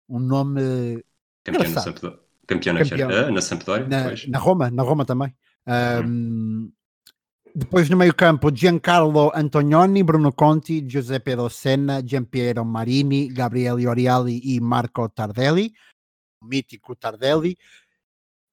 [0.09, 1.03] um nome
[1.43, 1.83] Campeão na Engraçado.
[1.83, 2.19] Sampdoria.
[2.47, 3.09] Campeão na, Campeão.
[3.11, 5.33] ah, na Sampdoria, na, na Roma, na Roma também.
[6.03, 6.71] Um,
[7.53, 14.59] depois no meio campo, Giancarlo Antonioni, Bruno Conti, Giuseppe Rossena, Giampiero Marini, Gabriele Oriali e
[14.59, 15.71] Marco Tardelli,
[16.41, 17.55] o mítico Tardelli.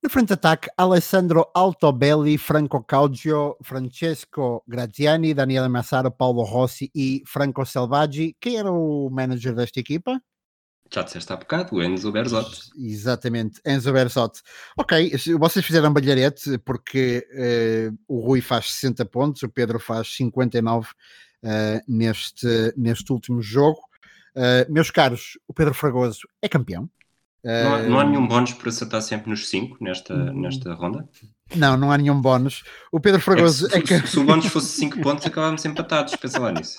[0.01, 7.21] No frente de ataque, Alessandro Altobelli, Franco Caugio, Francesco Graziani, Daniele Massaro, Paulo Rossi e
[7.27, 8.37] Franco Selvaggi.
[8.41, 10.23] Quem era o manager desta equipa?
[10.89, 12.59] Já disseste há bocado, o Enzo Berzotto.
[12.77, 14.41] Exatamente, Enzo Berzotto.
[14.77, 20.89] Ok, vocês fizeram balharete porque eh, o Rui faz 60 pontos, o Pedro faz 59
[21.43, 23.81] eh, neste, neste último jogo.
[24.37, 26.89] Eh, meus caros, o Pedro Fragoso é campeão.
[27.45, 31.09] Não há, não há nenhum bónus por acertar sempre nos 5 nesta, nesta ronda?
[31.55, 32.63] não, não há nenhum bónus.
[32.93, 34.07] O Pedro É que Fragoso se, é que...
[34.07, 36.15] se- o bónus fosse 5 pontos, acabávamos empatados.
[36.17, 36.79] Pensa lá nisso.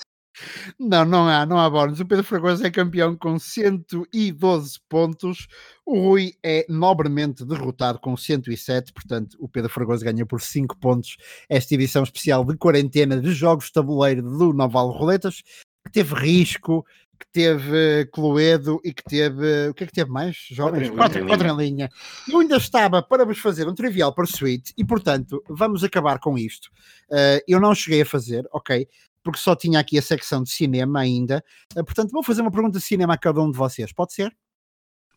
[0.78, 1.98] Não, não há, não há bónus.
[2.00, 5.48] O Pedro Fragoso é campeão com 112 pontos.
[5.84, 8.92] O Rui é nobremente derrotado com 107.
[8.92, 11.16] Portanto, o Pedro Fragoso ganha por 5 pontos
[11.48, 15.42] esta edição especial de quarentena de jogos de tabuleiro do Naval Roletas,
[15.84, 16.86] que teve risco,
[17.20, 19.68] que teve eh, Cluedo e que teve.
[19.68, 20.36] O que é que teve mais?
[20.50, 20.90] Jovens?
[20.90, 21.90] Quatro em Quatro, em linha.
[22.28, 26.70] Eu ainda estava para vos fazer um trivial pursuit e, portanto, vamos acabar com isto.
[27.12, 28.88] Eh, eu não cheguei a fazer, ok?
[29.22, 31.44] porque só tinha aqui a secção de cinema ainda.
[31.76, 33.92] Eh, Portanto, vou fazer uma pergunta de cinema a cada um de vocês.
[33.92, 34.34] Pode ser?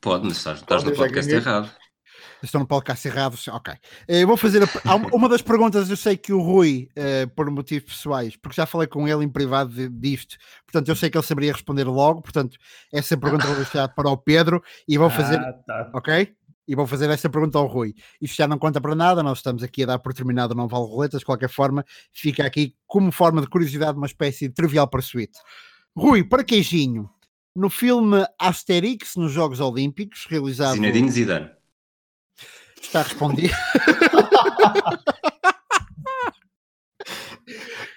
[0.02, 1.72] Pode, mas estás, estás no já podcast errado.
[2.42, 3.48] Estão no podcast errados.
[3.48, 3.74] Ok.
[4.08, 4.62] Eu vou fazer.
[4.86, 8.66] A, uma- das perguntas, eu sei que o Rui, eh, por motivos pessoais, porque já
[8.66, 12.22] falei com ele em privado de- disto, portanto, eu sei que ele saberia responder logo.
[12.22, 12.58] Portanto,
[12.92, 15.40] essa pergunta vou deixar para o Pedro e vou fazer.
[15.40, 15.92] Ah, tá.
[15.94, 16.34] Ok?
[16.66, 17.94] E vou fazer essa pergunta ao Rui.
[18.22, 20.86] Isto já não conta para nada, nós estamos aqui a dar por terminado, não vale
[20.86, 21.84] roletas, de qualquer forma,
[22.14, 25.32] fica aqui como forma de curiosidade, uma espécie de trivial pursuit.
[25.96, 27.10] Rui, para queijinho,
[27.54, 30.76] no filme Asterix nos Jogos Olímpicos, realizado.
[30.76, 31.50] Zinedine Zidane.
[32.84, 33.54] Está respondido.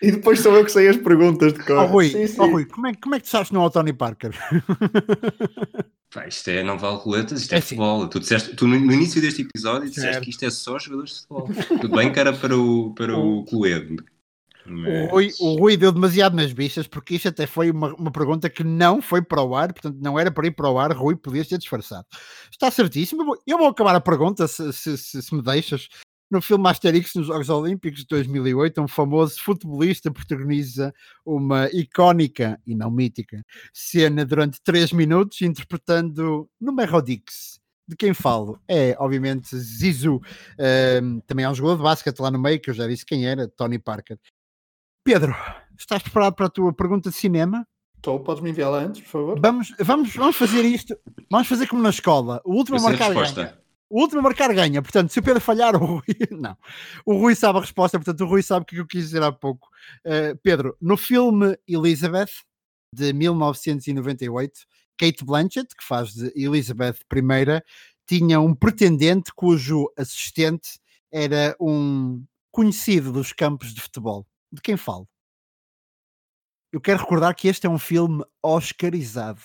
[0.02, 1.78] E depois sou eu que sei as perguntas de cor.
[1.78, 2.40] Ó Rui, Sim, sim.
[2.40, 4.30] ó, Rui como, é, como é que tu sabes que não é o Tony Parker?
[6.12, 7.76] Pá, isto é, não vale roletas, isto é, É sim.
[7.76, 8.06] futebol.
[8.08, 10.24] Tu, disseste, tu no, no início deste episódio disseste Certo.
[10.24, 11.78] que isto é só jogadores de futebol.
[11.80, 13.96] Tudo bem que era para o, para o Cluedo.
[15.06, 18.48] O Rui, o Rui deu demasiado nas bichas, porque isto até foi uma, uma pergunta
[18.51, 21.16] que não foi para o ar, portanto não era para ir para o ar, Rui,
[21.16, 22.06] podias ter disfarçado.
[22.51, 25.88] Está certíssimo, eu vou, acabar a pergunta, se, se, se- se me deixas.
[26.28, 30.93] No filme Asterix nos Jogos Olímpicos de 2008, um famoso futebolista protagoniza
[31.24, 37.60] uma icónica, e não mítica, cena durante 3 minutos, interpretando Numero Dix.
[37.88, 38.59] De quem falo?
[38.66, 40.20] É, obviamente, Zizou.
[40.59, 43.24] Ahm, também há um jogador de basquete lá no meio, que eu já disse quem
[43.24, 44.18] era, Tony Parker.
[45.06, 45.36] Pedro,
[45.78, 47.64] estás preparado para a tua pergunta de cinema?
[47.94, 49.40] Estou, podes me enviar lá antes, por favor?
[49.40, 50.98] Vamos, vamos, vamos fazer isto.
[51.30, 52.42] Vamos fazer como na escola.
[52.44, 53.20] O último a marcar ganha.
[53.20, 53.62] resposta.
[53.88, 54.82] O último a marcar ganha.
[54.82, 56.02] Portanto, se o Pedro falhar, o Rui.
[56.32, 56.56] Não.
[57.04, 59.30] O Rui sabe a resposta, portanto, o Rui sabe o que eu quis dizer há
[59.30, 59.68] pouco.
[60.04, 62.42] Uh, Pedro, no filme Elizabeth,
[62.92, 64.58] de 1998,
[64.98, 67.62] Kate Blanchett, que faz de Elizabeth I,
[68.08, 70.80] tinha um pretendente cujo assistente
[71.12, 74.26] era um conhecido dos campos de futebol.
[74.56, 75.06] De quem falo?
[76.72, 79.40] Eu quero recordar que este é um filme oscarizado,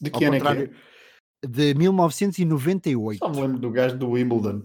[0.00, 0.70] De que ano é que é?
[1.46, 3.18] de 1998.
[3.18, 4.62] Só me lembro do gajo do Wimbledon.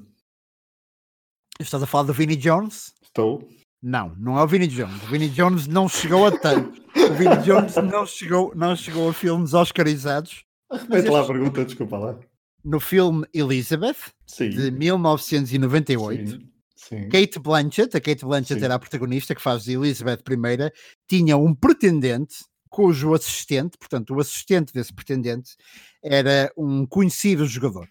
[1.60, 2.94] Estás a falar do Vinnie Jones?
[3.02, 3.46] Estou.
[3.84, 5.04] Não, não é o Vinnie Jones.
[5.04, 6.80] O Vinnie Jones não chegou a tanto.
[6.96, 10.46] O Vinnie Jones não chegou, não chegou a filmes oscarizados.
[10.72, 12.20] Repete lá a pergunta, desculpa lá.
[12.64, 14.50] No filme Elizabeth, Sim.
[14.50, 16.52] de 1998, Sim.
[16.88, 17.10] Sim.
[17.10, 18.66] Kate Blanchett, a Kate Blanchett Sim.
[18.66, 20.72] era a protagonista que faz de Elizabeth I,
[21.08, 25.56] tinha um pretendente cujo assistente, portanto, o assistente desse pretendente
[26.04, 27.88] era um conhecido jogador.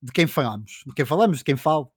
[0.00, 0.82] De quem falamos?
[0.86, 1.38] De quem falamos?
[1.38, 1.92] De quem falo?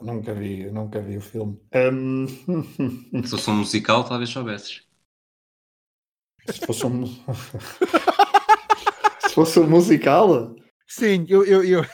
[0.00, 1.60] Nunca vi, nunca vi o filme.
[1.74, 2.26] Hum,
[3.22, 4.82] Se fosse um musical, talvez soubesses.
[6.48, 7.06] se fosse um.
[9.20, 10.56] se fosse um musical,
[10.88, 11.84] Sim, eu, eu, eu,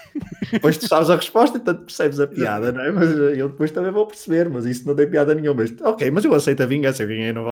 [0.52, 2.92] depois tu sabes a resposta e tanto percebes a piada, não é?
[2.92, 5.62] Mas eu depois também vou perceber, mas isso não tem piada nenhuma.
[5.62, 7.48] Mas, ok, mas eu aceito a vingança, eu ganhei não.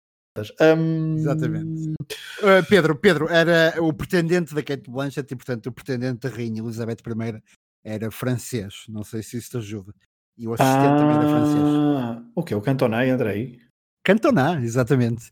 [0.61, 1.93] Hum, Exatamente.
[2.41, 6.62] Uh, Pedro, Pedro era o pretendente da Kate Blanchett e, portanto, o pretendente da Rainha
[6.62, 7.43] Elizabeth I
[7.85, 8.85] era francês.
[8.89, 9.93] Não sei se isso te ajuda.
[10.39, 11.65] E o assistente também era francês.
[11.97, 12.55] Ah, o que?
[12.55, 13.59] O Cantonai entra aí?
[14.02, 15.31] Cantona, exatamente.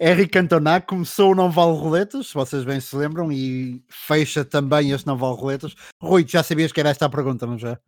[0.00, 4.92] Henri Cantona começou o Não Vale Roletas, se vocês bem se lembram, e fecha também
[4.92, 5.74] este Não Vale Roletas.
[6.00, 7.78] Rui, tu já sabias que era esta a pergunta, não já?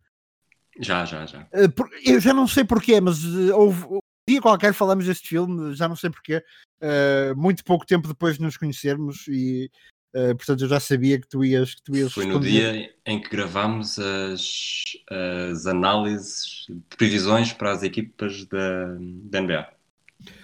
[0.79, 1.47] Já, já, já.
[1.75, 5.73] Por- eu já não sei porquê, mas uh, houve um dia qualquer falamos deste filme,
[5.73, 6.43] já não sei porquê,
[6.81, 9.69] uh, muito pouco tempo depois de nos conhecermos e
[10.15, 12.73] uh, portanto eu já sabia que tu ias, que tu ias Foi no responder.
[12.73, 18.95] dia em que gravámos as, as análises de previsões para as equipas da,
[19.25, 19.80] da NBA.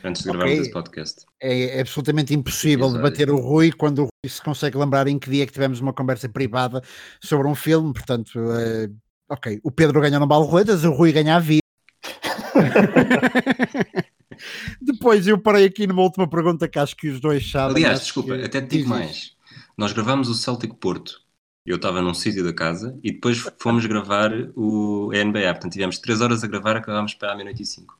[0.04, 0.62] Antes de gravarmos Ok.
[0.64, 1.26] esse podcast.
[1.42, 3.04] É, é absolutamente impossível Exato.
[3.04, 5.94] debater o Rui quando o Rui se consegue lembrar em que dia que tivemos uma
[5.94, 6.82] conversa privada
[7.22, 8.94] sobre um filme, portanto, uh,
[9.30, 11.62] ok, o Pedro ganha no Balo Roletas, o Rui ganha a vida.
[14.82, 17.78] Depois eu parei aqui numa última pergunta que acho que os dois sabem.
[17.78, 19.36] Aliás, desculpa, que- até te digo mais.
[19.78, 21.22] Nós gravámos o Celtic Porto.
[21.66, 25.52] Eu estava num sítio da casa e depois fomos gravar o NBA.
[25.54, 27.98] Portanto, tivemos 3 horas a gravar, acabámos para a meia-noite e 5.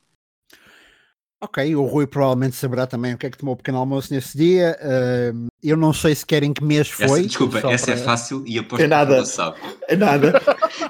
[1.40, 4.36] Ok, o Rui provavelmente saberá também o que é que tomou o pequeno almoço nesse
[4.36, 4.76] dia.
[4.82, 7.22] Uh, eu não sei sequer em que mês foi.
[7.26, 9.18] desculpa, só essa é para- fácil e aposto É que nada.
[9.18, 9.58] não sabe.
[9.86, 10.32] É nada.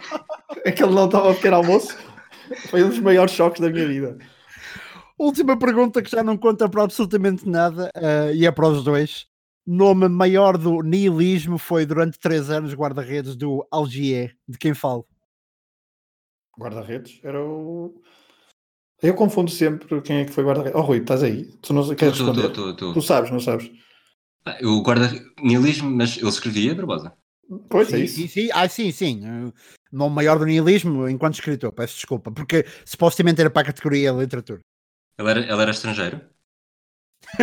[0.65, 1.95] é que ele não estava a pequeno almoço.
[2.71, 4.17] Foi um dos maiores choques da minha vida.
[5.19, 9.27] Última pergunta que já não conta para absolutamente nada eh, e é para os dois.
[9.67, 14.35] Nome maior do nihilismo foi durante três anos guarda-redes do Algier.
[14.49, 15.07] De quem falo?
[16.59, 18.01] Guarda-redes era o.
[19.01, 20.79] Eu confundo sempre quem é que foi guarda-redes.
[20.79, 21.45] Oh, Rui, estás aí?
[21.63, 22.49] Tu não queres tô, responder?
[22.51, 22.93] tô, tô.
[22.93, 23.71] Tu sabes, não sabes?
[24.63, 25.11] O guarda
[25.41, 27.13] nihilismo, mas ele escrevia, Barbosa.
[27.69, 28.15] Pois é sim, isso.
[28.17, 28.49] sim, sim.
[28.53, 29.53] Ah, sim, sim.
[29.93, 31.73] Nome maior do nihilismo enquanto escritor.
[31.73, 34.61] Peço desculpa, porque supostamente era para a categoria literatura.
[35.19, 36.21] Ele era, ele era estrangeiro.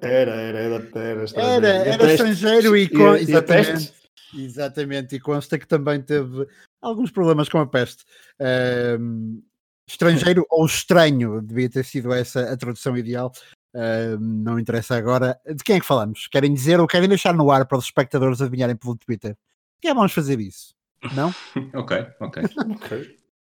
[0.00, 1.66] era, era, era, era estrangeiro.
[1.66, 3.72] Era, E era estrangeiro e, E com, e exatamente.
[3.72, 3.98] teste?
[4.34, 6.46] Exatamente, e consta que também teve
[6.80, 8.04] alguns problemas com a peste.
[9.00, 9.42] Um,
[9.86, 13.32] estrangeiro ou estranho, devia ter sido essa a tradução ideal.
[13.74, 15.38] Um, não interessa agora.
[15.46, 16.26] De quem é que falamos?
[16.28, 19.36] Querem dizer ou querem deixar no ar para os espectadores adivinharem pelo Twitter?
[19.80, 20.74] Que é vamos fazer isso?
[21.14, 21.34] Não?
[21.74, 22.42] ok, ok.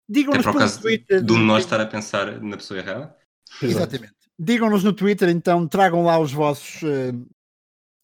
[0.07, 1.23] Digam-nos pelo acaso Twitter.
[1.23, 3.15] de um nós estar a pensar na pessoa errada?
[3.61, 4.13] Exatamente.
[4.37, 7.13] Digam-nos no Twitter, então tragam lá os vossos eh,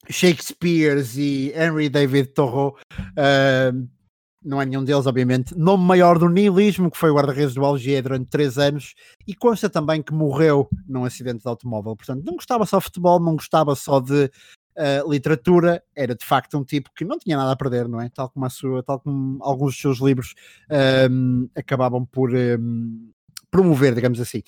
[0.09, 2.77] Shakespeares e Henry David Thoreau.
[3.17, 3.71] eh,
[4.47, 5.55] não é nenhum deles, obviamente.
[5.57, 8.95] Nome maior do nihilismo, que foi o guarda-redes do Algier durante três anos,
[9.27, 11.95] e consta também que morreu num acidente de automóvel.
[11.95, 14.31] Portanto, não gostava só de futebol, não gostava só de
[14.77, 18.09] eh, literatura, era de facto um tipo que não tinha nada a perder, não é?
[18.09, 20.33] Tal como a sua, tal como alguns dos seus livros
[20.69, 23.09] ehm, acabavam por ehm,
[23.51, 24.41] promover, digamos assim.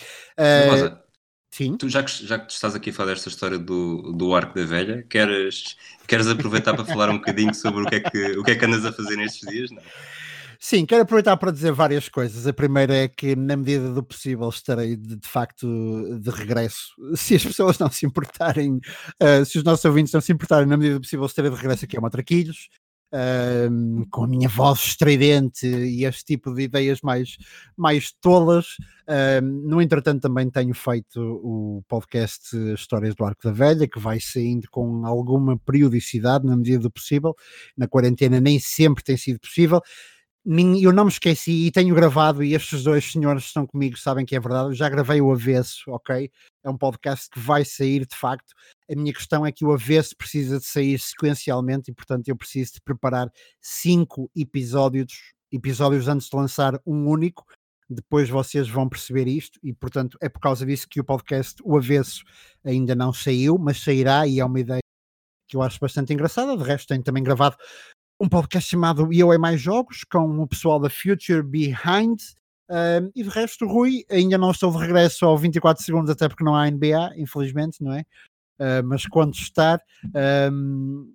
[0.69, 1.03] Rosa,
[1.51, 1.77] sim.
[1.77, 4.55] tu já que, já que tu estás aqui a falar desta história do, do arco
[4.55, 5.76] da velha, queres,
[6.07, 8.65] queres aproveitar para falar um bocadinho sobre o que, é que, o que é que
[8.65, 9.71] andas a fazer nestes dias?
[9.71, 9.81] Não?
[10.61, 12.45] Sim, quero aproveitar para dizer várias coisas.
[12.45, 15.65] A primeira é que, na medida do possível, estarei de, de facto
[16.19, 16.93] de regresso.
[17.15, 20.76] Se as pessoas não se importarem, uh, se os nossos ouvintes não se importarem, na
[20.76, 22.67] medida do possível, estarei de regresso aqui a Matraquilhos,
[24.11, 27.38] com a minha voz estridente e este tipo de ideias mais,
[27.76, 28.77] mais tolas.
[29.41, 34.69] No entretanto, também tenho feito o podcast Histórias do Arco da Velha, que vai saindo
[34.69, 37.36] com alguma periodicidade, na medida do possível.
[37.76, 39.81] Na quarentena, nem sempre tem sido possível
[40.45, 44.35] eu não me esqueci e tenho gravado, e estes dois senhores estão comigo sabem que
[44.35, 46.31] é verdade, eu já gravei o Avesso, ok?
[46.63, 48.53] É um podcast que vai sair de facto.
[48.89, 52.73] A minha questão é que o Avesso precisa de sair sequencialmente e, portanto, eu preciso
[52.73, 53.29] de preparar
[53.61, 57.45] cinco episódios, episódios antes de lançar um único.
[57.89, 61.75] Depois vocês vão perceber isto, e portanto é por causa disso que o podcast O
[61.75, 62.23] Avesso
[62.63, 64.79] ainda não saiu, mas sairá e é uma ideia
[65.47, 66.55] que eu acho bastante engraçada.
[66.55, 67.57] De resto, tenho também gravado
[68.19, 72.19] um podcast chamado Eu é Mais Jogos, com o pessoal da Future Behind.
[72.69, 76.43] Um, e de resto, Rui, ainda não estou de regresso ao 24 segundos, até porque
[76.43, 78.01] não há NBA, infelizmente, não é?
[78.59, 79.79] Uh, mas quando estar.
[80.51, 81.11] um,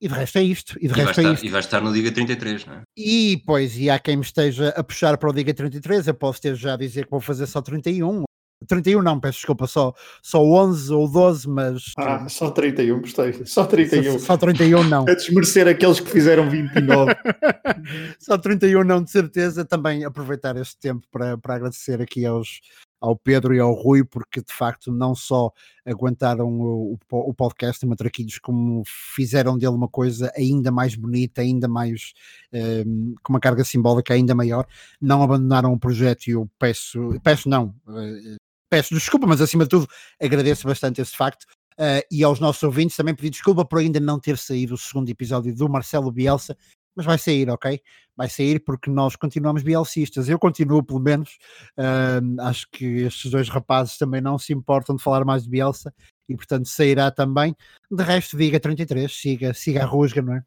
[0.00, 0.76] e de resto é isto.
[0.78, 1.46] E de E vai, resto é estar, isto.
[1.46, 2.82] e vai estar no Liga 33, não é?
[2.96, 6.42] E pois, e há quem me esteja a puxar para o Liga 33, eu posso
[6.42, 8.24] ter já a dizer que vou fazer só 31.
[8.66, 9.92] 31 não, peço desculpa, só,
[10.22, 13.44] só 11 ou 12, mas Ah, só 31, gostei.
[13.44, 14.18] Só 31.
[14.18, 15.04] só, só 31 não.
[15.08, 17.14] A desmerecer aqueles que fizeram 29.
[18.18, 19.64] Só 31 não, de certeza.
[19.64, 22.60] Também aproveitar este tempo para, para agradecer aqui aos,
[23.04, 25.52] ao Pedro e ao Rui, porque de facto não só
[25.84, 32.14] aguentaram o, o, podcast Matraquilhos, como fizeram dele uma coisa ainda mais bonita, ainda mais
[32.50, 34.66] ehm, com uma carga simbólica ainda maior.
[34.98, 38.36] Não abandonaram o projeto e eu peço, peço não, eh,
[38.74, 39.88] peço desculpa, mas acima de tudo
[40.20, 41.44] agradeço bastante esse facto.
[41.74, 45.08] Uh, e aos nossos ouvintes também pedir desculpa por ainda não ter saído o segundo
[45.08, 46.56] episódio do Marcelo Bielsa,
[46.96, 47.80] mas vai sair, ok?
[48.16, 50.28] Vai sair porque nós continuamos bielcistas.
[50.28, 51.38] Eu continuo, pelo menos.
[51.78, 55.94] Uh, acho que estes dois rapazes também não se importam de falar mais de Bielsa
[56.28, 57.54] e, portanto, sairá também.
[57.90, 60.42] De resto, diga 33, siga, siga a rusga, não é?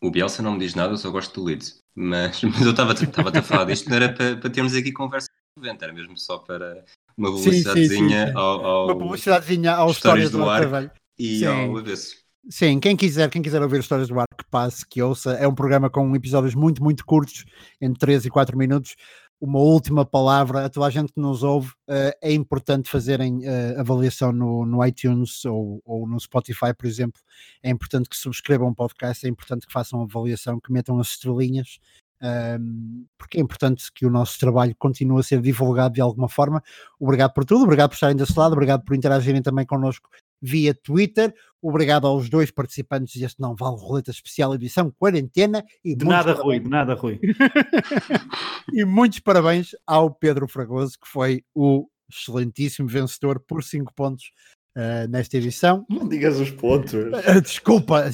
[0.00, 1.78] O Bielsa não me diz nada, eu só gosto do Leeds.
[1.94, 5.28] Mas, mas eu estava a falar disto, não era para, para termos aqui conversa
[5.80, 6.84] era mesmo só para
[7.18, 8.32] uma Sim, sim, sim, publicidadezinha sim.
[8.36, 10.74] ao, ao Uma publicidadezinha aos Histórias histórias do do Arco.
[10.74, 11.46] Arco e Sim.
[11.46, 12.16] ao avesso.
[12.48, 15.32] Sim, quem quiser, quem quiser ouvir histórias do arco, que passe, que ouça.
[15.32, 17.44] É um programa com episódios muito, muito curtos,
[17.80, 18.94] entre 3 e 4 minutos.
[19.40, 21.72] Uma última palavra a toda a gente que nos ouve.
[21.88, 27.20] eh, é importante fazerem eh, avaliação no, no iTunes ou, ou no Spotify, por exemplo.
[27.62, 31.78] É importante que subscrevam o podcast, é importante que façam avaliação, que metam as estrelinhas.
[32.22, 36.62] Ehm, porque é importante que o nosso trabalho continue a ser divulgado de alguma forma.
[36.98, 40.08] Obrigado por tudo, obrigado por estarem desse lado, obrigado por interagirem também connosco
[40.40, 41.34] via Twitter.
[41.60, 45.64] Obrigado aos dois participantes deste Não Vale Roleta Especial Edição Quarentena.
[45.84, 47.20] E De nada, parabéns- Rui, de nada, Rui.
[48.72, 54.30] E muitos parabéns ao Pedro Fragoso, que foi o excelentíssimo vencedor por 5 pontos
[54.76, 55.84] eh, nesta edição.
[55.88, 56.94] Não digas os pontos.
[56.94, 58.04] Eh, desculpa.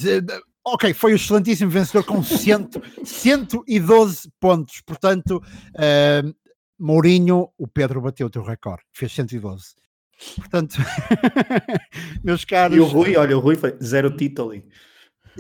[0.66, 2.70] Eh, Ok, foi o excelentíssimo vencedor com 100,
[3.05, 4.81] 112 pontos.
[4.81, 5.43] Portanto,
[5.78, 6.23] eh,
[6.78, 9.74] Mourinho, o Pedro bateu o teu recorde, fez 112.
[10.36, 10.77] Portanto,
[12.24, 12.77] meus caros.
[12.77, 14.55] E o Rui, olha, o Rui foi zero título.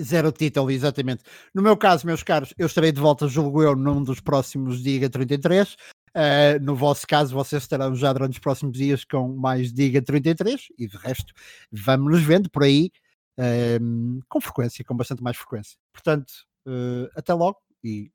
[0.00, 1.22] Zero título, exatamente.
[1.54, 5.08] No meu caso, meus caros, eu estarei de volta, julgo eu, num dos próximos Diga
[5.08, 5.76] 33.
[6.16, 10.68] Uh, no vosso caso, vocês estarão já durante os próximos dias com mais Diga 33
[10.78, 11.32] e de resto,
[11.72, 12.90] vamos nos vendo por aí
[13.38, 15.76] um, com frequência, com bastante mais frequência.
[15.92, 16.32] Portanto,
[16.66, 18.10] uh, até logo e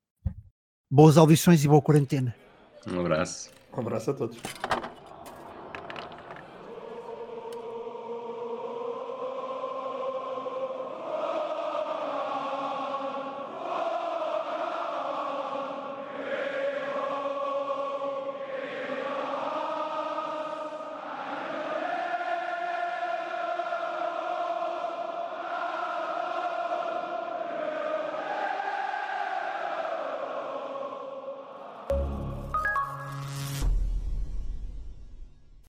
[0.90, 2.36] boas audições e boa quarentena.
[2.88, 3.52] Um abraço.
[3.76, 4.38] Um abraço a todos.